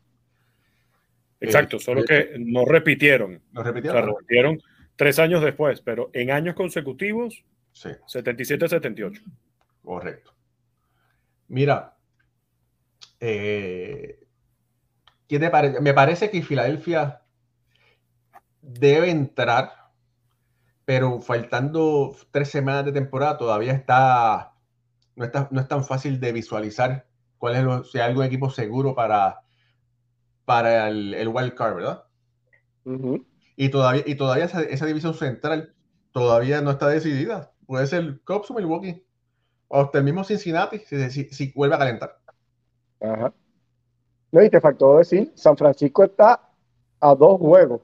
Exacto, 1.40 1.78
solo 1.78 2.00
eh, 2.00 2.04
que 2.06 2.36
no 2.38 2.64
repitieron. 2.64 3.40
No 3.52 3.62
repitieron. 3.62 4.06
repitieron 4.08 4.60
tres 4.96 5.18
años 5.20 5.42
después, 5.42 5.80
pero 5.82 6.10
en 6.12 6.32
años 6.32 6.54
consecutivos, 6.56 7.44
sí. 7.72 7.90
77-78. 8.12 9.22
Correcto. 9.84 10.32
Mira, 11.48 11.96
eh, 13.20 14.26
¿qué 15.28 15.38
te 15.38 15.50
parece? 15.50 15.80
Me 15.80 15.92
parece 15.92 16.30
que 16.30 16.42
Filadelfia 16.42 17.22
debe 18.62 19.10
entrar, 19.10 19.90
pero 20.84 21.20
faltando 21.20 22.16
tres 22.30 22.48
semanas 22.48 22.86
de 22.86 22.92
temporada 22.92 23.36
todavía 23.36 23.72
está 23.72 24.54
no, 25.16 25.24
está, 25.24 25.48
no 25.50 25.60
es 25.60 25.68
tan 25.68 25.84
fácil 25.84 26.20
de 26.20 26.32
visualizar 26.32 27.06
cuál 27.38 27.56
es 27.56 27.62
lo, 27.62 27.84
si 27.84 27.98
hay 27.98 28.08
algún 28.08 28.24
equipo 28.24 28.50
seguro 28.50 28.94
para, 28.94 29.42
para 30.44 30.88
el, 30.88 31.14
el 31.14 31.28
wild 31.28 31.54
card, 31.54 31.76
¿verdad? 31.76 32.04
Y 33.56 33.68
todavía, 33.68 34.02
y 34.06 34.14
todavía 34.14 34.44
esa, 34.44 34.62
esa, 34.62 34.86
división 34.86 35.14
central 35.14 35.74
todavía 36.12 36.60
no 36.60 36.70
está 36.70 36.88
decidida. 36.88 37.52
Puede 37.66 37.86
ser 37.86 38.20
Cubs 38.24 38.50
o 38.50 38.54
Milwaukee 38.54 39.03
o 39.74 39.80
hasta 39.80 39.98
el 39.98 40.04
mismo 40.04 40.22
Cincinnati 40.22 40.78
si, 40.78 41.52
vuelve 41.52 41.74
a 41.74 41.78
calentar. 41.78 42.16
Ajá. 43.00 43.34
No, 44.30 44.42
y 44.42 44.48
te 44.48 44.60
faltó 44.60 44.98
decir, 44.98 45.32
San 45.34 45.56
Francisco 45.56 46.04
está 46.04 46.48
a 47.00 47.14
dos 47.14 47.40
juegos 47.40 47.80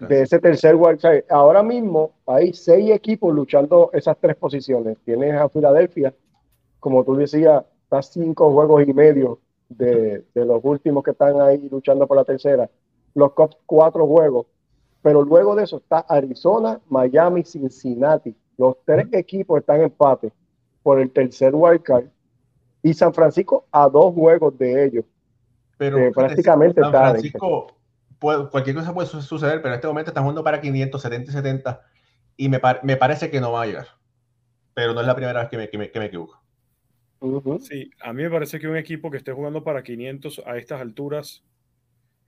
de 0.00 0.22
ese 0.22 0.38
tercer 0.38 0.76
World 0.76 1.24
Ahora 1.30 1.62
mismo 1.62 2.12
hay 2.26 2.52
seis 2.52 2.90
equipos 2.90 3.34
luchando 3.34 3.90
esas 3.92 4.16
tres 4.20 4.36
posiciones. 4.36 4.98
Tienes 5.04 5.34
a 5.34 5.48
Filadelfia, 5.48 6.14
como 6.78 7.04
tú 7.04 7.16
decías, 7.16 7.64
está 7.84 8.02
cinco 8.02 8.52
juegos 8.52 8.86
y 8.86 8.92
medio 8.92 9.40
de, 9.68 10.24
de, 10.32 10.44
los 10.44 10.60
últimos 10.62 11.02
que 11.02 11.10
están 11.12 11.40
ahí 11.40 11.68
luchando 11.70 12.06
por 12.06 12.16
la 12.16 12.24
tercera. 12.24 12.70
Los 13.14 13.32
Cubs 13.32 13.56
cuatro 13.66 14.06
juegos. 14.06 14.46
Pero 15.00 15.22
luego 15.22 15.56
de 15.56 15.64
eso 15.64 15.78
está 15.78 16.00
Arizona, 16.00 16.80
Miami, 16.88 17.42
Cincinnati. 17.42 18.36
Los 18.58 18.76
tres 18.84 19.08
equipos 19.12 19.58
están 19.58 19.78
en 19.78 19.84
empate 19.84 20.32
por 20.82 21.00
el 21.00 21.10
tercer 21.10 21.52
wildcard 21.54 22.06
y 22.82 22.94
San 22.94 23.14
Francisco 23.14 23.66
a 23.70 23.88
dos 23.88 24.14
juegos 24.14 24.58
de 24.58 24.84
ellos. 24.84 25.04
Pero 25.78 26.12
prácticamente 26.12 26.80
San 26.80 26.90
Francisco, 26.90 27.76
cualquier 28.18 28.76
cosa 28.76 28.94
puede 28.94 29.08
suceder, 29.08 29.62
pero 29.62 29.74
en 29.74 29.74
este 29.74 29.86
momento 29.86 30.10
están 30.10 30.24
jugando 30.24 30.44
para 30.44 30.60
570 30.60 31.30
y 31.30 31.34
70 31.34 31.80
y 32.36 32.48
me, 32.48 32.60
me, 32.82 32.96
parece 32.96 33.30
que 33.30 33.40
no 33.40 33.52
va 33.52 33.62
a 33.62 33.66
llegar. 33.66 33.86
Pero 34.74 34.94
no 34.94 35.00
es 35.00 35.06
la 35.06 35.14
primera 35.14 35.40
vez 35.40 35.50
que 35.50 35.56
me, 35.56 35.68
que 35.68 35.78
me, 35.78 35.90
que 35.90 35.98
me 35.98 36.06
equivoco. 36.06 36.40
Sí, 37.60 37.90
a 38.00 38.12
mí 38.12 38.22
me 38.22 38.30
parece 38.30 38.58
que 38.58 38.66
un 38.66 38.76
equipo 38.76 39.10
que 39.10 39.16
esté 39.16 39.32
jugando 39.32 39.62
para 39.62 39.82
500 39.82 40.42
a 40.44 40.56
estas 40.56 40.80
alturas 40.80 41.44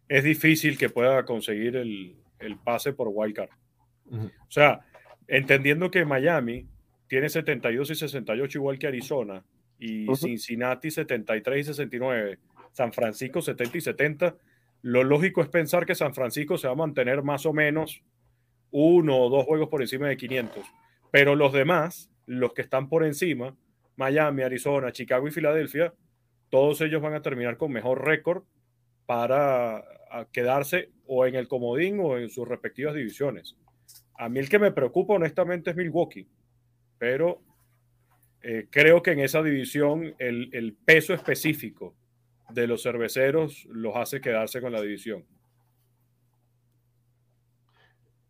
es 0.08 0.22
difícil 0.22 0.78
que 0.78 0.88
pueda 0.88 1.24
conseguir 1.24 1.76
el, 1.76 2.16
el 2.38 2.58
pase 2.58 2.92
por 2.92 3.08
wildcard. 3.10 3.50
O 4.10 4.50
sea, 4.50 4.80
entendiendo 5.26 5.90
que 5.90 6.04
Miami 6.04 6.68
tiene 7.08 7.28
72 7.28 7.90
y 7.90 7.94
68 7.94 8.58
igual 8.58 8.78
que 8.78 8.86
Arizona, 8.86 9.44
y 9.78 10.06
Cincinnati 10.16 10.90
73 10.90 11.60
y 11.60 11.64
69, 11.64 12.38
San 12.72 12.92
Francisco 12.92 13.42
70 13.42 13.78
y 13.78 13.80
70, 13.80 14.36
lo 14.82 15.04
lógico 15.04 15.42
es 15.42 15.48
pensar 15.48 15.86
que 15.86 15.94
San 15.94 16.14
Francisco 16.14 16.58
se 16.58 16.66
va 16.66 16.72
a 16.72 16.76
mantener 16.76 17.22
más 17.22 17.46
o 17.46 17.52
menos 17.52 18.02
uno 18.70 19.18
o 19.18 19.30
dos 19.30 19.44
juegos 19.44 19.68
por 19.68 19.82
encima 19.82 20.08
de 20.08 20.16
500, 20.16 20.64
pero 21.10 21.34
los 21.34 21.52
demás, 21.52 22.10
los 22.26 22.52
que 22.52 22.62
están 22.62 22.88
por 22.88 23.04
encima, 23.04 23.56
Miami, 23.96 24.42
Arizona, 24.42 24.92
Chicago 24.92 25.28
y 25.28 25.30
Filadelfia, 25.30 25.94
todos 26.50 26.80
ellos 26.80 27.02
van 27.02 27.14
a 27.14 27.22
terminar 27.22 27.56
con 27.56 27.72
mejor 27.72 28.04
récord 28.04 28.44
para 29.06 29.84
quedarse 30.32 30.90
o 31.06 31.26
en 31.26 31.34
el 31.34 31.48
comodín 31.48 31.98
o 32.00 32.18
en 32.18 32.30
sus 32.30 32.46
respectivas 32.46 32.94
divisiones. 32.94 33.56
A 34.16 34.28
mí 34.28 34.38
el 34.38 34.48
que 34.48 34.58
me 34.58 34.72
preocupa 34.72 35.14
honestamente 35.14 35.70
es 35.70 35.76
Milwaukee 35.76 36.28
pero 37.04 37.38
eh, 38.40 38.66
creo 38.70 39.02
que 39.02 39.10
en 39.10 39.20
esa 39.20 39.42
división 39.42 40.14
el, 40.18 40.74
peso 40.86 41.12
específico 41.12 41.92
de 42.48 42.66
los 42.66 42.82
cerveceros 42.82 43.66
los 43.66 43.94
hace 43.94 44.22
quedarse 44.22 44.62
con 44.62 44.72
la 44.72 44.80
división. 44.80 45.22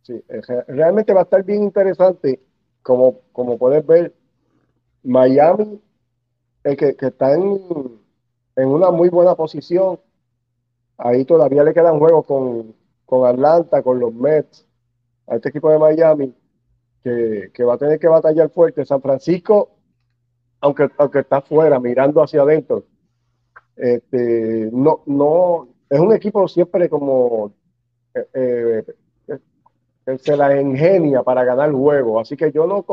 Sí, 0.02 0.20
realmente 0.66 1.14
va 1.14 1.20
a 1.20 1.22
estar 1.22 1.44
bien 1.44 1.62
interesante, 1.62 2.40
como, 2.82 3.20
como 3.30 3.56
puedes 3.58 3.86
ver, 3.86 4.12
Miami, 5.04 5.80
el 6.64 6.76
que, 6.76 6.96
está 6.98 7.32
en, 7.32 7.60
una 8.56 8.90
muy 8.90 9.08
buena 9.08 9.36
posición, 9.36 10.00
ahí 10.98 11.24
todavía 11.24 11.62
le 11.62 11.72
quedan 11.72 12.00
juegos 12.00 12.26
con, 12.26 12.74
con 13.06 13.24
Atlanta, 13.24 13.84
con 13.84 14.00
los 14.00 14.12
Mets, 14.12 14.66
a 15.28 15.36
este 15.36 15.50
equipo 15.50 15.70
de 15.70 15.78
Miami, 15.78 16.34
que, 17.04 17.64
va 17.64 17.74
a 17.74 17.78
tener 17.78 17.98
que 17.98 18.08
batallar 18.08 18.50
fuerte. 18.50 18.84
San 18.84 19.02
Francisco, 19.02 19.76
aunque, 20.60 20.90
aunque 20.96 21.20
está 21.20 21.38
afuera, 21.38 21.78
mirando 21.78 22.22
hacia 22.22 22.42
adentro, 22.42 22.84
este, 23.76 24.70
no, 24.72 25.02
no, 25.06 25.68
es 25.90 26.00
un 26.00 26.12
equipo 26.12 26.48
siempre 26.48 26.88
como 26.88 27.52
eh, 28.14 28.84
eh, 29.28 30.18
se 30.18 30.36
la 30.36 30.58
ingenia 30.60 31.22
para 31.22 31.44
ganar 31.44 31.68
el 31.68 31.74
juego. 31.74 32.18
Así 32.20 32.36
que 32.36 32.50
yo 32.50 32.66
no, 32.66 32.84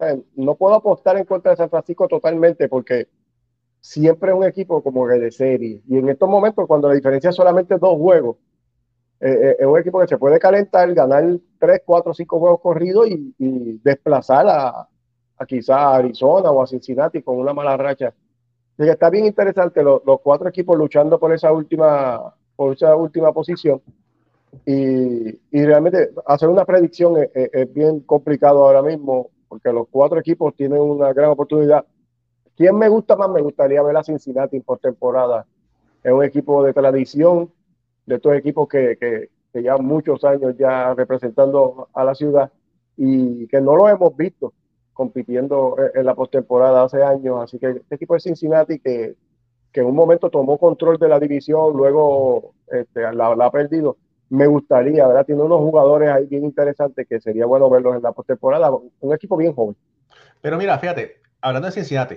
eh, 0.00 0.22
no 0.36 0.54
puedo 0.54 0.74
apostar 0.74 1.18
en 1.18 1.24
contra 1.24 1.50
de 1.50 1.58
San 1.58 1.70
Francisco 1.70 2.08
totalmente 2.08 2.68
porque 2.68 3.08
siempre 3.80 4.30
es 4.30 4.36
un 4.36 4.44
equipo 4.44 4.82
como 4.82 5.06
de 5.06 5.30
serie. 5.30 5.82
Y 5.86 5.98
en 5.98 6.08
estos 6.08 6.28
momentos, 6.28 6.66
cuando 6.66 6.88
la 6.88 6.94
diferencia 6.94 7.30
es 7.30 7.36
solamente 7.36 7.76
dos 7.76 7.98
juegos, 7.98 8.36
eh, 9.20 9.30
eh, 9.30 9.56
es 9.58 9.66
un 9.66 9.78
equipo 9.78 10.00
que 10.00 10.08
se 10.08 10.18
puede 10.18 10.38
calentar, 10.38 10.92
ganar 10.94 11.24
3, 11.58 11.82
4, 11.84 12.14
5 12.14 12.38
juegos 12.38 12.60
corridos 12.60 13.08
y, 13.08 13.80
desplazar 13.82 14.46
a, 14.48 14.88
a 15.36 15.46
quizá 15.46 15.94
Arizona 15.94 16.50
o 16.50 16.62
a 16.62 16.66
Cincinnati 16.66 17.22
con 17.22 17.38
una 17.38 17.52
mala 17.52 17.76
racha. 17.76 18.14
Así 18.78 18.88
está 18.88 19.10
bien 19.10 19.26
interesante 19.26 19.82
los, 19.82 20.02
cuatro 20.22 20.48
equipos 20.48 20.78
luchando 20.78 21.18
por 21.18 21.32
esa 21.32 21.52
última, 21.52 22.32
por 22.54 22.74
esa 22.74 22.94
última 22.94 23.32
posición. 23.32 23.82
Y, 24.64 25.28
y 25.50 25.64
realmente 25.64 26.10
hacer 26.26 26.48
una 26.48 26.64
predicción 26.64 27.16
es, 27.34 27.74
bien 27.74 28.00
complicado 28.00 28.64
ahora 28.64 28.82
mismo 28.82 29.30
porque 29.48 29.72
los 29.72 29.88
cuatro 29.90 30.20
equipos 30.20 30.54
tienen 30.54 30.80
una 30.80 31.12
gran 31.12 31.30
oportunidad. 31.30 31.84
¿Quién 32.56 32.76
me 32.76 32.88
gusta 32.88 33.16
más? 33.16 33.28
Me 33.30 33.40
gustaría 33.40 33.82
ver 33.82 33.96
a 33.96 34.04
Cincinnati 34.04 34.60
por 34.60 34.78
temporada. 34.78 35.44
Es 36.02 36.12
un 36.12 36.22
equipo 36.22 36.62
de 36.62 36.72
tradición, 36.72 37.50
de 38.08 38.16
estos 38.16 38.34
equipos 38.34 38.68
que, 38.68 38.96
que 39.52 39.62
lleva 39.62 39.78
muchos 39.78 40.24
años 40.24 40.54
ya 40.58 40.94
representando 40.94 41.88
a 41.92 42.04
la 42.04 42.14
ciudad 42.14 42.50
y 42.96 43.46
que 43.48 43.60
no 43.60 43.76
lo 43.76 43.88
hemos 43.88 44.16
visto 44.16 44.52
compitiendo 44.92 45.76
en 45.94 46.04
la 46.04 46.14
postemporada 46.14 46.82
hace 46.82 47.02
años. 47.02 47.42
Así 47.42 47.58
que 47.58 47.70
este 47.70 47.94
equipo 47.94 48.14
de 48.14 48.20
Cincinnati 48.20 48.80
que, 48.80 49.14
que 49.70 49.80
en 49.80 49.86
un 49.86 49.94
momento 49.94 50.30
tomó 50.30 50.58
control 50.58 50.98
de 50.98 51.08
la 51.08 51.20
división, 51.20 51.76
luego 51.76 52.54
este, 52.66 53.02
la, 53.02 53.36
la, 53.36 53.46
ha 53.46 53.50
perdido. 53.52 53.96
Me 54.30 54.46
gustaría, 54.46 55.06
¿verdad? 55.06 55.24
Tiene 55.24 55.42
unos 55.42 55.60
jugadores 55.60 56.10
ahí 56.10 56.26
bien 56.26 56.44
interesantes 56.44 57.06
que 57.06 57.20
sería 57.20 57.46
bueno 57.46 57.70
verlos 57.70 57.96
en 57.96 58.02
la 58.02 58.12
postemporada. 58.12 58.70
Un 58.72 59.14
equipo 59.14 59.36
bien 59.36 59.54
joven. 59.54 59.76
Pero 60.40 60.58
mira, 60.58 60.78
fíjate, 60.78 61.16
hablando 61.40 61.66
de 61.66 61.72
Cincinnati, 61.72 62.16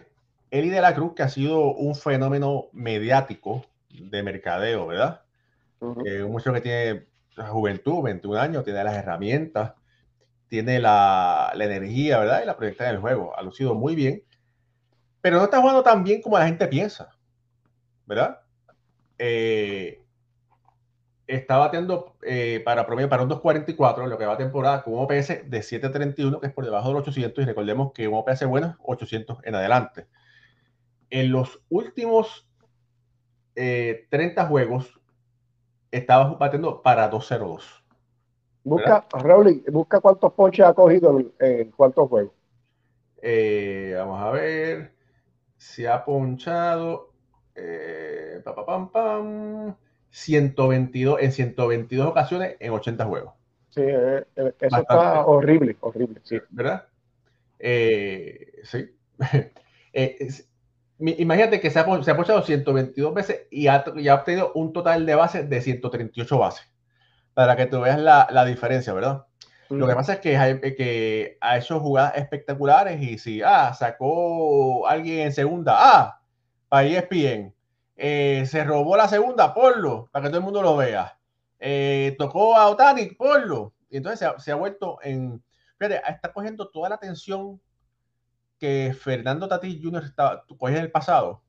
Eli 0.49 0.69
de 0.69 0.81
la 0.81 0.95
Cruz, 0.95 1.13
que 1.13 1.23
ha 1.23 1.29
sido 1.29 1.73
un 1.73 1.95
fenómeno 1.95 2.65
mediático 2.73 3.63
de 3.89 4.23
mercadeo, 4.23 4.87
¿verdad? 4.87 5.21
Eh, 6.05 6.21
un 6.21 6.31
muchacho 6.31 6.53
que 6.53 6.61
tiene 6.61 7.05
juventud, 7.49 8.03
21 8.03 8.39
años, 8.39 8.63
tiene 8.63 8.83
las 8.83 8.95
herramientas, 8.95 9.73
tiene 10.47 10.79
la, 10.79 11.51
la, 11.55 11.65
energía, 11.65 12.19
¿verdad? 12.19 12.43
Y 12.43 12.45
la 12.45 12.55
proyecta 12.55 12.87
en 12.87 12.95
el 12.95 13.01
juego. 13.01 13.35
Ha 13.35 13.41
lucido 13.41 13.73
muy 13.73 13.95
bien, 13.95 14.23
pero 15.21 15.37
no 15.37 15.45
está 15.45 15.59
jugando 15.59 15.81
tan 15.81 16.03
bien 16.03 16.21
como 16.21 16.37
la 16.37 16.45
gente 16.45 16.67
piensa, 16.67 17.09
¿verdad? 18.05 18.41
Eh, 19.17 20.03
está 21.25 21.57
batiendo 21.57 22.15
eh, 22.23 22.61
para 22.63 22.85
promedio 22.85 23.09
para 23.09 23.23
un 23.23 23.29
2.44, 23.29 24.07
lo 24.07 24.17
que 24.17 24.25
va 24.25 24.33
a 24.33 24.37
temporada 24.37 24.83
con 24.83 24.93
un 24.93 24.99
OPS 24.99 25.49
de 25.49 25.61
7.31, 25.61 26.39
que 26.39 26.47
es 26.47 26.53
por 26.53 26.65
debajo 26.65 26.89
del 26.89 26.97
800, 26.97 27.43
y 27.43 27.47
recordemos 27.47 27.91
que 27.93 28.07
un 28.07 28.15
OPS 28.19 28.45
bueno 28.45 28.67
es 28.67 28.75
800 28.83 29.39
en 29.45 29.55
adelante. 29.55 30.07
En 31.09 31.31
los 31.31 31.59
últimos 31.69 32.47
30 33.53 34.45
juegos, 34.47 35.00
estaba 35.91 36.35
batiendo 36.35 36.81
para 36.81 37.09
2-0-2. 37.11 37.81
Busca, 38.63 39.05
Raúl, 39.11 39.63
busca 39.71 39.99
cuántos 39.99 40.33
ponches 40.33 40.65
ha 40.65 40.73
cogido 40.73 41.19
en, 41.39 41.71
cuántos 41.71 42.07
juegos. 42.07 42.33
Eh, 43.21 43.93
vamos 43.97 44.21
a 44.21 44.31
ver. 44.31 44.93
Se 45.57 45.87
ha 45.87 46.03
ponchado. 46.05 47.11
Eh, 47.55 48.41
pam, 48.43 48.89
pam, 48.91 49.75
122, 50.09 51.21
en 51.21 51.31
122 51.31 52.07
ocasiones 52.07 52.55
en 52.59 52.71
80 52.71 53.05
juegos. 53.05 53.33
Sí, 53.69 53.81
eh, 53.83 54.25
eh, 54.35 54.53
eso 54.59 54.77
está 54.77 55.25
horrible, 55.25 55.77
horrible, 55.81 56.21
sí. 56.23 56.39
¿Verdad? 56.49 56.87
sí. 57.59 58.95
imagínate 61.01 61.59
que 61.59 61.69
se 61.71 61.79
ha, 61.79 62.03
se 62.03 62.11
ha 62.11 62.15
ponchado 62.15 62.41
122 62.41 63.13
veces 63.13 63.47
y 63.49 63.67
ha, 63.67 63.83
ha, 63.83 64.15
obtenido 64.15 64.51
un 64.53 64.73
total 64.73 65.05
de 65.05 65.15
bases 65.15 65.49
de 65.49 65.61
138 65.61 66.37
bases. 66.37 66.67
Para 67.33 67.55
que 67.55 67.65
tú 67.65 67.81
veas 67.81 67.99
la, 67.99 68.27
la 68.31 68.45
diferencia, 68.45 68.93
¿verdad? 68.93 69.25
Lo 69.69 69.87
que 69.87 69.95
pasa 69.95 70.13
es 70.13 70.19
que, 70.19 70.35
eh, 70.35 70.75
que 70.75 71.37
ha 71.39 71.57
hecho 71.57 71.79
jugadas 71.79 72.17
espectaculares 72.17 73.01
y 73.01 73.17
si, 73.17 73.41
ah, 73.41 73.73
sacó 73.73 74.85
alguien 74.85 75.19
en 75.21 75.31
segunda, 75.31 75.75
ah, 75.77 76.21
para 76.67 76.87
ESPN, 76.87 77.53
eh, 77.95 78.43
se 78.47 78.63
robó 78.65 78.97
la 78.97 79.07
segunda, 79.07 79.53
ponlo, 79.53 80.09
para 80.11 80.23
que 80.23 80.29
todo 80.29 80.39
el 80.39 80.43
mundo 80.43 80.61
lo 80.61 80.75
vea. 80.75 81.17
Eh, 81.59 82.15
tocó 82.17 82.57
a 82.57 82.67
Otani, 82.67 83.05
ponlo. 83.11 83.73
Y 83.89 83.97
entonces 83.97 84.19
se 84.19 84.25
ha, 84.25 84.39
se 84.39 84.51
ha 84.51 84.55
vuelto 84.55 84.97
en, 85.03 85.41
fíjate, 85.77 86.01
está 86.05 86.33
cogiendo 86.33 86.69
toda 86.69 86.89
la 86.89 86.95
atención 86.95 87.61
que 88.61 88.93
Fernando 88.93 89.47
Tatis 89.47 89.81
Jr. 89.81 90.03
estaba, 90.03 90.45
en 90.47 90.75
el 90.75 90.91
pasado, 90.91 91.41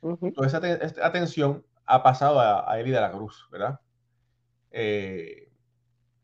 toda 0.00 0.46
esa 0.46 1.06
atención 1.06 1.62
ha 1.84 2.02
pasado 2.02 2.40
a, 2.40 2.72
a 2.72 2.80
Eli 2.80 2.92
de 2.92 3.00
la 3.00 3.12
Cruz, 3.12 3.46
¿verdad? 3.52 3.78
Eh, 4.70 5.52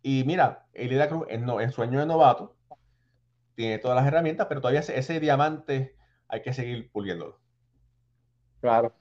y 0.01 0.25
mira, 0.25 0.67
Eli 0.73 0.95
de 0.95 1.01
la 1.01 1.09
Cruz 1.11 1.27
en, 1.29 1.45
no, 1.45 1.61
en 1.61 1.71
sueño 1.71 2.01
de 2.01 2.07
novato, 2.07 2.57
tiene 3.55 3.77
todas 3.77 3.95
las 3.95 4.07
herramientas, 4.07 4.47
pero 4.49 4.63
todavía 4.63 4.81
ese, 4.81 5.21
diamante 5.21 5.97
hay 6.29 6.41
que 6.41 6.55
seguir 6.55 6.91
puliéndolo. 6.91 7.39
Claro. 8.63 8.95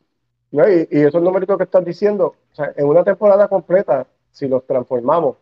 y, 0.52 1.00
y, 1.00 1.02
esos 1.02 1.22
numeritos 1.22 1.58
que 1.58 1.64
estás 1.64 1.86
diciendo, 1.86 2.36
o 2.52 2.56
sea, 2.56 2.74
en 2.76 2.88
una 2.88 3.06
temporada 3.06 3.48
completa, 3.48 4.06
si 4.32 4.50
los 4.50 4.68
transformamos, 4.68 5.38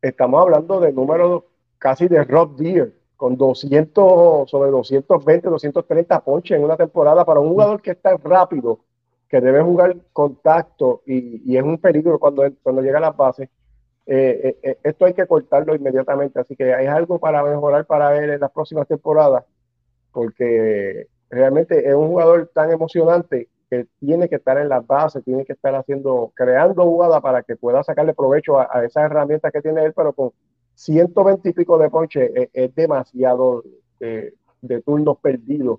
estamos 0.00 0.40
hablando 0.40 0.80
de 0.80 0.94
números 0.94 1.44
casi 1.76 2.08
de 2.08 2.24
Rob 2.24 2.56
Deer 2.56 2.99
con 3.20 3.36
200, 3.36 4.50
sobre 4.50 4.70
220, 4.70 5.50
230 5.50 6.20
ponches 6.20 6.56
en 6.56 6.64
una 6.64 6.78
temporada 6.78 7.22
para 7.22 7.38
un 7.38 7.50
jugador 7.50 7.82
que 7.82 7.90
es 7.90 8.00
tan 8.00 8.16
rápido, 8.16 8.80
que 9.28 9.42
debe 9.42 9.60
jugar 9.60 9.94
contacto 10.14 11.02
y, 11.04 11.42
y 11.44 11.58
es 11.58 11.62
un 11.62 11.76
peligro 11.76 12.18
cuando, 12.18 12.44
cuando 12.62 12.80
llega 12.80 12.96
a 12.96 13.02
las 13.02 13.14
bases. 13.14 13.50
Eh, 14.06 14.40
eh, 14.42 14.58
eh, 14.62 14.78
esto 14.84 15.04
hay 15.04 15.12
que 15.12 15.26
cortarlo 15.26 15.74
inmediatamente, 15.74 16.40
así 16.40 16.56
que 16.56 16.72
hay 16.72 16.86
algo 16.86 17.18
para 17.18 17.44
mejorar 17.44 17.84
para 17.84 18.16
él 18.16 18.30
en 18.30 18.40
las 18.40 18.50
próximas 18.52 18.88
temporadas, 18.88 19.44
porque 20.12 21.06
realmente 21.28 21.86
es 21.86 21.94
un 21.94 22.08
jugador 22.08 22.50
tan 22.54 22.70
emocionante 22.70 23.50
que 23.68 23.86
tiene 23.98 24.30
que 24.30 24.36
estar 24.36 24.56
en 24.56 24.70
las 24.70 24.86
bases, 24.86 25.22
tiene 25.24 25.44
que 25.44 25.52
estar 25.52 25.74
haciendo, 25.74 26.32
creando 26.34 26.84
jugadas 26.84 27.20
para 27.20 27.42
que 27.42 27.54
pueda 27.54 27.84
sacarle 27.84 28.14
provecho 28.14 28.58
a, 28.58 28.66
a 28.72 28.82
esas 28.82 29.04
herramientas 29.04 29.52
que 29.52 29.60
tiene 29.60 29.84
él, 29.84 29.92
pero 29.94 30.14
con 30.14 30.32
120 30.80 31.46
y 31.46 31.52
pico 31.52 31.76
de 31.76 31.90
ponche 31.90 32.48
es, 32.54 32.74
demasiado 32.74 33.62
de, 33.98 34.32
turnos 34.82 35.18
perdidos. 35.18 35.78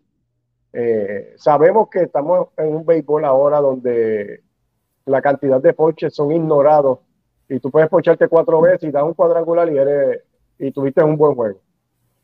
Eh, 0.71 1.33
sabemos 1.37 1.89
que 1.89 2.03
estamos 2.03 2.49
en 2.57 2.75
un 2.75 2.85
béisbol 2.85 3.25
ahora 3.25 3.59
donde 3.61 4.43
la 5.05 5.21
cantidad 5.21 5.59
de 5.59 5.73
ponches 5.73 6.13
son 6.13 6.31
ignorados 6.31 6.99
y 7.49 7.59
tú 7.59 7.71
puedes 7.71 7.89
poncharte 7.89 8.27
cuatro 8.27 8.61
veces 8.61 8.83
y 8.83 8.91
das 8.91 9.03
un 9.03 9.15
cuadrangular 9.15 9.73
y 9.73 9.77
eres 9.79 10.21
y 10.59 10.71
tuviste 10.71 11.03
un 11.03 11.17
buen 11.17 11.33
juego. 11.33 11.59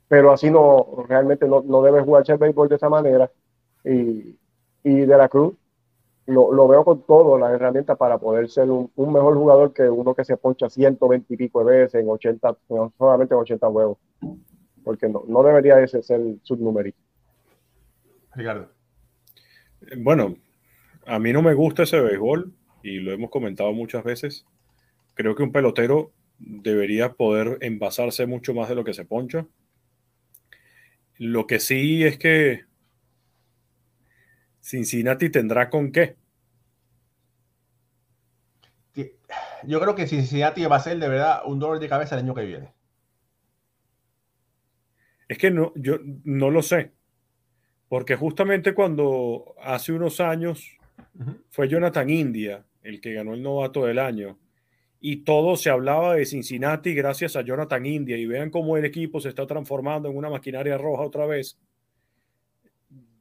Pero 0.07 0.32
así 0.32 0.51
no, 0.51 1.03
realmente 1.09 1.47
no, 1.47 1.63
no 1.63 1.82
debes 1.82 2.03
jugarse 2.03 2.34
el 2.34 2.38
béisbol 2.38 2.69
de 2.69 2.75
esa 2.75 2.89
manera. 2.89 3.32
Y, 3.84 4.38
y 4.84 4.99
de 4.99 5.17
la 5.17 5.28
Cruz 5.28 5.55
lo, 6.28 6.67
veo 6.67 6.84
con 6.84 7.01
todo, 7.03 7.38
las 7.38 7.53
herramientas 7.53 7.97
para 7.97 8.17
poder 8.17 8.49
ser 8.49 8.69
un, 8.69 8.91
mejor 8.97 9.36
jugador 9.36 9.73
que 9.73 9.89
uno 9.89 10.13
que 10.13 10.25
se 10.25 10.36
poncha 10.38 10.69
120 10.69 11.34
y 11.34 11.38
pico 11.38 11.63
de 11.63 11.80
veces 11.80 12.01
en 12.01 12.09
80, 12.09 12.57
solamente 12.97 13.34
en 13.34 13.39
80 13.39 13.67
huevos. 13.69 13.97
Porque 14.84 15.07
no, 15.07 15.23
no 15.28 15.41
debería 15.43 15.82
ese 15.82 16.03
ser 16.03 16.21
su 16.43 16.55
numerito. 16.57 16.97
Ricardo. 18.36 18.69
Bueno, 19.97 20.36
a 21.05 21.17
mí 21.19 21.32
no 21.32 21.41
me 21.41 21.53
gusta 21.53 21.84
ese 21.84 22.01
béisbol 22.01 22.53
y 22.84 22.99
lo 22.99 23.11
hemos 23.13 23.30
comentado 23.30 23.71
muchas 23.71 24.03
veces. 24.03 24.45
Creo 25.13 25.36
que 25.36 25.43
un 25.43 25.51
pelotero 25.51 26.11
debería 26.39 27.13
poder 27.13 27.57
envasarse 27.61 28.25
mucho 28.25 28.53
más 28.53 28.69
de 28.69 28.75
lo 28.75 28.84
que 28.84 28.93
se 28.93 29.05
poncha. 29.05 29.47
Lo 31.17 31.47
que 31.47 31.59
sí 31.59 32.03
es 32.03 32.17
que 32.17 32.66
Cincinnati 34.68 35.30
tendrá 35.30 35.70
con 35.70 35.93
qué. 35.93 36.18
Yo 39.63 39.80
creo 39.80 39.95
que 39.95 40.07
Cincinnati 40.07 40.65
va 40.65 40.76
a 40.76 40.82
ser 40.82 40.99
de 40.99 41.07
verdad 41.07 41.41
un 41.45 41.57
dolor 41.57 41.80
de 41.80 41.88
cabeza 41.88 42.15
el 42.15 42.26
año 42.26 42.36
que 42.36 42.43
viene. 42.43 42.74
Es 45.30 45.38
que 45.38 45.51
no, 45.51 45.72
yo 45.76 45.99
no 46.26 46.51
lo 46.51 46.61
sé. 46.61 46.91
Porque 47.88 48.18
justamente 48.18 48.74
cuando 48.74 49.55
hace 49.61 49.93
unos 49.93 50.20
años 50.20 50.78
fue 51.49 51.70
Jonathan 51.70 52.09
India 52.09 52.65
el 52.84 52.99
que 52.99 53.13
ganó 53.13 53.34
el 53.34 53.41
novato 53.41 53.86
del 53.86 53.99
año 53.99 54.38
y 54.99 55.24
todo 55.24 55.55
se 55.55 55.70
hablaba 55.70 56.15
de 56.15 56.26
Cincinnati 56.26 56.93
gracias 56.93 57.38
a 57.38 57.41
Jonathan 57.41 57.86
India 57.86 58.18
y 58.18 58.26
vean 58.26 58.49
cómo 58.49 58.76
el 58.76 58.84
equipo 58.84 59.22
se 59.22 59.30
está 59.30 59.47
transformando 59.47 60.09
en 60.09 60.18
una 60.18 60.30
maquinaria 60.30 60.78
roja 60.78 61.03
otra 61.03 61.26
vez 61.26 61.57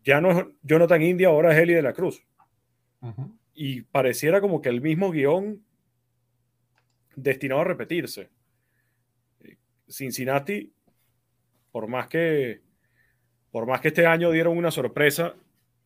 ya 0.07 0.21
no 0.21 0.31
es 0.31 0.47
Jonathan 0.63 1.03
India, 1.03 1.29
ahora 1.29 1.53
es 1.53 1.59
Eli 1.59 1.75
de 1.75 1.83
la 1.83 1.93
Cruz. 1.93 2.25
Y 3.53 3.83
pareciera 3.83 4.41
como 4.41 4.63
que 4.63 4.69
el 4.69 4.81
mismo 4.81 5.11
guion 5.11 5.63
destinado 7.17 7.63
a 7.63 7.65
repetirse. 7.65 8.31
Cincinnati, 9.89 10.73
por 11.73 11.89
más 11.89 12.07
que 12.09 12.63
por 13.51 13.67
más 13.67 13.81
que 13.81 13.89
este 13.89 14.07
año 14.07 14.31
dieron 14.31 14.57
una 14.57 14.71
sorpresa, 14.71 15.35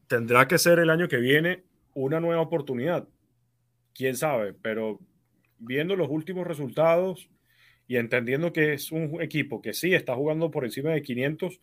tendrá 0.09 0.49
que 0.49 0.59
ser 0.59 0.81
el 0.81 0.91
año 0.91 1.07
que 1.07 1.19
viene 1.19 1.63
una 1.95 2.19
nueva 2.19 2.43
oportunidad. 2.43 3.07
Quién 3.95 4.17
sabe, 4.17 4.55
pero 4.55 4.99
viendo 5.59 5.95
los 5.95 6.11
últimos 6.11 6.47
resultados 6.47 7.31
y 7.87 7.97
entendiendo 7.97 8.53
que 8.53 8.73
es 8.73 8.91
un 8.91 9.23
equipo 9.23 9.63
que 9.63 9.73
sí 9.73 9.95
está 9.95 10.17
jugando 10.17 10.51
por 10.51 10.65
encima 10.65 10.91
de 10.91 11.03
500, 11.03 11.61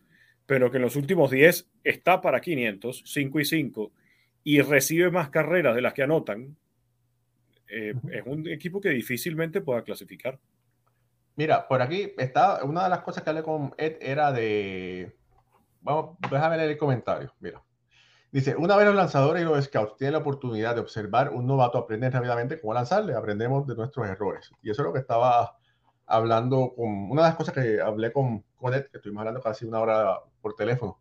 pero 0.48 0.70
que 0.70 0.78
en 0.78 0.82
los 0.84 0.96
últimos 0.96 1.30
10 1.30 1.68
está 1.84 2.22
para 2.22 2.40
500, 2.40 3.02
5 3.04 3.40
y 3.40 3.44
5, 3.44 3.92
y 4.44 4.62
recibe 4.62 5.10
más 5.10 5.28
carreras 5.28 5.74
de 5.74 5.82
las 5.82 5.92
que 5.92 6.02
anotan, 6.02 6.56
eh, 7.68 7.92
es 8.10 8.22
un 8.24 8.48
equipo 8.48 8.80
que 8.80 8.88
difícilmente 8.88 9.60
pueda 9.60 9.82
clasificar. 9.82 10.38
Mira, 11.36 11.68
por 11.68 11.82
aquí 11.82 12.14
está, 12.16 12.64
una 12.64 12.84
de 12.84 12.88
las 12.88 13.00
cosas 13.00 13.22
que 13.22 13.28
hablé 13.28 13.42
con 13.42 13.74
Ed 13.76 13.98
era 14.00 14.32
de, 14.32 15.14
vamos, 15.82 16.16
déjame 16.30 16.56
leer 16.56 16.70
el 16.70 16.78
comentario, 16.78 17.30
mira. 17.40 17.62
Dice, 18.32 18.56
una 18.56 18.74
vez 18.74 18.86
los 18.86 18.96
lanzadores 18.96 19.42
y 19.42 19.44
los 19.44 19.62
scouts 19.62 19.98
tienen 19.98 20.14
la 20.14 20.20
oportunidad 20.20 20.74
de 20.74 20.80
observar 20.80 21.28
un 21.28 21.46
novato, 21.46 21.76
aprenden 21.76 22.10
rápidamente 22.10 22.58
cómo 22.58 22.72
lanzarle, 22.72 23.12
aprendemos 23.12 23.66
de 23.66 23.74
nuestros 23.74 24.08
errores. 24.08 24.50
Y 24.62 24.70
eso 24.70 24.80
es 24.80 24.86
lo 24.86 24.94
que 24.94 25.00
estaba 25.00 25.57
hablando 26.08 26.74
con, 26.74 27.10
una 27.10 27.22
de 27.22 27.28
las 27.28 27.36
cosas 27.36 27.54
que 27.54 27.80
hablé 27.80 28.12
con, 28.12 28.44
con 28.56 28.74
Ed, 28.74 28.86
que 28.90 28.98
estuvimos 28.98 29.20
hablando 29.20 29.40
casi 29.40 29.66
una 29.66 29.80
hora 29.80 30.20
por 30.40 30.54
teléfono, 30.54 31.00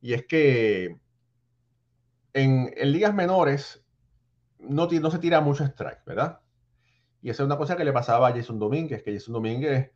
y 0.00 0.14
es 0.14 0.26
que 0.26 0.98
en, 2.34 2.72
en 2.76 2.92
ligas 2.92 3.14
menores 3.14 3.84
no, 4.58 4.86
no 4.86 5.10
se 5.10 5.18
tira 5.18 5.40
mucho 5.40 5.64
strike, 5.64 6.04
¿verdad? 6.04 6.40
Y 7.20 7.30
esa 7.30 7.42
es 7.42 7.46
una 7.46 7.56
cosa 7.56 7.76
que 7.76 7.84
le 7.84 7.92
pasaba 7.92 8.28
a 8.28 8.32
Jason 8.32 8.58
Domínguez, 8.58 9.02
que 9.02 9.14
Jason 9.14 9.34
Domínguez 9.34 9.92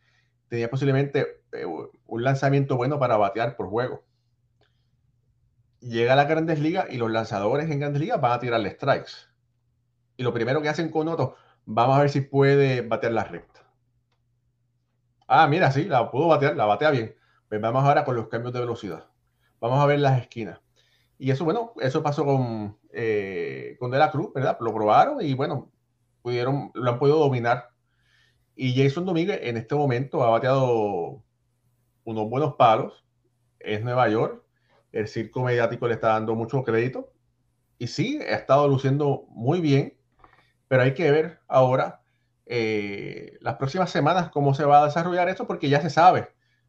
tenía 0.48 0.70
posiblemente 0.70 1.42
eh, 1.52 1.66
un 1.66 2.24
lanzamiento 2.24 2.76
bueno 2.76 2.98
para 2.98 3.16
batear 3.16 3.56
por 3.56 3.68
juego 3.68 4.04
llega 5.80 6.14
a 6.14 6.16
las 6.16 6.28
grandes 6.28 6.58
ligas 6.58 6.86
y 6.90 6.96
los 6.96 7.10
lanzadores 7.10 7.70
en 7.70 7.80
grandes 7.80 8.00
ligas 8.00 8.20
van 8.20 8.32
a 8.32 8.40
tirarle 8.40 8.70
strikes. 8.70 9.12
Y 10.16 10.22
lo 10.22 10.32
primero 10.32 10.62
que 10.62 10.68
hacen 10.68 10.90
con 10.90 11.08
Otto, 11.08 11.36
vamos 11.64 11.96
a 11.96 12.00
ver 12.00 12.10
si 12.10 12.20
puede 12.22 12.82
batear 12.82 13.12
la 13.12 13.24
recta. 13.24 13.55
Ah, 15.26 15.46
mira, 15.48 15.70
sí, 15.72 15.84
la 15.84 16.10
pudo 16.10 16.28
batear, 16.28 16.56
la 16.56 16.66
batea 16.66 16.90
bien. 16.90 17.14
Pues 17.48 17.60
vamos 17.60 17.84
ahora 17.84 18.04
con 18.04 18.16
los 18.16 18.28
cambios 18.28 18.52
de 18.52 18.60
velocidad. 18.60 19.06
Vamos 19.60 19.80
a 19.80 19.86
ver 19.86 20.00
las 20.00 20.20
esquinas. 20.20 20.60
Y 21.18 21.30
eso, 21.30 21.44
bueno, 21.44 21.72
eso 21.80 22.02
pasó 22.02 22.24
con, 22.24 22.78
eh, 22.92 23.76
con 23.78 23.90
De 23.90 23.98
La 23.98 24.10
Cruz, 24.10 24.32
¿verdad? 24.34 24.58
Lo 24.60 24.74
probaron 24.74 25.20
y, 25.22 25.34
bueno, 25.34 25.70
pudieron, 26.22 26.70
lo 26.74 26.90
han 26.90 26.98
podido 26.98 27.18
dominar. 27.18 27.70
Y 28.54 28.74
Jason 28.74 29.04
Domínguez 29.04 29.40
en 29.42 29.56
este 29.56 29.74
momento 29.74 30.22
ha 30.22 30.30
bateado 30.30 31.22
unos 32.04 32.30
buenos 32.30 32.54
palos. 32.54 33.04
Es 33.58 33.82
Nueva 33.82 34.08
York 34.08 34.46
el 34.96 35.08
circo 35.08 35.42
mediático 35.42 35.86
le 35.86 35.94
está 35.94 36.08
dando 36.08 36.34
mucho 36.34 36.62
crédito. 36.62 37.12
Y 37.78 37.88
sí, 37.88 38.18
ha 38.22 38.36
estado 38.36 38.66
luciendo 38.68 39.26
muy 39.28 39.60
bien, 39.60 39.98
pero 40.68 40.82
hay 40.82 40.94
que 40.94 41.10
ver 41.10 41.40
ahora 41.46 42.02
eh, 42.46 43.36
las 43.40 43.56
próximas 43.56 43.90
semanas 43.90 44.30
cómo 44.30 44.54
se 44.54 44.64
va 44.64 44.82
a 44.82 44.86
desarrollar 44.86 45.28
esto, 45.28 45.46
porque 45.46 45.68
ya 45.68 45.80
se 45.82 45.90
sabe. 45.90 46.28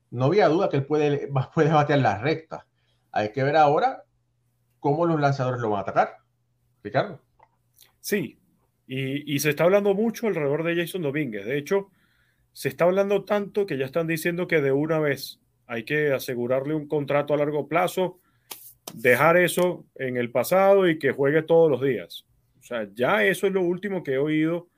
No 0.10 0.26
había 0.26 0.48
duda 0.48 0.70
que 0.70 0.78
él 0.78 0.86
puede, 0.86 1.30
puede 1.54 1.70
batear 1.70 2.00
la 2.00 2.18
recta. 2.18 2.66
Hay 3.12 3.32
que 3.32 3.44
ver 3.44 3.56
ahora 3.56 4.04
cómo 4.80 5.06
los 5.06 5.20
lanzadores 5.20 5.62
lo 5.62 5.70
van 5.70 5.80
a 5.80 5.82
atacar. 5.84 6.18
Ricardo. 6.84 7.22
Sí, 8.00 8.40
y, 8.88 9.34
y, 9.34 9.40
se 9.40 9.50
está 9.50 9.66
hablando 9.66 9.94
mucho 9.94 10.28
alrededor 10.28 10.64
de 10.64 10.76
Jason 10.76 11.02
Domínguez. 11.02 11.46
De 11.46 11.58
hecho, 11.58 11.90
se 12.54 12.70
está 12.70 12.86
hablando 12.86 13.26
tanto 13.26 13.66
que 13.66 13.78
ya 13.78 13.86
están 13.86 14.08
diciendo 14.08 14.48
que 14.48 14.62
de 14.62 14.72
una 14.72 15.00
vez 15.00 15.42
hay 15.68 15.84
que 15.84 16.14
asegurarle 16.14 16.74
un 16.74 16.88
contrato 16.88 17.34
a 17.34 17.38
largo 17.38 17.68
plazo, 17.68 18.20
dejar 18.94 19.38
eso 19.38 19.86
en 19.96 20.16
el 20.16 20.32
pasado 20.32 20.88
y 20.88 20.98
que 20.98 21.12
juegue 21.12 21.44
todos 21.44 21.70
los 21.70 21.82
días. 21.82 22.26
O 22.60 22.64
sea, 22.64 22.88
ya 22.94 23.26
eso 23.26 23.48
es 23.48 23.54
lo 23.54 23.62
último 23.62 24.04
que 24.04 24.14
he 24.14 24.18
oído 24.18 24.70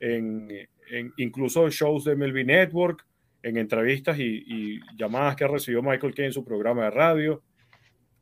en, 0.00 0.68
incluso 1.16 1.64
en 1.64 1.70
shows 1.70 2.04
de 2.04 2.16
Melvin 2.16 2.48
Network, 2.48 3.06
en 3.42 3.56
entrevistas 3.56 4.18
y, 4.18 4.80
llamadas 4.96 5.36
que 5.36 5.44
ha 5.44 5.48
recibido 5.48 5.82
Michael 5.82 6.14
Kay 6.14 6.26
en 6.26 6.32
su 6.32 6.44
programa 6.44 6.84
de 6.84 6.90
radio. 6.90 7.42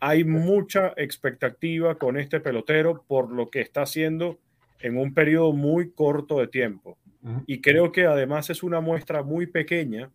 Hay 0.01 0.25
mucha 0.25 0.93
expectativa 0.97 1.97
con 1.97 2.19
este 2.19 2.41
pelotero 2.41 3.05
por 3.07 3.33
lo 3.33 3.49
que 3.49 3.61
está 3.61 3.83
haciendo 3.83 4.39
en 4.81 4.99
un 4.99 5.15
periodo 5.15 5.53
muy 5.53 5.93
corto 5.93 6.39
de 6.41 6.49
tiempo. 6.49 6.99
Y 7.47 7.63
creo 7.63 7.91
que 7.91 8.05
además 8.05 8.51
es 8.51 8.63
una 8.63 8.83
muestra 8.83 9.23
muy 9.23 9.47
pequeña 9.47 10.11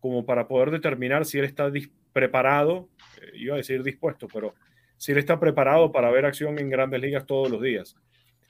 como 0.00 0.24
para 0.24 0.48
poder 0.48 0.70
determinar 0.70 1.26
si 1.26 1.38
él 1.38 1.44
está 1.44 1.70
preparado, 2.14 2.88
eh, 3.20 3.32
iba 3.34 3.54
a 3.54 3.58
decir 3.58 3.82
dispuesto, 3.82 4.28
pero 4.32 4.54
si 4.96 5.12
él 5.12 5.18
está 5.18 5.38
preparado 5.38 5.92
para 5.92 6.10
ver 6.10 6.24
acción 6.24 6.58
en 6.58 6.70
grandes 6.70 7.00
ligas 7.00 7.26
todos 7.26 7.50
los 7.50 7.60
días. 7.60 7.96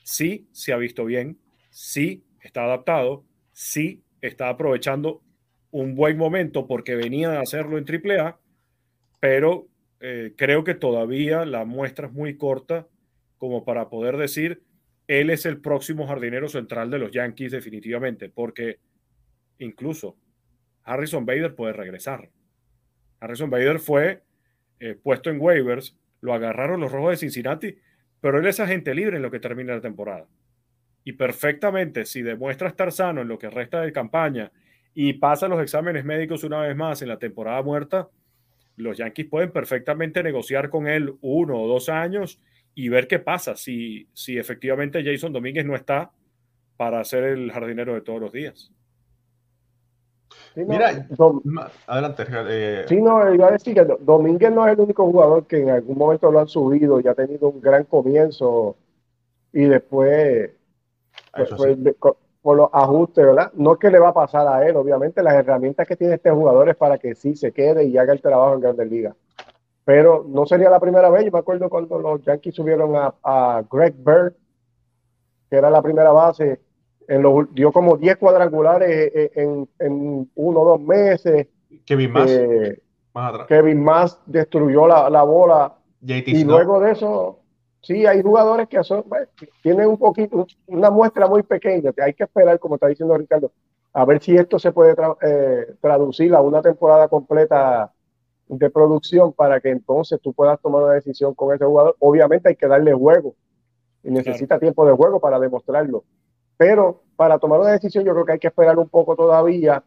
Sí, 0.04 0.46
se 0.52 0.72
ha 0.72 0.76
visto 0.76 1.04
bien, 1.04 1.38
sí, 1.70 2.24
está 2.44 2.64
adaptado, 2.64 3.24
sí, 3.52 4.04
está 4.20 4.48
aprovechando 4.48 5.22
un 5.70 5.96
buen 5.96 6.16
momento 6.16 6.68
porque 6.68 6.94
venía 6.94 7.32
a 7.32 7.40
hacerlo 7.40 7.78
en 7.78 7.84
AAA, 7.84 8.38
pero 9.18 9.66
eh, 9.98 10.34
creo 10.36 10.62
que 10.62 10.74
todavía 10.74 11.44
la 11.44 11.64
muestra 11.64 12.06
es 12.06 12.12
muy 12.12 12.36
corta 12.36 12.86
como 13.38 13.64
para 13.64 13.88
poder 13.88 14.16
decir, 14.16 14.62
él 15.08 15.30
es 15.30 15.46
el 15.46 15.60
próximo 15.60 16.06
jardinero 16.06 16.48
central 16.48 16.90
de 16.90 16.98
los 16.98 17.10
Yankees 17.10 17.52
definitivamente, 17.52 18.28
porque 18.28 18.78
incluso 19.58 20.16
Harrison 20.84 21.26
Bader 21.26 21.54
puede 21.54 21.72
regresar. 21.72 22.30
Harrison 23.20 23.50
Bader 23.50 23.80
fue 23.80 24.22
eh, 24.80 24.94
puesto 25.02 25.30
en 25.30 25.40
waivers, 25.40 25.96
lo 26.20 26.34
agarraron 26.34 26.80
los 26.80 26.92
rojos 26.92 27.12
de 27.12 27.16
Cincinnati, 27.16 27.76
pero 28.20 28.38
él 28.38 28.46
es 28.46 28.60
agente 28.60 28.94
libre 28.94 29.16
en 29.16 29.22
lo 29.22 29.30
que 29.30 29.40
termina 29.40 29.74
la 29.74 29.80
temporada. 29.80 30.26
Y 31.04 31.12
perfectamente, 31.12 32.06
si 32.06 32.22
demuestra 32.22 32.68
estar 32.68 32.90
sano 32.90 33.20
en 33.20 33.28
lo 33.28 33.38
que 33.38 33.50
resta 33.50 33.82
de 33.82 33.92
campaña 33.92 34.50
y 34.94 35.14
pasa 35.14 35.48
los 35.48 35.60
exámenes 35.60 36.04
médicos 36.04 36.44
una 36.44 36.60
vez 36.60 36.74
más 36.74 37.02
en 37.02 37.08
la 37.08 37.18
temporada 37.18 37.62
muerta, 37.62 38.08
los 38.76 38.96
Yankees 38.96 39.28
pueden 39.28 39.52
perfectamente 39.52 40.22
negociar 40.22 40.70
con 40.70 40.88
él 40.88 41.14
uno 41.20 41.60
o 41.60 41.68
dos 41.68 41.88
años 41.88 42.40
y 42.74 42.88
ver 42.88 43.06
qué 43.06 43.18
pasa 43.18 43.54
si, 43.54 44.08
si 44.12 44.38
efectivamente 44.38 45.04
Jason 45.04 45.32
Domínguez 45.32 45.64
no 45.64 45.76
está 45.76 46.10
para 46.76 47.04
ser 47.04 47.24
el 47.24 47.52
jardinero 47.52 47.94
de 47.94 48.00
todos 48.00 48.20
los 48.20 48.32
días. 48.32 48.72
Mira, 50.56 51.06
adelante. 51.86 52.24
Eh. 52.30 52.84
Sí, 52.88 53.00
no, 53.00 53.32
iba 53.32 53.48
a 53.48 53.52
decir 53.52 53.74
que 53.74 53.84
Domínguez 54.00 54.52
no 54.52 54.66
es 54.66 54.72
el 54.72 54.80
único 54.80 55.04
jugador 55.04 55.46
que 55.46 55.60
en 55.60 55.70
algún 55.70 55.98
momento 55.98 56.30
lo 56.30 56.40
han 56.40 56.48
subido 56.48 57.00
y 57.00 57.08
ha 57.08 57.14
tenido 57.14 57.48
un 57.48 57.60
gran 57.60 57.84
comienzo 57.84 58.76
y 59.52 59.64
después, 59.64 60.50
por 62.42 62.56
los 62.56 62.68
ajustes, 62.72 63.24
¿verdad? 63.24 63.52
No 63.54 63.72
es 63.72 63.78
que 63.78 63.90
le 63.90 63.98
va 63.98 64.10
a 64.10 64.14
pasar 64.14 64.46
a 64.46 64.66
él, 64.68 64.76
obviamente 64.76 65.22
las 65.22 65.34
herramientas 65.34 65.88
que 65.88 65.96
tiene 65.96 66.14
este 66.14 66.30
jugador 66.30 66.68
es 66.68 66.76
para 66.76 66.98
que 66.98 67.14
sí 67.14 67.34
se 67.36 67.52
quede 67.52 67.84
y 67.84 67.96
haga 67.96 68.12
el 68.12 68.20
trabajo 68.20 68.54
en 68.54 68.60
Grandes 68.60 68.90
Ligas. 68.90 69.16
Pero 69.84 70.24
no 70.28 70.46
sería 70.46 70.70
la 70.70 70.80
primera 70.80 71.10
vez, 71.10 71.24
yo 71.24 71.30
me 71.30 71.38
acuerdo 71.38 71.68
cuando 71.68 71.98
los 71.98 72.22
Yankees 72.22 72.54
subieron 72.54 72.96
a, 72.96 73.14
a 73.22 73.62
Greg 73.70 73.94
Bird, 73.96 74.34
que 75.48 75.56
era 75.56 75.70
la 75.70 75.82
primera 75.82 76.12
base, 76.12 76.60
dio 77.52 77.72
como 77.72 77.96
10 77.96 78.16
cuadrangulares 78.16 78.90
eh, 79.14 79.30
en, 79.34 79.68
en, 79.78 80.30
uno 80.34 80.60
o 80.60 80.64
dos 80.70 80.80
meses. 80.80 81.48
Kevin 81.84 82.12
Más. 82.12 82.30
Eh, 82.30 82.80
Kevin 83.48 83.82
Más 83.82 84.20
destruyó 84.26 84.86
la, 84.86 85.22
bola. 85.22 85.76
y 86.02 86.44
luego 86.44 86.80
de 86.80 86.92
eso, 86.92 87.40
sí, 87.84 88.06
hay 88.06 88.22
jugadores 88.22 88.68
que 88.68 88.82
son, 88.82 89.04
tienen 89.62 89.88
un 89.88 89.98
poquito, 89.98 90.46
una 90.66 90.90
muestra 90.90 91.26
muy 91.26 91.42
pequeña. 91.42 91.92
Que 91.92 92.02
hay 92.02 92.14
que 92.14 92.24
esperar, 92.24 92.58
como 92.58 92.74
está 92.74 92.88
diciendo 92.88 93.16
Ricardo, 93.16 93.52
a 93.92 94.04
ver 94.04 94.20
si 94.22 94.34
esto 94.36 94.58
se 94.58 94.72
puede 94.72 94.96
eh, 95.22 95.74
traducir 95.80 96.34
a 96.34 96.40
una 96.40 96.60
temporada 96.60 97.08
completa 97.08 97.92
de 98.48 98.70
producción 98.70 99.32
para 99.32 99.60
que 99.60 99.70
entonces 99.70 100.20
tú 100.20 100.32
puedas 100.32 100.60
tomar 100.60 100.82
una 100.82 100.94
decisión 100.94 101.34
con 101.34 101.54
ese 101.54 101.64
jugador. 101.64 101.96
Obviamente 102.00 102.48
hay 102.48 102.56
que 102.56 102.66
darle 102.66 102.92
juego 102.92 103.34
y 104.02 104.10
necesita 104.10 104.58
tiempo 104.58 104.86
de 104.86 104.92
juego 104.92 105.20
para 105.20 105.38
demostrarlo. 105.38 106.04
Pero 106.56 107.02
para 107.16 107.38
tomar 107.38 107.60
una 107.60 107.70
decisión 107.70 108.04
yo 108.04 108.12
creo 108.12 108.24
que 108.24 108.32
hay 108.32 108.38
que 108.38 108.48
esperar 108.48 108.78
un 108.78 108.88
poco 108.88 109.16
todavía. 109.16 109.82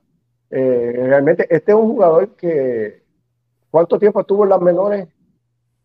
Eh, 0.50 0.94
realmente 0.96 1.46
este 1.50 1.74
es 1.74 1.78
un 1.78 1.88
jugador 1.88 2.30
que, 2.36 3.04
¿cuánto 3.70 4.00
tiempo 4.00 4.22
estuvo 4.22 4.44
en 4.44 4.50
las 4.50 4.62
menores? 4.62 5.08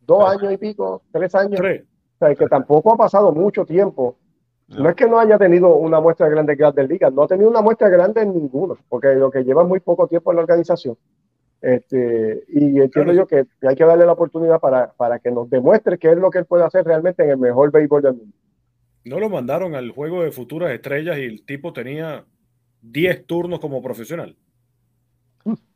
¿Dos 0.00 0.28
años 0.28 0.52
y 0.52 0.56
pico? 0.56 1.02
¿Tres 1.12 1.34
años? 1.34 1.60
O 2.22 2.24
sea, 2.24 2.34
que 2.36 2.46
tampoco 2.46 2.94
ha 2.94 2.96
pasado 2.96 3.32
mucho 3.32 3.64
tiempo. 3.66 4.16
No. 4.68 4.88
es 4.88 4.94
que 4.94 5.06
no 5.06 5.18
haya 5.18 5.36
tenido 5.38 5.74
una 5.74 6.00
muestra 6.00 6.28
grande 6.28 6.52
de 6.52 6.56
grandes 6.56 6.88
ligas, 6.88 7.12
no 7.12 7.24
ha 7.24 7.26
tenido 7.26 7.50
una 7.50 7.60
muestra 7.60 7.88
grande 7.88 8.22
en 8.22 8.32
ninguno, 8.32 8.78
porque 8.88 9.14
lo 9.16 9.30
que 9.30 9.42
lleva 9.42 9.64
muy 9.64 9.80
poco 9.80 10.06
tiempo 10.06 10.30
en 10.30 10.36
la 10.36 10.42
organización. 10.42 10.96
Este, 11.60 12.44
y 12.48 12.80
entiendo 12.80 13.12
yo 13.12 13.26
que 13.26 13.44
hay 13.60 13.76
que 13.76 13.84
darle 13.84 14.06
la 14.06 14.12
oportunidad 14.12 14.60
para, 14.60 14.92
para 14.92 15.18
que 15.18 15.30
nos 15.30 15.50
demuestre 15.50 15.98
qué 15.98 16.12
es 16.12 16.16
lo 16.16 16.30
que 16.30 16.38
él 16.38 16.46
puede 16.46 16.64
hacer 16.64 16.84
realmente 16.84 17.22
en 17.22 17.30
el 17.30 17.38
mejor 17.38 17.70
béisbol 17.70 18.02
del 18.02 18.14
mundo. 18.14 18.36
No 19.04 19.18
lo 19.18 19.28
mandaron 19.28 19.74
al 19.74 19.90
juego 19.90 20.22
de 20.22 20.30
futuras 20.30 20.70
estrellas 20.70 21.18
y 21.18 21.24
el 21.24 21.44
tipo 21.44 21.72
tenía 21.72 22.24
10 22.82 23.26
turnos 23.26 23.58
como 23.58 23.82
profesional. 23.82 24.36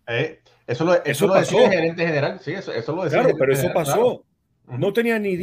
Eh, 0.06 0.38
eso 0.66 0.84
lo, 0.84 1.04
eso, 1.04 1.26
decía 1.34 1.64
el 1.64 1.72
gerente 1.72 2.06
general. 2.06 2.38
Sí, 2.40 2.52
eso, 2.52 2.72
eso 2.72 2.94
lo 2.94 3.04
decía. 3.04 3.20
Claro, 3.20 3.36
pero 3.36 3.52
eso 3.52 3.68
pasó. 3.74 4.24
No 4.68 4.92
tenía 4.92 5.18
ni 5.18 5.36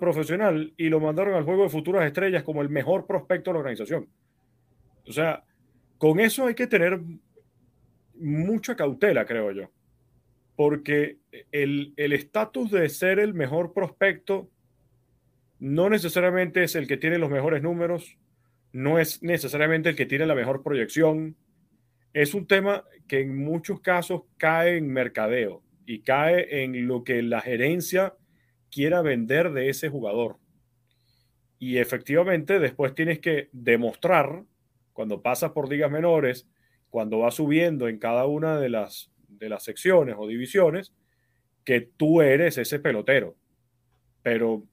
profesional 0.00 0.74
y 0.76 0.88
lo 0.88 0.98
mandaron 0.98 1.34
al 1.34 1.44
juego 1.44 1.62
de 1.62 1.68
futuras 1.68 2.04
estrellas 2.04 2.42
como 2.42 2.62
el 2.62 2.68
mejor 2.68 3.06
prospecto 3.06 3.50
de 3.50 3.54
la 3.54 3.60
organización. 3.60 4.08
O 5.06 5.12
sea, 5.12 5.44
con 5.98 6.18
eso 6.18 6.46
hay 6.46 6.54
que 6.54 6.66
tener 6.66 7.00
mucha 8.14 8.74
cautela, 8.74 9.24
creo 9.24 9.52
yo. 9.52 9.70
Porque 10.56 11.18
el 11.52 11.94
estatus 11.96 12.70
de 12.70 12.88
ser 12.88 13.20
el 13.20 13.34
mejor 13.34 13.72
prospecto 13.72 14.50
no 15.60 15.90
necesariamente 15.90 16.64
es 16.64 16.74
el 16.74 16.86
que 16.86 16.96
tiene 16.96 17.18
los 17.18 17.30
mejores 17.30 17.62
números, 17.62 18.16
no 18.72 18.98
es 18.98 19.22
necesariamente 19.22 19.90
el 19.90 19.96
que 19.96 20.06
tiene 20.06 20.26
la 20.26 20.34
mejor 20.34 20.62
proyección. 20.62 21.36
Es 22.12 22.34
un 22.34 22.46
tema 22.46 22.84
que 23.06 23.20
en 23.20 23.36
muchos 23.36 23.80
casos 23.80 24.22
cae 24.36 24.78
en 24.78 24.88
mercadeo 24.88 25.62
y 25.86 26.00
cae 26.00 26.62
en 26.64 26.86
lo 26.86 27.04
que 27.04 27.22
la 27.22 27.40
gerencia 27.40 28.14
quiera 28.70 29.02
vender 29.02 29.52
de 29.52 29.68
ese 29.68 29.88
jugador. 29.88 30.36
Y 31.58 31.78
efectivamente 31.78 32.58
después 32.58 32.94
tienes 32.94 33.18
que 33.18 33.48
demostrar, 33.52 34.44
cuando 34.92 35.22
pasas 35.22 35.52
por 35.52 35.68
ligas 35.68 35.90
menores, 35.90 36.48
cuando 36.88 37.18
vas 37.18 37.34
subiendo 37.34 37.88
en 37.88 37.98
cada 37.98 38.26
una 38.26 38.58
de 38.58 38.68
las, 38.68 39.10
de 39.28 39.48
las 39.48 39.62
secciones 39.62 40.16
o 40.18 40.26
divisiones, 40.26 40.92
que 41.64 41.80
tú 41.80 42.22
eres 42.22 42.58
ese 42.58 42.78
pelotero. 42.80 43.36
Pero 44.22 44.64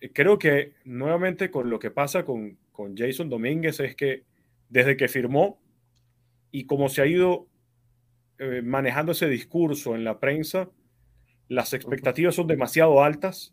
eh, 0.00 0.10
creo 0.12 0.38
que 0.38 0.74
nuevamente 0.84 1.50
con 1.50 1.70
lo 1.70 1.78
que 1.78 1.90
pasa 1.90 2.24
con, 2.24 2.58
con 2.72 2.96
Jason 2.96 3.28
Domínguez 3.28 3.80
es 3.80 3.94
que 3.94 4.24
desde 4.68 4.96
que 4.96 5.08
firmó 5.08 5.60
y 6.50 6.64
como 6.64 6.88
se 6.88 7.02
ha 7.02 7.06
ido 7.06 7.48
eh, 8.38 8.62
manejando 8.62 9.12
ese 9.12 9.28
discurso 9.28 9.94
en 9.94 10.04
la 10.04 10.18
prensa, 10.18 10.70
las 11.50 11.74
expectativas 11.74 12.36
son 12.36 12.46
demasiado 12.46 13.02
altas 13.02 13.52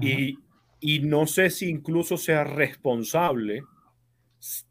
y, 0.00 0.38
y, 0.78 1.00
no 1.00 1.26
sé 1.26 1.50
si 1.50 1.68
incluso 1.68 2.16
sea 2.16 2.44
responsable 2.44 3.64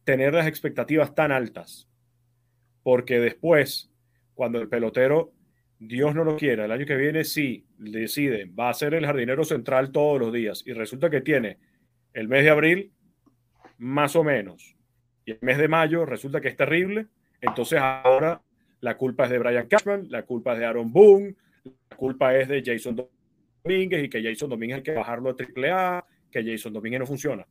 tener 0.05 0.33
las 0.33 0.47
expectativas 0.47 1.13
tan 1.13 1.33
altas, 1.33 1.89
porque 2.83 3.19
después, 3.19 3.91
cuando 4.33 4.61
el 4.61 4.69
pelotero, 4.69 5.33
Dios 5.77 6.15
no 6.15 6.23
lo 6.23 6.37
quiera, 6.37 6.63
el 6.63 6.71
año 6.71 6.85
que 6.85 6.95
viene 6.95 7.25
sí 7.25 7.65
decide, 7.77 8.45
va 8.45 8.69
a 8.69 8.73
ser 8.73 8.93
el 8.93 9.05
jardinero 9.05 9.43
central 9.43 9.91
todos 9.91 10.17
los 10.17 10.31
días 10.31 10.63
y 10.65 10.71
resulta 10.71 11.09
que 11.09 11.19
tiene 11.19 11.57
el 12.13 12.29
mes 12.29 12.45
de 12.45 12.49
abril 12.49 12.93
más 13.77 14.15
o 14.15 14.23
menos 14.23 14.77
y 15.25 15.31
el 15.31 15.39
mes 15.41 15.57
de 15.57 15.67
mayo 15.67 16.05
resulta 16.05 16.39
que 16.39 16.47
es 16.47 16.55
terrible, 16.55 17.07
entonces 17.41 17.81
ahora 17.81 18.41
la 18.79 18.95
culpa 18.95 19.25
es 19.25 19.31
de 19.31 19.39
Brian 19.39 19.67
Cashman, 19.67 20.07
la 20.09 20.23
culpa 20.23 20.53
es 20.53 20.59
de 20.59 20.65
Aaron 20.65 20.93
Boone, 20.93 21.35
la 21.65 21.97
culpa 21.97 22.35
es 22.35 22.47
de 22.47 22.63
Jason 22.65 22.95
Domínguez 23.63 24.03
y 24.03 24.09
que 24.09 24.23
Jason 24.23 24.49
Domínguez 24.49 24.77
hay 24.77 24.83
que 24.83 24.93
bajarlo 24.93 25.29
a 25.29 25.33
AAA, 25.33 26.05
que 26.31 26.43
Jason 26.43 26.73
Domínguez 26.73 26.99
no 26.99 27.05
funciona. 27.05 27.47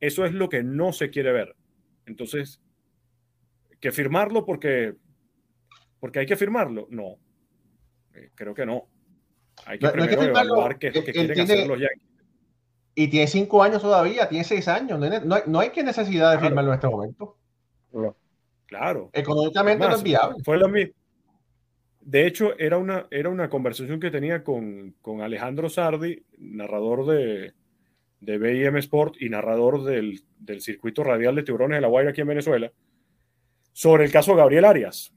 Eso 0.00 0.24
es 0.24 0.32
lo 0.32 0.48
que 0.48 0.62
no 0.62 0.92
se 0.92 1.10
quiere 1.10 1.32
ver. 1.32 1.56
Entonces, 2.06 2.60
¿que 3.80 3.92
firmarlo 3.92 4.44
porque, 4.44 4.94
porque 6.00 6.20
hay 6.20 6.26
que 6.26 6.36
firmarlo? 6.36 6.86
No, 6.90 7.16
eh, 8.14 8.30
creo 8.34 8.54
que 8.54 8.66
no. 8.66 8.88
Hay 9.66 9.78
que 9.78 9.88
primero 9.88 10.22
evaluar 10.22 10.78
qué 10.78 10.88
es 10.88 10.96
lo 10.96 11.04
que 11.04 11.12
quieren 11.12 11.40
hacer 11.40 11.66
los 11.66 11.80
Yankees. 11.80 12.14
Y 12.96 13.08
tiene 13.08 13.26
cinco 13.26 13.62
años 13.62 13.82
todavía, 13.82 14.28
tiene 14.28 14.44
seis 14.44 14.68
años. 14.68 14.98
No 14.98 15.34
hay, 15.34 15.42
no 15.46 15.60
hay 15.60 15.70
que 15.70 15.82
necesidad 15.82 16.32
de 16.32 16.38
firmarlo 16.38 16.70
en 16.70 16.74
este 16.74 16.88
momento. 16.88 17.36
No. 17.92 18.16
Claro. 18.66 19.10
Económicamente 19.12 19.86
no 19.86 19.94
es 19.94 20.02
viable. 20.02 20.36
Fue 20.44 20.58
lo 20.58 20.68
mismo. 20.68 20.94
De 22.04 22.26
hecho, 22.26 22.58
era 22.58 22.76
una, 22.76 23.06
era 23.10 23.30
una 23.30 23.48
conversación 23.48 23.98
que 23.98 24.10
tenía 24.10 24.44
con, 24.44 24.94
Alejandro 25.22 25.70
Sardi, 25.70 26.22
narrador 26.36 27.06
de, 27.06 27.54
de 28.20 28.38
BIM 28.38 28.76
Sport 28.76 29.16
y 29.20 29.30
narrador 29.30 29.84
del, 29.84 30.22
circuito 30.60 31.02
radial 31.02 31.34
de 31.34 31.44
tiburones 31.44 31.78
de 31.78 31.80
la 31.80 31.88
Guaira 31.88 32.10
aquí 32.10 32.20
en 32.20 32.26
Venezuela, 32.26 32.70
sobre 33.72 34.04
el 34.04 34.12
caso 34.12 34.36
Gabriel 34.36 34.66
Arias 34.66 35.14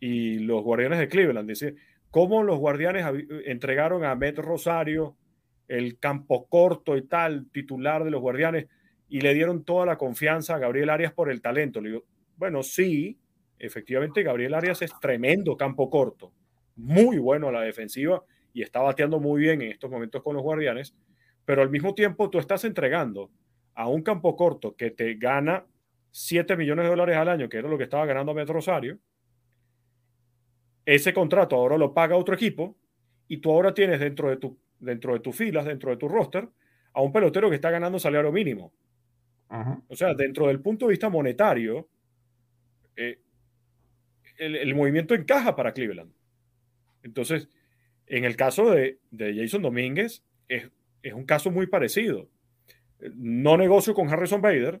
y 0.00 0.40
los 0.40 0.64
guardianes 0.64 0.98
de 0.98 1.08
Cleveland. 1.08 1.48
Dice, 1.48 1.76
cómo 2.10 2.42
los 2.42 2.58
guardianes 2.58 3.06
entregaron 3.46 4.04
a 4.04 4.16
Met 4.16 4.36
Rosario 4.38 5.16
el 5.68 6.00
campo 6.00 6.48
corto 6.48 6.96
y 6.96 7.06
tal, 7.06 7.48
titular 7.52 8.02
de 8.02 8.10
los 8.10 8.20
guardianes, 8.20 8.66
y 9.08 9.20
le 9.20 9.32
dieron 9.32 9.64
toda 9.64 9.86
la 9.86 9.96
confianza 9.96 10.56
a 10.56 10.58
Gabriel 10.58 10.90
Arias 10.90 11.12
por 11.12 11.30
el 11.30 11.40
talento. 11.40 11.80
Le 11.80 11.90
digo, 11.90 12.04
bueno, 12.36 12.64
sí, 12.64 13.19
efectivamente 13.60 14.22
Gabriel 14.22 14.54
Arias 14.54 14.82
es 14.82 14.92
tremendo 15.00 15.56
campo 15.56 15.88
corto, 15.90 16.32
muy 16.76 17.18
bueno 17.18 17.48
a 17.48 17.52
la 17.52 17.60
defensiva 17.60 18.24
y 18.52 18.62
está 18.62 18.80
bateando 18.80 19.20
muy 19.20 19.40
bien 19.40 19.62
en 19.62 19.70
estos 19.70 19.90
momentos 19.90 20.22
con 20.22 20.34
los 20.34 20.42
guardianes, 20.42 20.94
pero 21.44 21.62
al 21.62 21.70
mismo 21.70 21.94
tiempo 21.94 22.30
tú 22.30 22.38
estás 22.38 22.64
entregando 22.64 23.30
a 23.74 23.88
un 23.88 24.02
campo 24.02 24.34
corto 24.34 24.74
que 24.74 24.90
te 24.90 25.14
gana 25.14 25.64
7 26.10 26.56
millones 26.56 26.84
de 26.84 26.90
dólares 26.90 27.16
al 27.16 27.28
año, 27.28 27.48
que 27.48 27.58
era 27.58 27.68
lo 27.68 27.78
que 27.78 27.84
estaba 27.84 28.06
ganando 28.06 28.34
Metro 28.34 28.54
Rosario, 28.54 28.98
ese 30.84 31.14
contrato 31.14 31.56
ahora 31.56 31.76
lo 31.76 31.94
paga 31.94 32.16
otro 32.16 32.34
equipo 32.34 32.76
y 33.28 33.38
tú 33.38 33.52
ahora 33.52 33.72
tienes 33.72 34.00
dentro 34.00 34.28
de, 34.28 34.38
tu, 34.38 34.58
dentro 34.80 35.12
de 35.12 35.20
tus 35.20 35.36
filas, 35.36 35.64
dentro 35.64 35.90
de 35.90 35.96
tu 35.96 36.08
roster, 36.08 36.48
a 36.92 37.00
un 37.00 37.12
pelotero 37.12 37.48
que 37.48 37.54
está 37.56 37.70
ganando 37.70 37.98
salario 37.98 38.32
mínimo. 38.32 38.72
O 39.88 39.96
sea, 39.96 40.14
dentro 40.14 40.46
del 40.46 40.60
punto 40.60 40.86
de 40.86 40.90
vista 40.90 41.08
monetario, 41.08 41.88
eh, 42.96 43.20
el, 44.40 44.74
movimiento 44.74 45.14
encaja 45.14 45.54
para 45.54 45.72
Cleveland. 45.72 46.12
Entonces, 47.02 47.48
en 48.06 48.24
el 48.24 48.36
caso 48.36 48.70
de, 48.70 48.98
Jason 49.16 49.62
Domínguez, 49.62 50.24
es, 50.48 50.70
un 51.14 51.24
caso 51.24 51.50
muy 51.50 51.66
parecido. 51.66 52.28
No 53.14 53.56
negocio 53.56 53.94
con 53.94 54.08
Harrison 54.08 54.40
Bader 54.40 54.80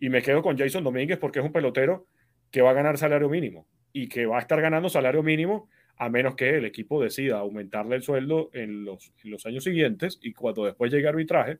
y 0.00 0.08
me 0.08 0.22
quedo 0.22 0.42
con 0.42 0.58
Jason 0.58 0.84
Domínguez 0.84 1.18
porque 1.18 1.38
es 1.40 1.44
un 1.44 1.52
pelotero 1.52 2.06
que 2.50 2.62
va 2.62 2.70
a 2.70 2.74
ganar 2.74 2.98
salario 2.98 3.28
mínimo 3.28 3.66
y 3.92 4.08
que 4.08 4.26
va 4.26 4.38
a 4.38 4.40
estar 4.40 4.60
ganando 4.60 4.88
salario 4.88 5.22
mínimo 5.22 5.68
a 5.96 6.08
menos 6.08 6.36
que 6.36 6.56
el 6.56 6.64
equipo 6.64 7.02
decida 7.02 7.38
aumentarle 7.38 7.96
el 7.96 8.02
sueldo 8.02 8.50
en 8.52 8.84
los, 8.84 9.12
los 9.24 9.44
años 9.46 9.64
siguientes 9.64 10.20
y 10.22 10.32
cuando 10.32 10.64
después 10.64 10.92
llegue 10.92 11.08
arbitraje, 11.08 11.58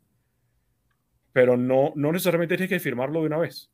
pero 1.32 1.56
no, 1.56 1.92
no 1.96 2.12
necesariamente 2.12 2.56
tienes 2.56 2.70
que 2.70 2.80
firmarlo 2.80 3.20
de 3.20 3.26
una 3.26 3.38
vez. 3.38 3.70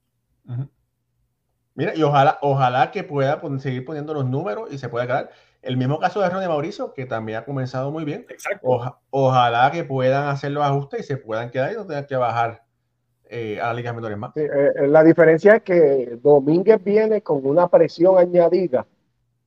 Mira, 1.74 1.92
y 1.94 2.02
ojalá, 2.02 2.38
ojalá 2.40 2.90
que 2.90 3.02
pueda 3.02 3.40
seguir 3.58 3.84
poniendo 3.84 4.14
los 4.14 4.26
números 4.26 4.72
y 4.72 4.78
se 4.78 4.88
pueda 4.88 5.06
quedar. 5.06 5.30
El 5.60 5.76
mismo 5.76 5.98
caso 5.98 6.20
de 6.20 6.28
Ronnie 6.28 6.46
Mauricio, 6.46 6.92
que 6.92 7.06
también 7.06 7.38
ha 7.38 7.44
comenzado 7.44 7.90
muy 7.90 8.04
bien. 8.04 8.26
Exacto. 8.28 8.98
ojalá 9.10 9.70
que 9.72 9.82
puedan 9.82 10.28
hacer 10.28 10.52
los 10.52 10.62
ajustes 10.64 11.00
y 11.00 11.02
se 11.02 11.16
puedan 11.16 11.50
quedar 11.50 11.72
y 11.72 11.76
no 11.76 11.86
tengan 11.86 12.06
que 12.06 12.16
bajar 12.16 12.62
eh, 13.28 13.58
a 13.60 13.68
la 13.68 13.74
Liga 13.74 13.92
Menores 13.92 14.18
más. 14.18 14.36
Eh, 14.36 14.46
eh, 14.46 14.86
la 14.86 15.02
diferencia 15.02 15.56
es 15.56 15.62
que 15.62 16.18
Domínguez 16.22 16.82
viene 16.84 17.22
con 17.22 17.44
una 17.44 17.68
presión 17.68 18.18
añadida 18.18 18.86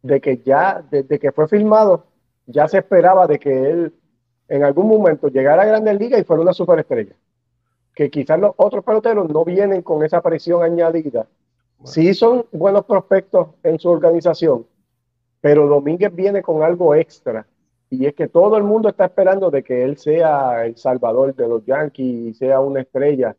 de 0.01 0.19
que 0.19 0.39
ya, 0.39 0.84
desde 0.89 1.19
que 1.19 1.32
fue 1.32 1.47
filmado, 1.47 2.07
ya 2.45 2.67
se 2.67 2.80
esperaba 2.80 3.28
de 3.28 3.39
que 3.39 3.69
él 3.69 3.93
en 4.49 4.63
algún 4.63 4.88
momento 4.88 5.28
llegara 5.28 5.61
a 5.61 5.65
Grandes 5.65 5.99
Ligas 5.99 6.19
y 6.19 6.23
fuera 6.23 6.41
una 6.41 6.53
superestrella. 6.53 7.15
Que 7.93 8.09
quizás 8.09 8.39
los 8.39 8.51
otros 8.57 8.84
peloteros 8.84 9.30
no 9.30 9.45
vienen 9.45 9.82
con 9.82 10.03
esa 10.03 10.21
presión 10.21 10.63
añadida 10.63 11.28
Sí 11.84 12.13
son 12.13 12.45
buenos 12.51 12.86
prospectos 12.86 13.49
en 13.63 13.80
su 13.80 13.89
organización, 13.89 14.65
pero 15.41 15.67
Domínguez 15.67 16.13
viene 16.13 16.41
con 16.41 16.63
algo 16.63 16.95
extra. 16.95 17.45
Y 17.89 18.05
es 18.05 18.15
que 18.15 18.28
todo 18.28 18.57
el 18.57 18.63
mundo 18.63 18.89
está 18.89 19.05
esperando 19.05 19.49
de 19.49 19.63
que 19.63 19.84
él 19.84 19.97
sea 19.97 20.65
el 20.65 20.75
salvador 20.78 21.34
de 21.34 21.47
los 21.47 21.65
Yankees 21.65 22.05
y 22.05 22.34
sea 22.34 22.59
una 22.59 22.82
estrella 22.82 23.36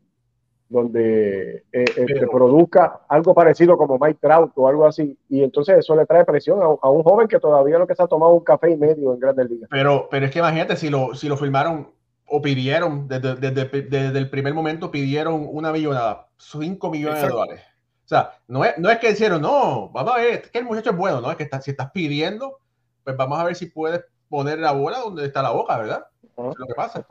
donde 0.69 1.63
eh, 1.71 1.85
eh, 1.97 2.27
produzca 2.31 3.01
algo 3.09 3.33
parecido 3.33 3.75
como 3.75 3.97
Mike 3.99 4.19
Trout 4.21 4.51
o 4.55 4.67
algo 4.67 4.85
así. 4.85 5.17
Y 5.27 5.43
entonces 5.43 5.79
eso 5.79 5.95
le 5.95 6.05
trae 6.05 6.23
presión 6.25 6.61
a, 6.61 6.89
un 6.89 7.03
joven 7.03 7.27
que 7.27 7.39
todavía 7.39 7.79
lo 7.79 7.87
que 7.87 7.95
se 7.95 8.03
ha 8.03 8.07
tomado 8.07 8.33
un 8.33 8.43
café 8.43 8.71
y 8.71 8.77
medio 8.77 9.13
en 9.13 9.19
Grandes 9.19 9.49
Ligas. 9.49 9.69
Pero, 9.71 10.07
pero 10.09 10.27
es 10.27 10.31
que 10.31 10.39
imagínate, 10.39 10.75
si 10.75 10.89
lo, 10.89 11.15
si 11.15 11.27
lo 11.27 11.37
firmaron 11.37 11.89
o 12.25 12.41
pidieron, 12.41 13.07
desde, 13.07 13.35
desde, 13.35 14.19
el 14.19 14.29
primer 14.29 14.53
momento 14.53 14.91
pidieron 14.91 15.47
una 15.49 15.71
millonada, 15.71 16.27
5 16.37 16.91
millones 16.91 17.23
de 17.23 17.27
dólares. 17.27 17.61
O 18.09 18.15
sea, 18.15 18.31
no 18.47 18.65
es, 18.65 18.75
no 18.79 18.89
es 18.89 18.97
que 18.97 19.11
hicieron, 19.11 19.39
no, 19.39 19.89
vamos 19.89 20.15
a 20.15 20.17
ver, 20.17 20.49
que 20.49 20.57
el 20.57 20.65
muchacho 20.65 20.89
es 20.89 20.97
bueno, 20.97 21.21
¿no? 21.21 21.29
Es 21.29 21.37
que 21.37 21.47
si 21.61 21.69
estás 21.69 21.91
pidiendo, 21.91 22.57
pues 23.03 23.15
vamos 23.15 23.37
a 23.37 23.43
ver 23.43 23.55
si 23.55 23.67
puedes 23.67 24.03
poner 24.27 24.57
la 24.57 24.71
bola 24.71 24.97
donde 24.97 25.27
está 25.27 25.43
la 25.43 25.51
boca, 25.51 25.77
¿verdad? 25.77 26.07
es 26.23 26.57
lo 26.57 26.65
que 26.65 26.73
pasa. 26.73 27.05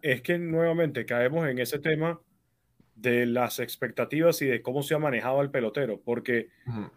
Es 0.00 0.22
que, 0.22 0.38
nuevamente 0.38 1.04
caemos 1.04 1.48
en 1.48 1.58
ese 1.58 1.80
tema 1.80 2.20
de 2.94 3.26
las 3.26 3.58
expectativas 3.58 4.40
y 4.40 4.46
de 4.46 4.62
cómo 4.62 4.84
se 4.84 4.94
ha 4.94 5.00
manejado 5.00 5.42
el 5.42 5.50
pelotero, 5.50 6.00
porque 6.04 6.50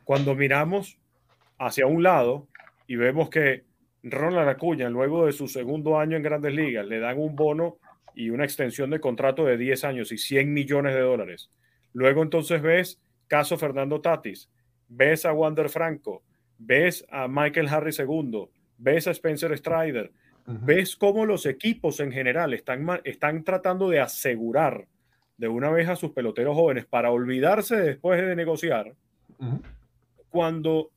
cuando 0.04 0.36
miramos 0.36 1.00
hacia 1.58 1.88
un 1.88 2.04
lado 2.04 2.48
y 2.86 2.96
vemos 2.96 3.32
que 3.32 3.66
Ronald 4.04 4.50
Acuña, 4.50 4.88
luego 4.88 5.26
de 5.26 5.32
su 5.32 5.48
segundo 5.48 5.98
año 5.98 6.16
en 6.16 6.22
Grandes 6.22 6.54
Ligas, 6.54 6.86
le 6.86 7.00
dan 7.00 7.18
un 7.18 7.36
bono 7.36 7.80
y 8.18 8.32
una 8.32 8.46
extensión 8.46 8.90
de 8.90 9.00
contrato 9.00 9.46
de 9.46 9.58
10 9.58 9.84
años 9.84 10.12
y 10.12 10.18
100 10.18 10.52
millones 10.52 10.96
de 10.96 11.02
dólares. 11.02 11.52
Luego 11.94 12.24
entonces 12.24 12.64
ves 12.64 13.00
caso 13.28 13.60
Fernando 13.60 14.02
Tatis, 14.02 14.50
ves 14.88 15.24
a 15.24 15.34
Wander 15.34 15.70
Franco, 15.70 16.24
ves 16.58 17.06
a 17.12 17.28
Michael 17.28 17.68
Harry 17.68 17.92
II, 17.96 18.50
ves 18.80 19.08
a 19.08 19.12
Spencer 19.12 19.56
Strider, 19.56 20.12
ves 20.48 20.96
cómo 20.96 21.28
los 21.28 21.46
equipos 21.46 22.00
en 22.00 22.12
general 22.12 22.56
están, 22.56 22.88
están 23.04 23.44
tratando 23.44 23.88
de 23.88 24.00
asegurar 24.00 24.88
de 25.38 25.48
una 25.48 25.70
vez 25.70 25.88
a 25.88 25.96
sus 25.96 26.10
peloteros 26.10 26.56
jóvenes 26.56 26.88
para 26.88 27.12
olvidarse 27.12 27.76
después 27.76 28.20
de 28.20 28.36
negociar, 28.36 28.96
cuando 30.30 30.90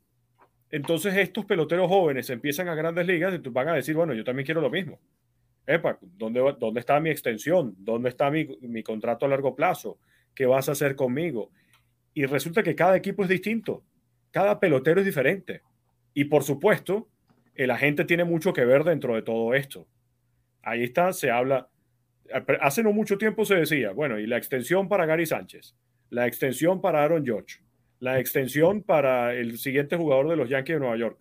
entonces 0.71 1.15
estos 1.19 1.45
peloteros 1.45 1.89
jóvenes 1.89 2.31
empiezan 2.31 2.69
a 2.69 2.75
grandes 2.75 3.07
ligas 3.07 3.35
y 3.35 3.49
van 3.51 3.69
a 3.69 3.75
decir, 3.75 3.95
bueno, 3.95 4.15
yo 4.15 4.25
también 4.25 4.47
quiero 4.47 4.63
lo 4.63 4.71
mismo. 4.71 4.99
¿Dónde, 6.17 6.55
¿dónde 6.59 6.81
está 6.81 7.01
mi 7.01 7.11
extensión? 7.11 7.75
¿Dónde 7.79 8.09
está 8.09 8.31
mi, 8.31 8.47
mi 8.63 8.83
contrato 8.83 9.27
a 9.27 9.29
largo 9.29 9.55
plazo? 9.55 9.99
¿Qué 10.35 10.47
vas 10.47 10.69
a 10.69 10.73
hacer 10.73 10.97
conmigo? 10.97 11.51
Y 12.15 12.27
resulta 12.27 12.63
que 12.63 12.75
cada 12.75 12.97
equipo 12.97 13.23
es 13.23 13.29
distinto, 13.29 13.85
cada 14.31 14.59
pelotero 14.59 15.01
es 15.01 15.07
diferente. 15.07 15.63
Y 16.15 16.25
por 16.25 16.43
supuesto, 16.43 17.09
el 17.55 17.71
agente 17.71 18.05
tiene 18.05 18.25
mucho 18.25 18.53
que 18.53 18.65
ver 18.65 18.85
dentro 18.85 19.15
de 19.15 19.23
todo 19.23 19.55
esto. 19.55 19.87
Ahí 20.63 20.83
está, 20.83 21.13
se 21.13 21.31
habla. 21.31 21.69
Hace 22.61 22.83
no 22.83 22.93
mucho 22.93 23.19
tiempo 23.19 23.45
se 23.45 23.57
decía, 23.57 23.93
bueno, 23.93 24.19
y 24.19 24.27
la 24.27 24.37
extensión 24.37 24.89
para 24.89 25.07
Gary 25.07 25.27
Sánchez, 25.27 25.75
la 26.11 26.27
extensión 26.27 26.81
para 26.81 27.03
Aaron 27.03 27.25
George, 27.25 27.61
la 27.99 28.19
extensión 28.19 28.83
para 28.83 29.35
el 29.35 29.59
siguiente 29.59 29.97
jugador 29.97 30.29
de 30.29 30.37
los 30.37 30.49
Yankees 30.49 30.77
de 30.77 30.81
Nueva 30.81 30.97
York. 30.97 31.19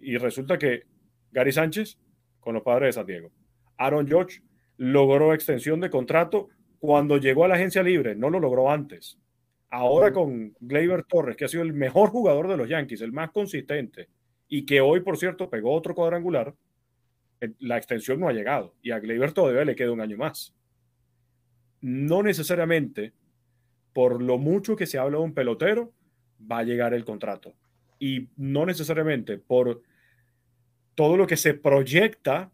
Y 0.00 0.16
resulta 0.16 0.58
que 0.58 0.84
Gary 1.32 1.52
Sánchez 1.52 1.98
con 2.40 2.54
los 2.54 2.62
padres 2.62 2.88
de 2.88 2.92
San 3.00 3.06
Diego. 3.06 3.30
Aaron 3.78 4.06
George 4.06 4.42
logró 4.76 5.32
extensión 5.32 5.80
de 5.80 5.90
contrato 5.90 6.48
cuando 6.78 7.16
llegó 7.16 7.44
a 7.44 7.48
la 7.48 7.54
agencia 7.54 7.82
libre, 7.82 8.14
no 8.14 8.30
lo 8.30 8.38
logró 8.38 8.70
antes. 8.70 9.18
Ahora 9.70 10.12
con 10.12 10.54
Gleyber 10.60 11.04
Torres, 11.04 11.36
que 11.36 11.44
ha 11.44 11.48
sido 11.48 11.62
el 11.62 11.72
mejor 11.72 12.10
jugador 12.10 12.48
de 12.48 12.56
los 12.56 12.68
Yankees, 12.68 13.00
el 13.00 13.12
más 13.12 13.30
consistente, 13.30 14.08
y 14.48 14.64
que 14.64 14.80
hoy, 14.80 15.00
por 15.00 15.16
cierto, 15.16 15.50
pegó 15.50 15.74
otro 15.74 15.94
cuadrangular, 15.94 16.54
eh, 17.40 17.52
la 17.60 17.76
extensión 17.76 18.20
no 18.20 18.28
ha 18.28 18.32
llegado 18.32 18.74
y 18.82 18.90
a 18.90 18.98
Gleyber 18.98 19.32
todavía 19.32 19.64
le 19.64 19.76
queda 19.76 19.92
un 19.92 20.00
año 20.00 20.16
más. 20.16 20.54
No 21.80 22.22
necesariamente 22.22 23.12
por 23.92 24.22
lo 24.22 24.38
mucho 24.38 24.76
que 24.76 24.86
se 24.86 24.98
habla 24.98 25.18
de 25.18 25.24
un 25.24 25.34
pelotero 25.34 25.92
va 26.50 26.58
a 26.58 26.64
llegar 26.64 26.94
el 26.94 27.04
contrato 27.04 27.54
y 27.98 28.28
no 28.36 28.66
necesariamente 28.66 29.38
por 29.38 29.82
todo 30.94 31.16
lo 31.16 31.26
que 31.26 31.36
se 31.36 31.54
proyecta 31.54 32.50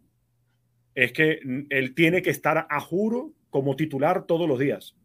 es 0.95 1.13
que 1.13 1.41
él 1.71 1.95
tiene 1.95 2.23
que 2.23 2.31
estar 2.31 2.67
a 2.69 2.81
juro 2.81 3.33
como 3.51 3.77
titular 3.77 4.25
todos 4.25 4.49
los 4.49 4.59
días. 4.59 4.97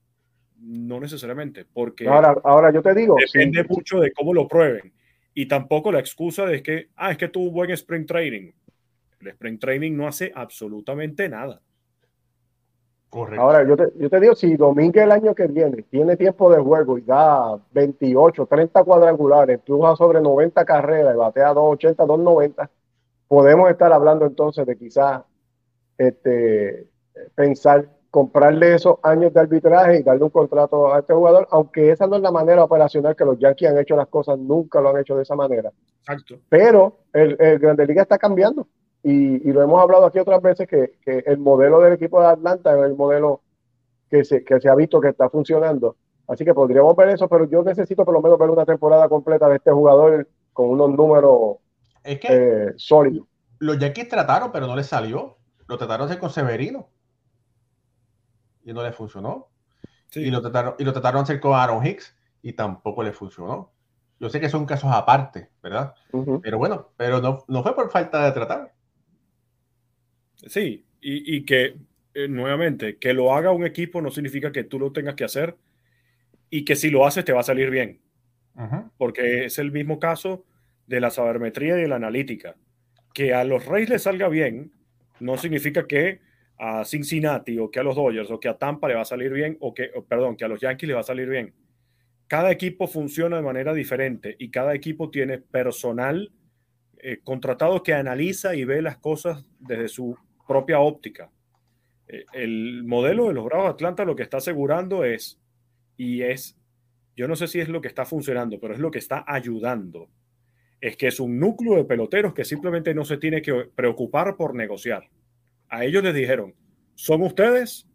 No 0.62 1.00
necesariamente, 1.00 1.66
porque 1.66 2.08
ahora, 2.08 2.36
ahora 2.44 2.74
yo 2.74 2.82
te 2.82 2.94
digo, 2.94 3.16
depende 3.18 3.64
mucho 3.64 4.00
de 4.00 4.12
cómo 4.12 4.34
lo 4.34 4.48
prueben. 4.48 4.94
Y 5.34 5.48
tampoco 5.48 5.92
la 5.92 6.00
excusa 6.00 6.46
de 6.46 6.62
que, 6.62 6.90
ah, 6.96 7.12
es 7.12 7.18
que 7.18 7.30
tuvo 7.30 7.52
buen 7.52 7.72
spring 7.72 8.06
training. 8.06 8.52
El 9.22 9.28
spring 9.30 9.58
training 9.58 9.96
no 9.96 10.08
hace 10.08 10.32
absolutamente 10.36 11.30
nada. 11.30 11.62
Correcto. 13.10 13.42
Ahora, 13.42 13.68
yo 13.68 13.76
te, 13.76 13.86
yo 13.98 14.10
te 14.10 14.20
digo, 14.20 14.36
si 14.36 14.56
Domínguez 14.56 15.04
el 15.04 15.12
año 15.12 15.34
que 15.34 15.48
viene 15.48 15.84
tiene 15.84 16.16
tiempo 16.16 16.52
de 16.52 16.62
juego 16.62 16.98
y 16.98 17.02
da 17.02 17.58
28, 17.72 18.46
30 18.46 18.84
cuadrangulares, 18.84 19.62
tú 19.64 19.80
vas 19.80 19.98
sobre 19.98 20.22
90 20.22 20.64
carreras 20.66 21.16
y 21.16 21.18
batea 21.18 21.54
280, 21.54 22.06
290, 22.06 22.70
podemos 23.28 23.70
estar 23.70 23.92
hablando 23.92 24.26
entonces 24.26 24.66
de 24.66 24.78
quizás 24.78 25.24
este, 26.00 26.88
pensar 27.36 27.90
comprarle 28.10 28.74
esos 28.74 28.96
años 29.04 29.34
de 29.34 29.40
arbitraje 29.40 30.00
y 30.00 30.04
darle 30.04 30.24
un 30.24 30.30
contrato 30.32 30.92
a 30.92 31.00
este 31.00 31.14
jugador, 31.14 31.48
aunque 31.52 31.92
esa 31.92 32.08
no 32.08 32.16
es 32.16 32.24
la 32.24 32.32
manera 32.32 32.64
operacional 32.64 33.16
que 33.16 33.26
los 33.26 33.38
Yankees 33.38 33.70
han 33.70 33.78
hecho 33.78 33.96
las 33.96 34.08
cosas, 34.08 34.40
nunca 34.40 34.82
lo 34.82 34.90
han 34.90 34.98
hecho 34.98 35.16
de 35.16 35.24
esa 35.24 35.36
manera. 35.36 35.72
Exacto. 36.00 36.40
Pero 36.50 36.98
el, 37.14 37.38
el 37.40 37.60
Grande 37.60 37.86
Liga 37.86 38.02
está 38.02 38.18
cambiando 38.18 38.68
y, 39.04 39.48
y, 39.48 39.54
lo 39.54 39.62
hemos 39.62 39.80
hablado 39.80 40.06
aquí 40.06 40.18
otras 40.18 40.42
veces 40.42 40.68
que, 40.68 40.94
que, 41.06 41.24
el 41.26 41.38
modelo 41.38 41.80
del 41.82 41.94
equipo 41.94 42.20
de 42.20 42.28
Atlanta 42.28 42.76
es 42.78 42.84
el 42.84 42.96
modelo 42.96 43.42
que 44.10 44.26
se, 44.26 44.44
que 44.44 44.60
se 44.60 44.70
ha 44.70 44.76
visto 44.76 45.00
que 45.00 45.10
está 45.10 45.30
funcionando. 45.30 45.96
Así 46.28 46.44
que 46.44 46.54
podríamos 46.54 46.96
ver 46.96 47.10
eso, 47.10 47.28
pero 47.28 47.46
yo 47.48 47.64
necesito 47.64 48.04
por 48.06 48.14
lo 48.14 48.22
menos 48.22 48.40
ver 48.40 48.50
una 48.50 48.66
temporada 48.66 49.08
completa 49.08 49.48
de 49.50 49.58
este 49.58 49.72
jugador 49.72 50.28
con 50.52 50.70
unos 50.70 50.90
números 50.92 51.58
es 52.04 52.20
que 52.20 52.28
eh, 52.30 52.74
sólidos. 52.76 53.28
Los 53.60 53.78
Yankees 53.78 54.10
trataron, 54.10 54.52
pero 54.52 54.68
no 54.68 54.76
les 54.76 54.88
salió. 54.88 55.38
Lo 55.70 55.78
trataron 55.78 56.08
de 56.08 56.14
hacer 56.14 56.20
con 56.20 56.32
Severino 56.32 56.90
y 58.66 58.74
no 58.74 58.82
le 58.82 58.92
funcionó. 58.92 59.50
Y, 60.16 60.32
lo 60.32 60.42
trataron, 60.42 60.74
y 60.80 60.84
lo 60.84 60.94
trataron 60.94 61.20
de 61.20 61.24
hacer 61.24 61.40
con 61.40 61.54
Aaron 61.54 61.86
Hicks 61.86 62.18
y 62.42 62.54
tampoco 62.54 63.04
le 63.04 63.14
funcionó. 63.14 63.72
Yo 64.20 64.32
sé 64.32 64.40
que 64.40 64.50
son 64.50 64.66
casos 64.66 64.90
aparte, 64.92 65.52
¿verdad? 65.62 65.94
Pero 66.42 66.58
bueno, 66.58 66.92
pero 66.98 67.22
no, 67.22 67.46
no, 67.48 67.62
fue 67.62 67.76
por 67.76 67.92
falta 67.92 68.26
de 68.26 68.32
tratar. 68.32 68.74
Sí, 70.38 70.88
y, 71.00 71.36
y 71.36 71.46
que 71.46 71.78
eh, 72.16 72.28
nuevamente, 72.28 72.98
que 72.98 73.14
lo 73.14 73.36
haga 73.36 73.52
un 73.52 73.64
equipo 73.64 74.02
no 74.02 74.10
significa 74.10 74.52
que 74.52 74.64
tú 74.64 74.80
lo 74.80 74.92
tengas 74.92 75.14
que 75.14 75.24
hacer 75.24 75.56
y 76.50 76.66
que 76.66 76.76
si 76.76 76.90
lo 76.90 77.06
haces 77.06 77.24
te 77.26 77.32
va 77.32 77.42
a 77.42 77.44
salir 77.44 77.70
bien. 77.70 78.02
Porque 78.98 79.46
es 79.46 79.60
el 79.60 79.72
mismo 79.72 80.00
caso 80.00 80.46
de 80.88 81.00
la 81.00 81.12
sabermetría 81.12 81.78
y 81.78 81.82
de 81.82 81.88
la 81.88 81.98
analítica. 81.98 82.56
Que 83.14 83.36
a 83.36 83.44
los 83.44 83.68
Reyes 83.68 83.90
les 83.90 84.02
salga 84.02 84.28
bien 84.30 84.74
no 85.20 85.38
significa 85.38 85.88
que 85.88 86.20
a 86.58 86.84
Cincinnati 86.84 87.58
o 87.58 87.72
que 87.72 87.80
a 87.80 87.84
los 87.84 87.96
Dodgers 87.96 88.30
o 88.32 88.40
que 88.40 88.50
a 88.50 88.58
Tampa 88.58 88.88
le 88.88 88.96
va 88.96 89.02
a 89.02 89.06
salir 89.06 89.32
bien 89.32 89.58
o 89.62 89.74
que, 89.74 89.92
perdón, 90.08 90.36
que 90.36 90.46
a 90.46 90.48
los 90.48 90.60
Yankees 90.60 90.88
le 90.88 90.94
va 90.94 91.00
a 91.00 91.04
salir 91.04 91.30
bien. 91.30 91.54
Cada 92.28 92.52
equipo 92.52 92.88
funciona 92.88 93.38
de 93.38 93.44
manera 93.44 93.74
diferente 93.74 94.36
y 94.38 94.52
cada 94.52 94.76
equipo 94.76 95.10
tiene 95.10 95.40
personal 95.40 96.32
eh, 97.02 97.20
contratado 97.24 97.82
que 97.82 97.94
analiza 97.94 98.56
y 98.56 98.66
ve 98.66 98.82
las 98.82 98.98
cosas 98.98 99.46
desde 99.60 99.88
su 99.88 100.18
propia 100.46 100.80
óptica. 100.80 101.32
Eh, 102.08 102.26
el 102.34 102.84
modelo 102.84 103.28
de 103.28 103.34
los 103.34 103.46
Bravos 103.46 103.68
de 103.68 103.72
Atlanta 103.72 104.04
lo 104.04 104.16
que 104.16 104.24
está 104.24 104.38
asegurando 104.38 105.06
es, 105.06 105.40
y 105.96 106.24
es, 106.24 106.60
yo 107.16 107.28
no 107.28 107.38
sé 107.38 107.48
si 107.48 107.62
es 107.62 107.70
lo 107.70 107.80
que 107.80 107.88
está 107.88 108.06
funcionando, 108.06 108.60
pero 108.60 108.74
es 108.74 108.80
lo 108.80 108.92
que 108.92 109.00
está 109.00 109.24
ayudando, 109.26 110.10
es 110.82 110.98
que 110.98 111.08
es 111.08 111.20
un 111.20 111.40
núcleo 111.40 111.76
de 111.76 111.86
peloteros 111.86 112.34
que 112.34 112.46
simplemente 112.46 112.94
no 112.94 113.06
se 113.06 113.18
tiene 113.18 113.42
que 113.42 113.70
preocupar 113.76 114.36
por 114.38 114.56
negociar 114.56 115.10
a 115.70 115.86
ellos 115.86 116.04
les 116.04 116.16
dijeron, 116.16 116.56
son 116.96 117.22
ustedes, 117.22 117.88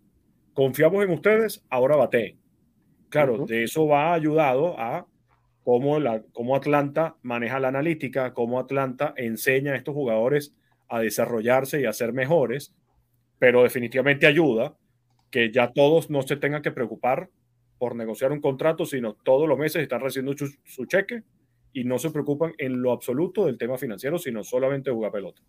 confiamos 0.55 1.05
en 1.05 1.11
ustedes, 1.11 1.65
ahora 1.69 1.97
bate. 1.97 2.39
Claro, 3.09 3.47
de 3.47 3.65
eso 3.65 3.87
va 3.87 4.15
ayudado 4.15 4.79
a 4.79 5.07
cómo, 5.63 6.01
la, 6.01 6.23
cómo 6.33 6.57
Atlanta 6.57 7.17
maneja 7.23 7.61
la 7.61 7.69
analítica, 7.69 8.33
cómo 8.33 8.59
Atlanta 8.59 9.15
enseña 9.17 9.73
a 9.73 9.77
estos 9.77 9.95
jugadores 9.95 10.55
a 10.89 11.01
desarrollarse 11.01 11.81
y 11.81 11.85
a 11.85 11.93
ser 11.93 12.13
mejores, 12.13 12.75
pero 13.39 13.63
definitivamente 13.63 14.27
ayuda 14.27 14.77
que 15.31 15.53
ya 15.53 15.73
todos 15.73 16.11
no 16.11 16.23
se 16.23 16.37
tengan 16.37 16.63
que 16.63 16.71
preocupar 16.71 17.31
por 17.79 17.97
negociar 17.97 18.33
un 18.33 18.41
contrato, 18.41 18.87
sino 18.87 19.15
todos 19.15 19.49
los 19.49 19.59
meses 19.59 19.83
están 19.83 20.01
recibiendo 20.01 20.35
su, 20.65 20.87
cheque 20.87 21.23
y 21.75 21.85
no 21.85 21.99
se 21.99 22.11
preocupan 22.11 22.55
en 22.57 22.81
lo 22.81 22.93
absoluto 22.93 23.45
del 23.45 23.59
tema 23.59 23.77
financiero, 23.77 24.17
sino 24.17 24.43
solamente 24.43 24.91
jugar 24.91 25.13
pelota. 25.13 25.43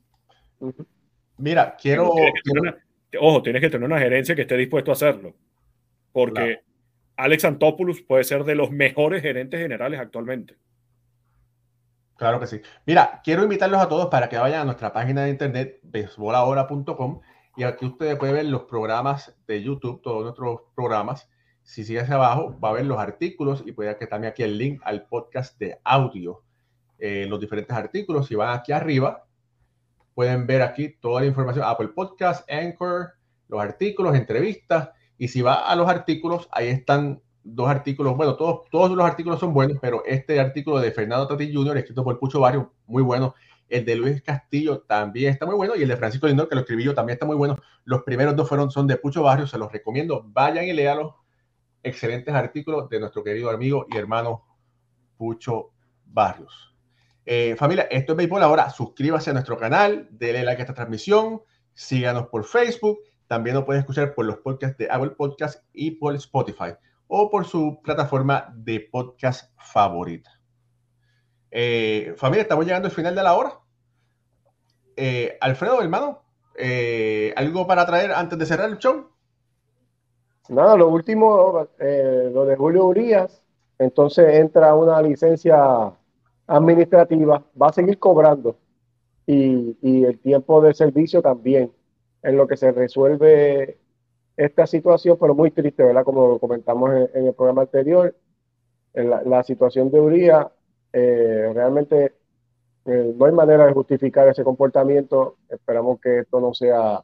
Mira, 1.37 1.77
quiero. 1.79 2.11
ojo, 3.19 3.41
tienes 3.43 3.61
que 3.61 3.69
tener 3.69 3.85
una 3.85 3.99
gerencia 3.99 4.35
que 4.35 4.41
esté 4.41 4.57
dispuesto 4.57 4.91
a 4.91 4.95
hacerlo. 4.95 5.35
Porque 6.11 6.61
Alex 7.15 7.45
Antopoulos 7.45 8.01
puede 8.01 8.23
ser 8.23 8.43
de 8.43 8.55
los 8.55 8.71
mejores 8.71 9.21
gerentes 9.21 9.59
generales 9.59 9.99
actualmente. 9.99 10.57
Claro 12.17 12.39
que 12.39 12.47
sí. 12.47 12.61
Mira, 12.85 13.21
quiero 13.23 13.43
invitarlos 13.43 13.81
a 13.81 13.89
todos 13.89 14.07
para 14.07 14.27
que 14.27 14.37
vayan 14.37 14.61
a 14.61 14.65
nuestra 14.65 14.91
página 14.91 15.25
de 15.25 15.29
internet, 15.29 15.79
besbolahora.com, 15.83 17.21
y 17.57 17.63
aquí 17.63 17.85
ustedes 17.85 18.17
pueden 18.17 18.35
ver 18.35 18.45
los 18.45 18.63
programas 18.63 19.37
de 19.45 19.61
YouTube, 19.61 20.01
todos 20.01 20.23
nuestros 20.23 20.61
programas. 20.75 21.29
Si 21.65 21.83
sigue 21.83 21.99
hacia 21.99 22.15
abajo, 22.15 22.57
va 22.63 22.69
a 22.69 22.73
ver 22.73 22.85
los 22.85 22.97
artículos 22.97 23.61
y 23.65 23.73
puede 23.73 23.97
que 23.97 24.07
también 24.07 24.31
aquí 24.31 24.43
el 24.43 24.57
link 24.57 24.81
al 24.85 25.05
podcast 25.07 25.59
de 25.59 25.77
audio, 25.83 26.41
eh, 26.97 27.25
los 27.27 27.41
diferentes 27.41 27.75
artículos. 27.75 28.27
Si 28.27 28.35
van 28.35 28.57
aquí 28.57 28.71
arriba, 28.71 29.25
Pueden 30.15 30.47
ver 30.47 30.61
aquí 30.61 30.95
toda 31.01 31.19
la 31.19 31.27
información, 31.27 31.65
Apple 31.67 31.89
Podcast, 31.89 32.49
Anchor, 32.49 33.09
los 33.49 33.61
artículos, 33.61 34.15
entrevistas. 34.15 34.89
Y 35.17 35.27
si 35.27 35.41
va 35.41 35.69
a 35.69 35.75
los 35.75 35.89
artículos, 35.89 36.47
ahí 36.51 36.69
están 36.69 37.21
dos 37.43 37.67
artículos. 37.67 38.15
Bueno, 38.15 38.37
todos, 38.37 38.61
todos 38.71 38.91
los 38.91 39.05
artículos 39.05 39.41
son 39.41 39.53
buenos, 39.53 39.77
pero 39.81 40.03
este 40.05 40.39
artículo 40.39 40.79
de 40.79 40.93
Fernando 40.93 41.27
Tati 41.27 41.53
Jr., 41.53 41.77
escrito 41.77 42.05
por 42.05 42.17
Pucho 42.17 42.39
Barrio, 42.39 42.71
muy 42.87 43.03
bueno. 43.03 43.35
El 43.67 43.83
de 43.83 43.95
Luis 43.97 44.21
Castillo 44.21 44.79
también 44.87 45.33
está 45.33 45.45
muy 45.45 45.55
bueno. 45.55 45.75
Y 45.75 45.81
el 45.81 45.89
de 45.89 45.97
Francisco 45.97 46.27
Lindor, 46.27 46.47
que 46.47 46.55
lo 46.55 46.61
escribí 46.61 46.85
yo, 46.85 46.93
también 46.93 47.15
está 47.15 47.25
muy 47.25 47.35
bueno. 47.35 47.57
Los 47.83 48.03
primeros 48.03 48.37
dos 48.37 48.47
fueron, 48.47 48.71
son 48.71 48.87
de 48.87 48.95
Pucho 48.95 49.21
Barrio, 49.21 49.47
se 49.47 49.57
los 49.57 49.69
recomiendo. 49.69 50.23
Vayan 50.29 50.63
y 50.63 50.71
léalos. 50.71 51.13
Excelentes 51.85 52.33
artículos 52.33 52.89
de 52.89 52.99
nuestro 52.99 53.23
querido 53.23 53.51
amigo 53.51 53.85
y 53.91 53.95
hermano 53.95 54.43
Pucho 55.17 55.69
Barrios. 56.03 56.75
Eh, 57.23 57.55
familia, 57.59 57.83
esto 57.91 58.13
es 58.13 58.17
Béisbol 58.17 58.41
ahora. 58.41 58.71
Suscríbase 58.71 59.29
a 59.29 59.33
nuestro 59.33 59.55
canal, 59.55 60.07
denle 60.09 60.43
like 60.43 60.63
a 60.63 60.63
esta 60.63 60.73
transmisión, 60.73 61.43
síganos 61.75 62.25
por 62.29 62.43
Facebook. 62.43 62.97
También 63.27 63.53
nos 63.55 63.65
pueden 63.65 63.81
escuchar 63.81 64.15
por 64.15 64.25
los 64.25 64.37
podcasts 64.37 64.79
de 64.79 64.87
Apple 64.89 65.11
Podcast 65.11 65.63
y 65.73 65.91
por 65.91 66.15
Spotify 66.15 66.73
o 67.05 67.29
por 67.29 67.45
su 67.45 67.79
plataforma 67.83 68.51
de 68.55 68.79
podcast 68.91 69.51
favorita. 69.59 70.41
Eh, 71.51 72.15
familia, 72.17 72.41
estamos 72.41 72.65
llegando 72.65 72.87
al 72.87 72.95
final 72.95 73.13
de 73.13 73.21
la 73.21 73.35
hora. 73.35 73.59
Eh, 74.95 75.37
Alfredo, 75.39 75.83
hermano, 75.83 76.25
¿algo 77.35 77.67
para 77.67 77.85
traer 77.85 78.11
antes 78.11 78.39
de 78.39 78.45
cerrar 78.47 78.71
el 78.71 78.79
show? 78.79 79.14
Nada, 80.49 80.75
lo 80.75 80.89
último, 80.89 81.67
lo 81.79 82.45
de 82.45 82.55
Julio 82.55 82.85
Urias. 82.85 83.41
Entonces 83.79 84.35
entra 84.35 84.75
una 84.75 85.01
licencia 85.01 85.91
administrativa 86.47 87.43
va 87.59 87.67
a 87.67 87.73
seguir 87.73 87.97
cobrando 87.99 88.55
y, 89.25 90.03
el 90.03 90.19
tiempo 90.19 90.61
de 90.61 90.73
servicio 90.73 91.21
también, 91.21 91.71
en 92.23 92.37
lo 92.37 92.47
que 92.47 92.57
se 92.57 92.71
resuelve 92.71 93.77
esta 94.37 94.67
situación, 94.67 95.17
pero 95.19 95.33
muy 95.33 95.51
triste, 95.51 95.83
¿verdad? 95.83 96.03
Como 96.03 96.39
comentamos 96.39 96.91
en, 97.13 97.27
el 97.27 97.33
programa 97.33 97.63
anterior, 97.63 98.15
la, 98.93 99.43
situación 99.43 99.91
de 99.91 99.99
Uría 99.99 100.51
eh, 100.93 101.51
realmente 101.53 102.13
Eh, 102.85 103.15
no 103.17 103.25
hay 103.25 103.31
manera 103.31 103.65
de 103.65 103.73
justificar 103.73 104.27
ese 104.27 104.43
comportamiento. 104.43 105.37
Esperamos 105.49 105.99
que 105.99 106.19
esto 106.19 106.39
no 106.39 106.53
sea 106.53 107.03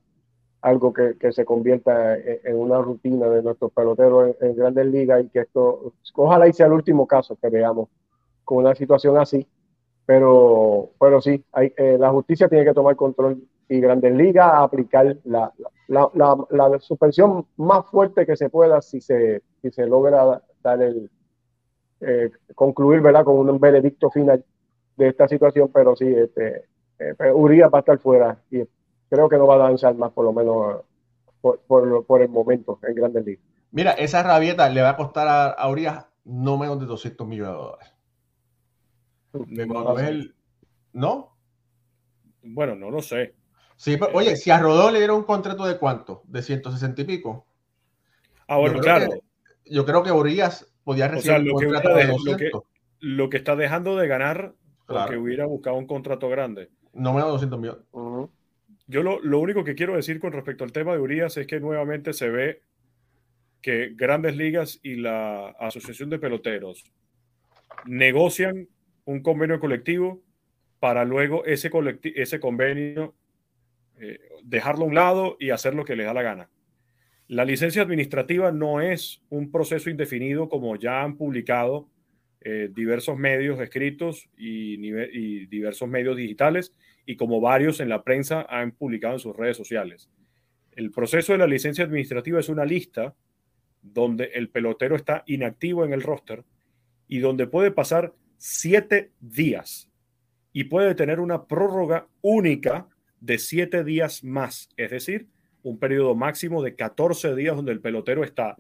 algo 0.61 0.93
que, 0.93 1.31
se 1.31 1.45
convierta 1.45 2.15
en, 2.17 2.55
una 2.55 2.79
rutina 2.79 3.27
de 3.27 3.41
nuestros 3.41 3.71
peloteros 3.71 4.35
en, 4.41 4.55
grandes 4.55 4.85
ligas 4.85 5.23
y 5.23 5.29
que 5.29 5.39
esto, 5.39 5.93
ojalá 6.15 6.47
y 6.47 6.53
sea 6.53 6.67
el 6.67 6.73
último 6.73 7.07
caso 7.07 7.35
que 7.35 7.49
veamos 7.49 7.89
con 8.43 8.59
una 8.59 8.75
situación 8.75 9.17
así. 9.17 9.47
Pero, 10.05 10.89
pero 10.99 11.21
sí, 11.21 11.43
eh, 11.55 11.97
la 11.99 12.09
justicia 12.09 12.49
tiene 12.49 12.65
que 12.65 12.73
tomar 12.73 12.95
control 12.95 13.41
y 13.69 13.79
grandes 13.79 14.13
ligas 14.13 14.51
aplicar 14.53 15.15
la, 15.23 15.51
la, 15.87 16.79
suspensión 16.79 17.45
más 17.55 17.85
fuerte 17.85 18.25
que 18.25 18.35
se 18.35 18.49
pueda 18.49 18.81
si 18.81 18.99
se, 18.99 19.41
si 19.61 19.71
se 19.71 19.85
logra 19.85 20.41
dar 20.61 20.81
el, 20.81 21.09
eh, 22.01 22.31
concluir 22.55 22.99
¿verdad? 23.01 23.23
con 23.23 23.37
un 23.37 23.59
veredicto 23.59 24.09
final 24.09 24.43
de 24.97 25.07
esta 25.07 25.27
situación, 25.27 25.69
pero 25.73 25.95
sí, 25.95 26.07
este, 26.07 26.65
eh, 26.99 27.31
Urias 27.33 27.71
va 27.73 27.77
a 27.77 27.81
estar 27.81 27.97
fuera 27.99 28.37
y 28.51 28.63
creo 29.11 29.27
que 29.27 29.37
no 29.37 29.45
va 29.45 29.55
a 29.55 29.69
danzar 29.69 29.93
más, 29.95 30.11
por 30.13 30.23
lo 30.23 30.31
menos 30.31 30.83
por, 31.41 31.59
por, 32.05 32.21
el 32.21 32.29
momento 32.29 32.79
en 32.87 32.95
Grandes 32.95 33.25
Ligas. 33.25 33.43
Mira, 33.71 33.91
esa 33.91 34.23
rabieta 34.23 34.69
le 34.69 34.81
va 34.81 34.91
a 34.91 34.97
costar 34.97 35.27
a, 35.57 35.69
Urias 35.69 36.07
no 36.23 36.57
menos 36.57 36.79
de 36.79 36.85
200 36.85 37.27
millones 37.27 37.51
de 39.33 39.65
dólares. 39.65 40.31
¿No? 40.93 41.35
Bueno, 42.43 42.75
no 42.75 42.89
lo 42.89 43.01
sé. 43.01 43.35
Sí, 43.75 43.99
oye, 44.13 44.35
si 44.35 44.49
a 44.51 44.59
Rodó 44.59 44.91
le 44.91 44.99
dieron 44.99 45.17
un 45.17 45.23
contrato 45.23 45.65
de 45.65 45.77
cuánto? 45.77 46.21
¿De 46.25 46.41
160 46.41 47.01
y 47.01 47.05
pico? 47.05 47.45
Ah, 48.47 48.57
bueno, 48.57 48.79
claro. 48.79 49.09
yo 49.65 49.85
creo 49.85 50.03
que 50.03 50.11
Urias 50.11 50.71
podía 50.83 51.07
recibir 51.07 51.39
lo 51.39 51.55
un 51.55 51.63
contrato 51.63 51.89
que 51.89 51.95
de 51.95 52.07
200. 52.07 52.63
Lo 52.99 53.29
que, 53.29 53.37
está 53.37 53.55
dejando 53.55 53.97
de 53.97 54.07
ganar 54.07 54.53
porque 54.85 55.17
hubiera 55.17 55.45
buscado 55.47 55.77
un 55.77 55.87
contrato 55.87 56.29
grande. 56.29 56.69
No 56.93 57.13
menos 57.13 57.27
de 57.27 57.31
200 57.31 57.59
millones. 57.59 57.83
Yo 58.91 59.03
lo, 59.03 59.39
único 59.39 59.63
que 59.63 59.73
quiero 59.73 59.95
decir 59.95 60.19
con 60.19 60.33
respecto 60.33 60.65
al 60.65 60.73
tema 60.73 60.91
de 60.91 60.99
Urias 60.99 61.37
es 61.37 61.47
que 61.47 61.61
nuevamente 61.61 62.11
se 62.11 62.29
ve 62.29 62.61
que 63.61 63.93
Grandes 63.95 64.35
Ligas 64.35 64.81
y 64.83 64.95
la 64.95 65.47
Asociación 65.51 66.09
de 66.09 66.19
Peloteros 66.19 66.83
negocian 67.85 68.67
un 69.05 69.21
convenio 69.21 69.61
colectivo 69.61 70.21
para 70.81 71.05
luego 71.05 71.45
ese, 71.45 71.71
ese 72.15 72.39
convenio 72.41 73.15
eh, 73.97 74.19
dejarlo 74.43 74.83
a 74.83 74.87
un 74.89 74.95
lado 74.95 75.37
y 75.39 75.51
hacer 75.51 75.73
lo 75.73 75.85
que 75.85 75.95
les 75.95 76.05
da 76.05 76.13
la 76.13 76.23
gana. 76.23 76.49
La 77.29 77.45
licencia 77.45 77.83
administrativa 77.83 78.51
no 78.51 78.81
es 78.81 79.21
un 79.29 79.53
proceso 79.53 79.89
indefinido 79.89 80.49
como 80.49 80.75
ya 80.75 81.01
han 81.01 81.15
publicado 81.15 81.87
eh, 82.43 82.69
diversos 82.73 83.17
medios 83.17 83.59
escritos 83.59 84.27
y, 84.35 84.77
diversos 85.45 85.87
medios 85.87 86.17
digitales 86.17 86.73
y 87.05 87.15
como 87.15 87.39
varios 87.39 87.79
en 87.79 87.89
la 87.89 88.03
prensa 88.03 88.47
han 88.49 88.71
publicado 88.71 89.13
en 89.13 89.19
sus 89.19 89.35
redes 89.35 89.57
sociales. 89.57 90.09
El 90.71 90.89
proceso 90.89 91.33
de 91.33 91.37
la 91.37 91.45
licencia 91.45 91.83
administrativa 91.83 92.39
es 92.39 92.49
una 92.49 92.65
lista 92.65 93.13
donde 93.83 94.31
el 94.33 94.49
pelotero 94.49 94.95
está 94.95 95.23
inactivo 95.27 95.85
en 95.85 95.93
el 95.93 96.01
roster 96.01 96.43
y 97.07 97.19
donde 97.19 97.45
puede 97.45 97.69
pasar 97.69 98.13
siete 98.37 99.11
días 99.19 99.87
y 100.51 100.63
puede 100.63 100.95
tener 100.95 101.19
una 101.19 101.45
prórroga 101.45 102.07
única 102.21 102.87
de 103.19 103.37
siete 103.37 103.83
días 103.83 104.23
más, 104.23 104.69
es 104.77 104.89
decir, 104.89 105.27
un 105.61 105.77
periodo 105.77 106.15
máximo 106.15 106.63
de 106.63 106.75
14 106.75 107.35
días 107.35 107.55
donde 107.55 107.71
el 107.71 107.81
pelotero 107.81 108.23
está 108.23 108.57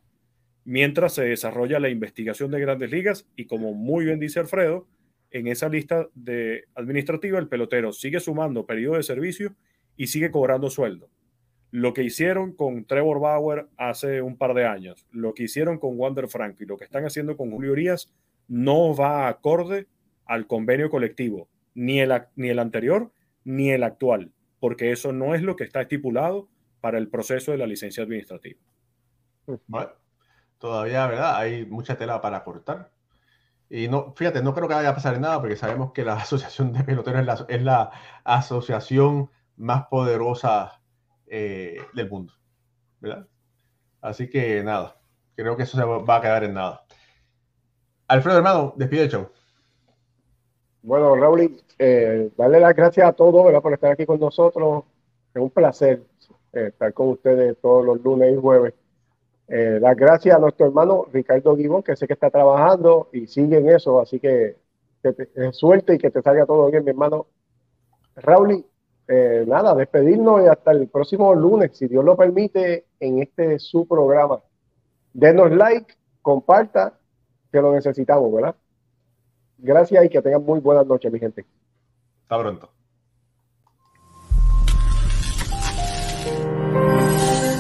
mientras 0.65 1.13
se 1.13 1.23
desarrolla 1.23 1.79
la 1.79 1.89
investigación 1.89 2.51
de 2.51 2.59
grandes 2.59 2.91
ligas 2.91 3.27
y 3.35 3.45
como 3.45 3.73
muy 3.73 4.05
bien 4.05 4.19
dice 4.19 4.39
Alfredo, 4.39 4.87
en 5.31 5.47
esa 5.47 5.69
lista 5.69 6.07
de 6.13 6.65
administrativa 6.75 7.39
el 7.39 7.47
pelotero 7.47 7.93
sigue 7.93 8.19
sumando 8.19 8.65
periodo 8.65 8.97
de 8.97 9.03
servicio 9.03 9.55
y 9.95 10.07
sigue 10.07 10.31
cobrando 10.31 10.69
sueldo. 10.69 11.09
Lo 11.71 11.93
que 11.93 12.03
hicieron 12.03 12.53
con 12.53 12.83
Trevor 12.85 13.21
Bauer 13.21 13.67
hace 13.77 14.21
un 14.21 14.37
par 14.37 14.53
de 14.53 14.65
años, 14.65 15.07
lo 15.11 15.33
que 15.33 15.43
hicieron 15.43 15.79
con 15.79 15.97
Wander 15.97 16.27
Frank 16.27 16.59
y 16.59 16.65
lo 16.65 16.77
que 16.77 16.83
están 16.83 17.05
haciendo 17.05 17.37
con 17.37 17.49
Julio 17.49 17.71
Urias 17.71 18.13
no 18.49 18.93
va 18.93 19.29
acorde 19.29 19.87
al 20.25 20.47
convenio 20.47 20.89
colectivo, 20.89 21.47
ni 21.73 22.01
el, 22.01 22.11
ni 22.35 22.49
el 22.49 22.59
anterior 22.59 23.11
ni 23.43 23.71
el 23.71 23.83
actual, 23.83 24.31
porque 24.59 24.91
eso 24.91 25.13
no 25.13 25.33
es 25.33 25.41
lo 25.41 25.55
que 25.55 25.63
está 25.63 25.81
estipulado 25.81 26.49
para 26.81 26.97
el 26.97 27.07
proceso 27.07 27.51
de 27.51 27.57
la 27.57 27.67
licencia 27.67 28.03
administrativa. 28.03 28.59
Bueno, 29.67 29.91
todavía, 30.61 31.07
¿verdad? 31.07 31.35
Hay 31.35 31.65
mucha 31.65 31.97
tela 31.97 32.21
para 32.21 32.43
cortar. 32.45 32.91
Y 33.69 33.87
no, 33.89 34.13
fíjate, 34.15 34.41
no 34.41 34.53
creo 34.53 34.67
que 34.67 34.75
vaya 34.75 34.89
a 34.89 34.95
pasar 34.95 35.19
nada 35.19 35.39
porque 35.39 35.57
sabemos 35.57 35.91
que 35.91 36.05
la 36.05 36.13
Asociación 36.21 36.71
de 36.71 36.83
Peloteros 36.83 37.45
es 37.49 37.61
la, 37.61 37.91
asociación 38.23 39.29
más 39.57 39.87
poderosa 39.87 40.81
eh, 41.27 41.81
del 41.93 42.09
mundo, 42.09 42.33
¿verdad? 42.99 43.27
Así 44.01 44.29
que 44.29 44.63
nada, 44.63 44.97
creo 45.35 45.57
que 45.57 45.63
eso 45.63 45.77
se 45.77 45.83
va 45.83 46.15
a 46.15 46.21
quedar 46.21 46.43
en 46.43 46.53
nada. 46.53 46.83
Alfredo, 48.07 48.37
hermano, 48.37 48.73
despide 48.75 49.03
el 49.03 49.09
show. 49.09 49.29
Bueno, 50.83 51.15
Raúl, 51.15 51.61
eh, 51.77 52.31
darle 52.35 52.59
las 52.59 52.75
gracias 52.75 53.07
a 53.07 53.13
todos 53.13 53.45
¿verdad? 53.45 53.61
por 53.61 53.73
estar 53.73 53.91
aquí 53.91 54.05
con 54.05 54.19
nosotros. 54.19 54.83
Es 55.33 55.41
un 55.41 55.49
placer 55.49 56.03
eh, 56.53 56.67
estar 56.67 56.93
con 56.93 57.09
ustedes 57.09 57.57
todos 57.61 57.85
los 57.85 58.01
lunes 58.03 58.33
y 58.33 58.41
jueves. 58.41 58.73
Eh, 59.53 59.79
las 59.81 59.97
gracias 59.97 60.33
a 60.33 60.39
nuestro 60.39 60.67
hermano 60.67 61.07
Ricardo 61.11 61.57
Guibón, 61.57 61.83
que 61.83 61.97
sé 61.97 62.07
que 62.07 62.13
está 62.13 62.29
trabajando 62.29 63.09
y 63.11 63.27
sigue 63.27 63.57
en 63.57 63.69
eso, 63.69 63.99
así 63.99 64.17
que, 64.17 64.55
que 65.03 65.51
suerte 65.51 65.95
y 65.95 65.97
que 65.97 66.09
te 66.09 66.21
salga 66.21 66.45
todo 66.45 66.71
bien, 66.71 66.85
mi 66.85 66.91
hermano. 66.91 67.27
Raúl, 68.15 68.63
eh, 69.09 69.43
nada, 69.45 69.75
despedirnos 69.75 70.41
y 70.41 70.47
hasta 70.47 70.71
el 70.71 70.87
próximo 70.87 71.35
lunes, 71.35 71.77
si 71.77 71.89
Dios 71.89 72.05
lo 72.05 72.15
permite, 72.15 72.85
en 73.01 73.21
este 73.21 73.59
su 73.59 73.85
programa. 73.85 74.39
Denos 75.11 75.51
like, 75.51 75.95
comparta, 76.21 76.97
que 77.51 77.61
lo 77.61 77.73
necesitamos, 77.73 78.33
¿verdad? 78.33 78.55
Gracias 79.57 80.05
y 80.05 80.07
que 80.07 80.21
tengan 80.21 80.45
muy 80.45 80.61
buenas 80.61 80.87
noches, 80.87 81.11
mi 81.11 81.19
gente. 81.19 81.45
Hasta 82.21 82.39
pronto. 82.39 82.69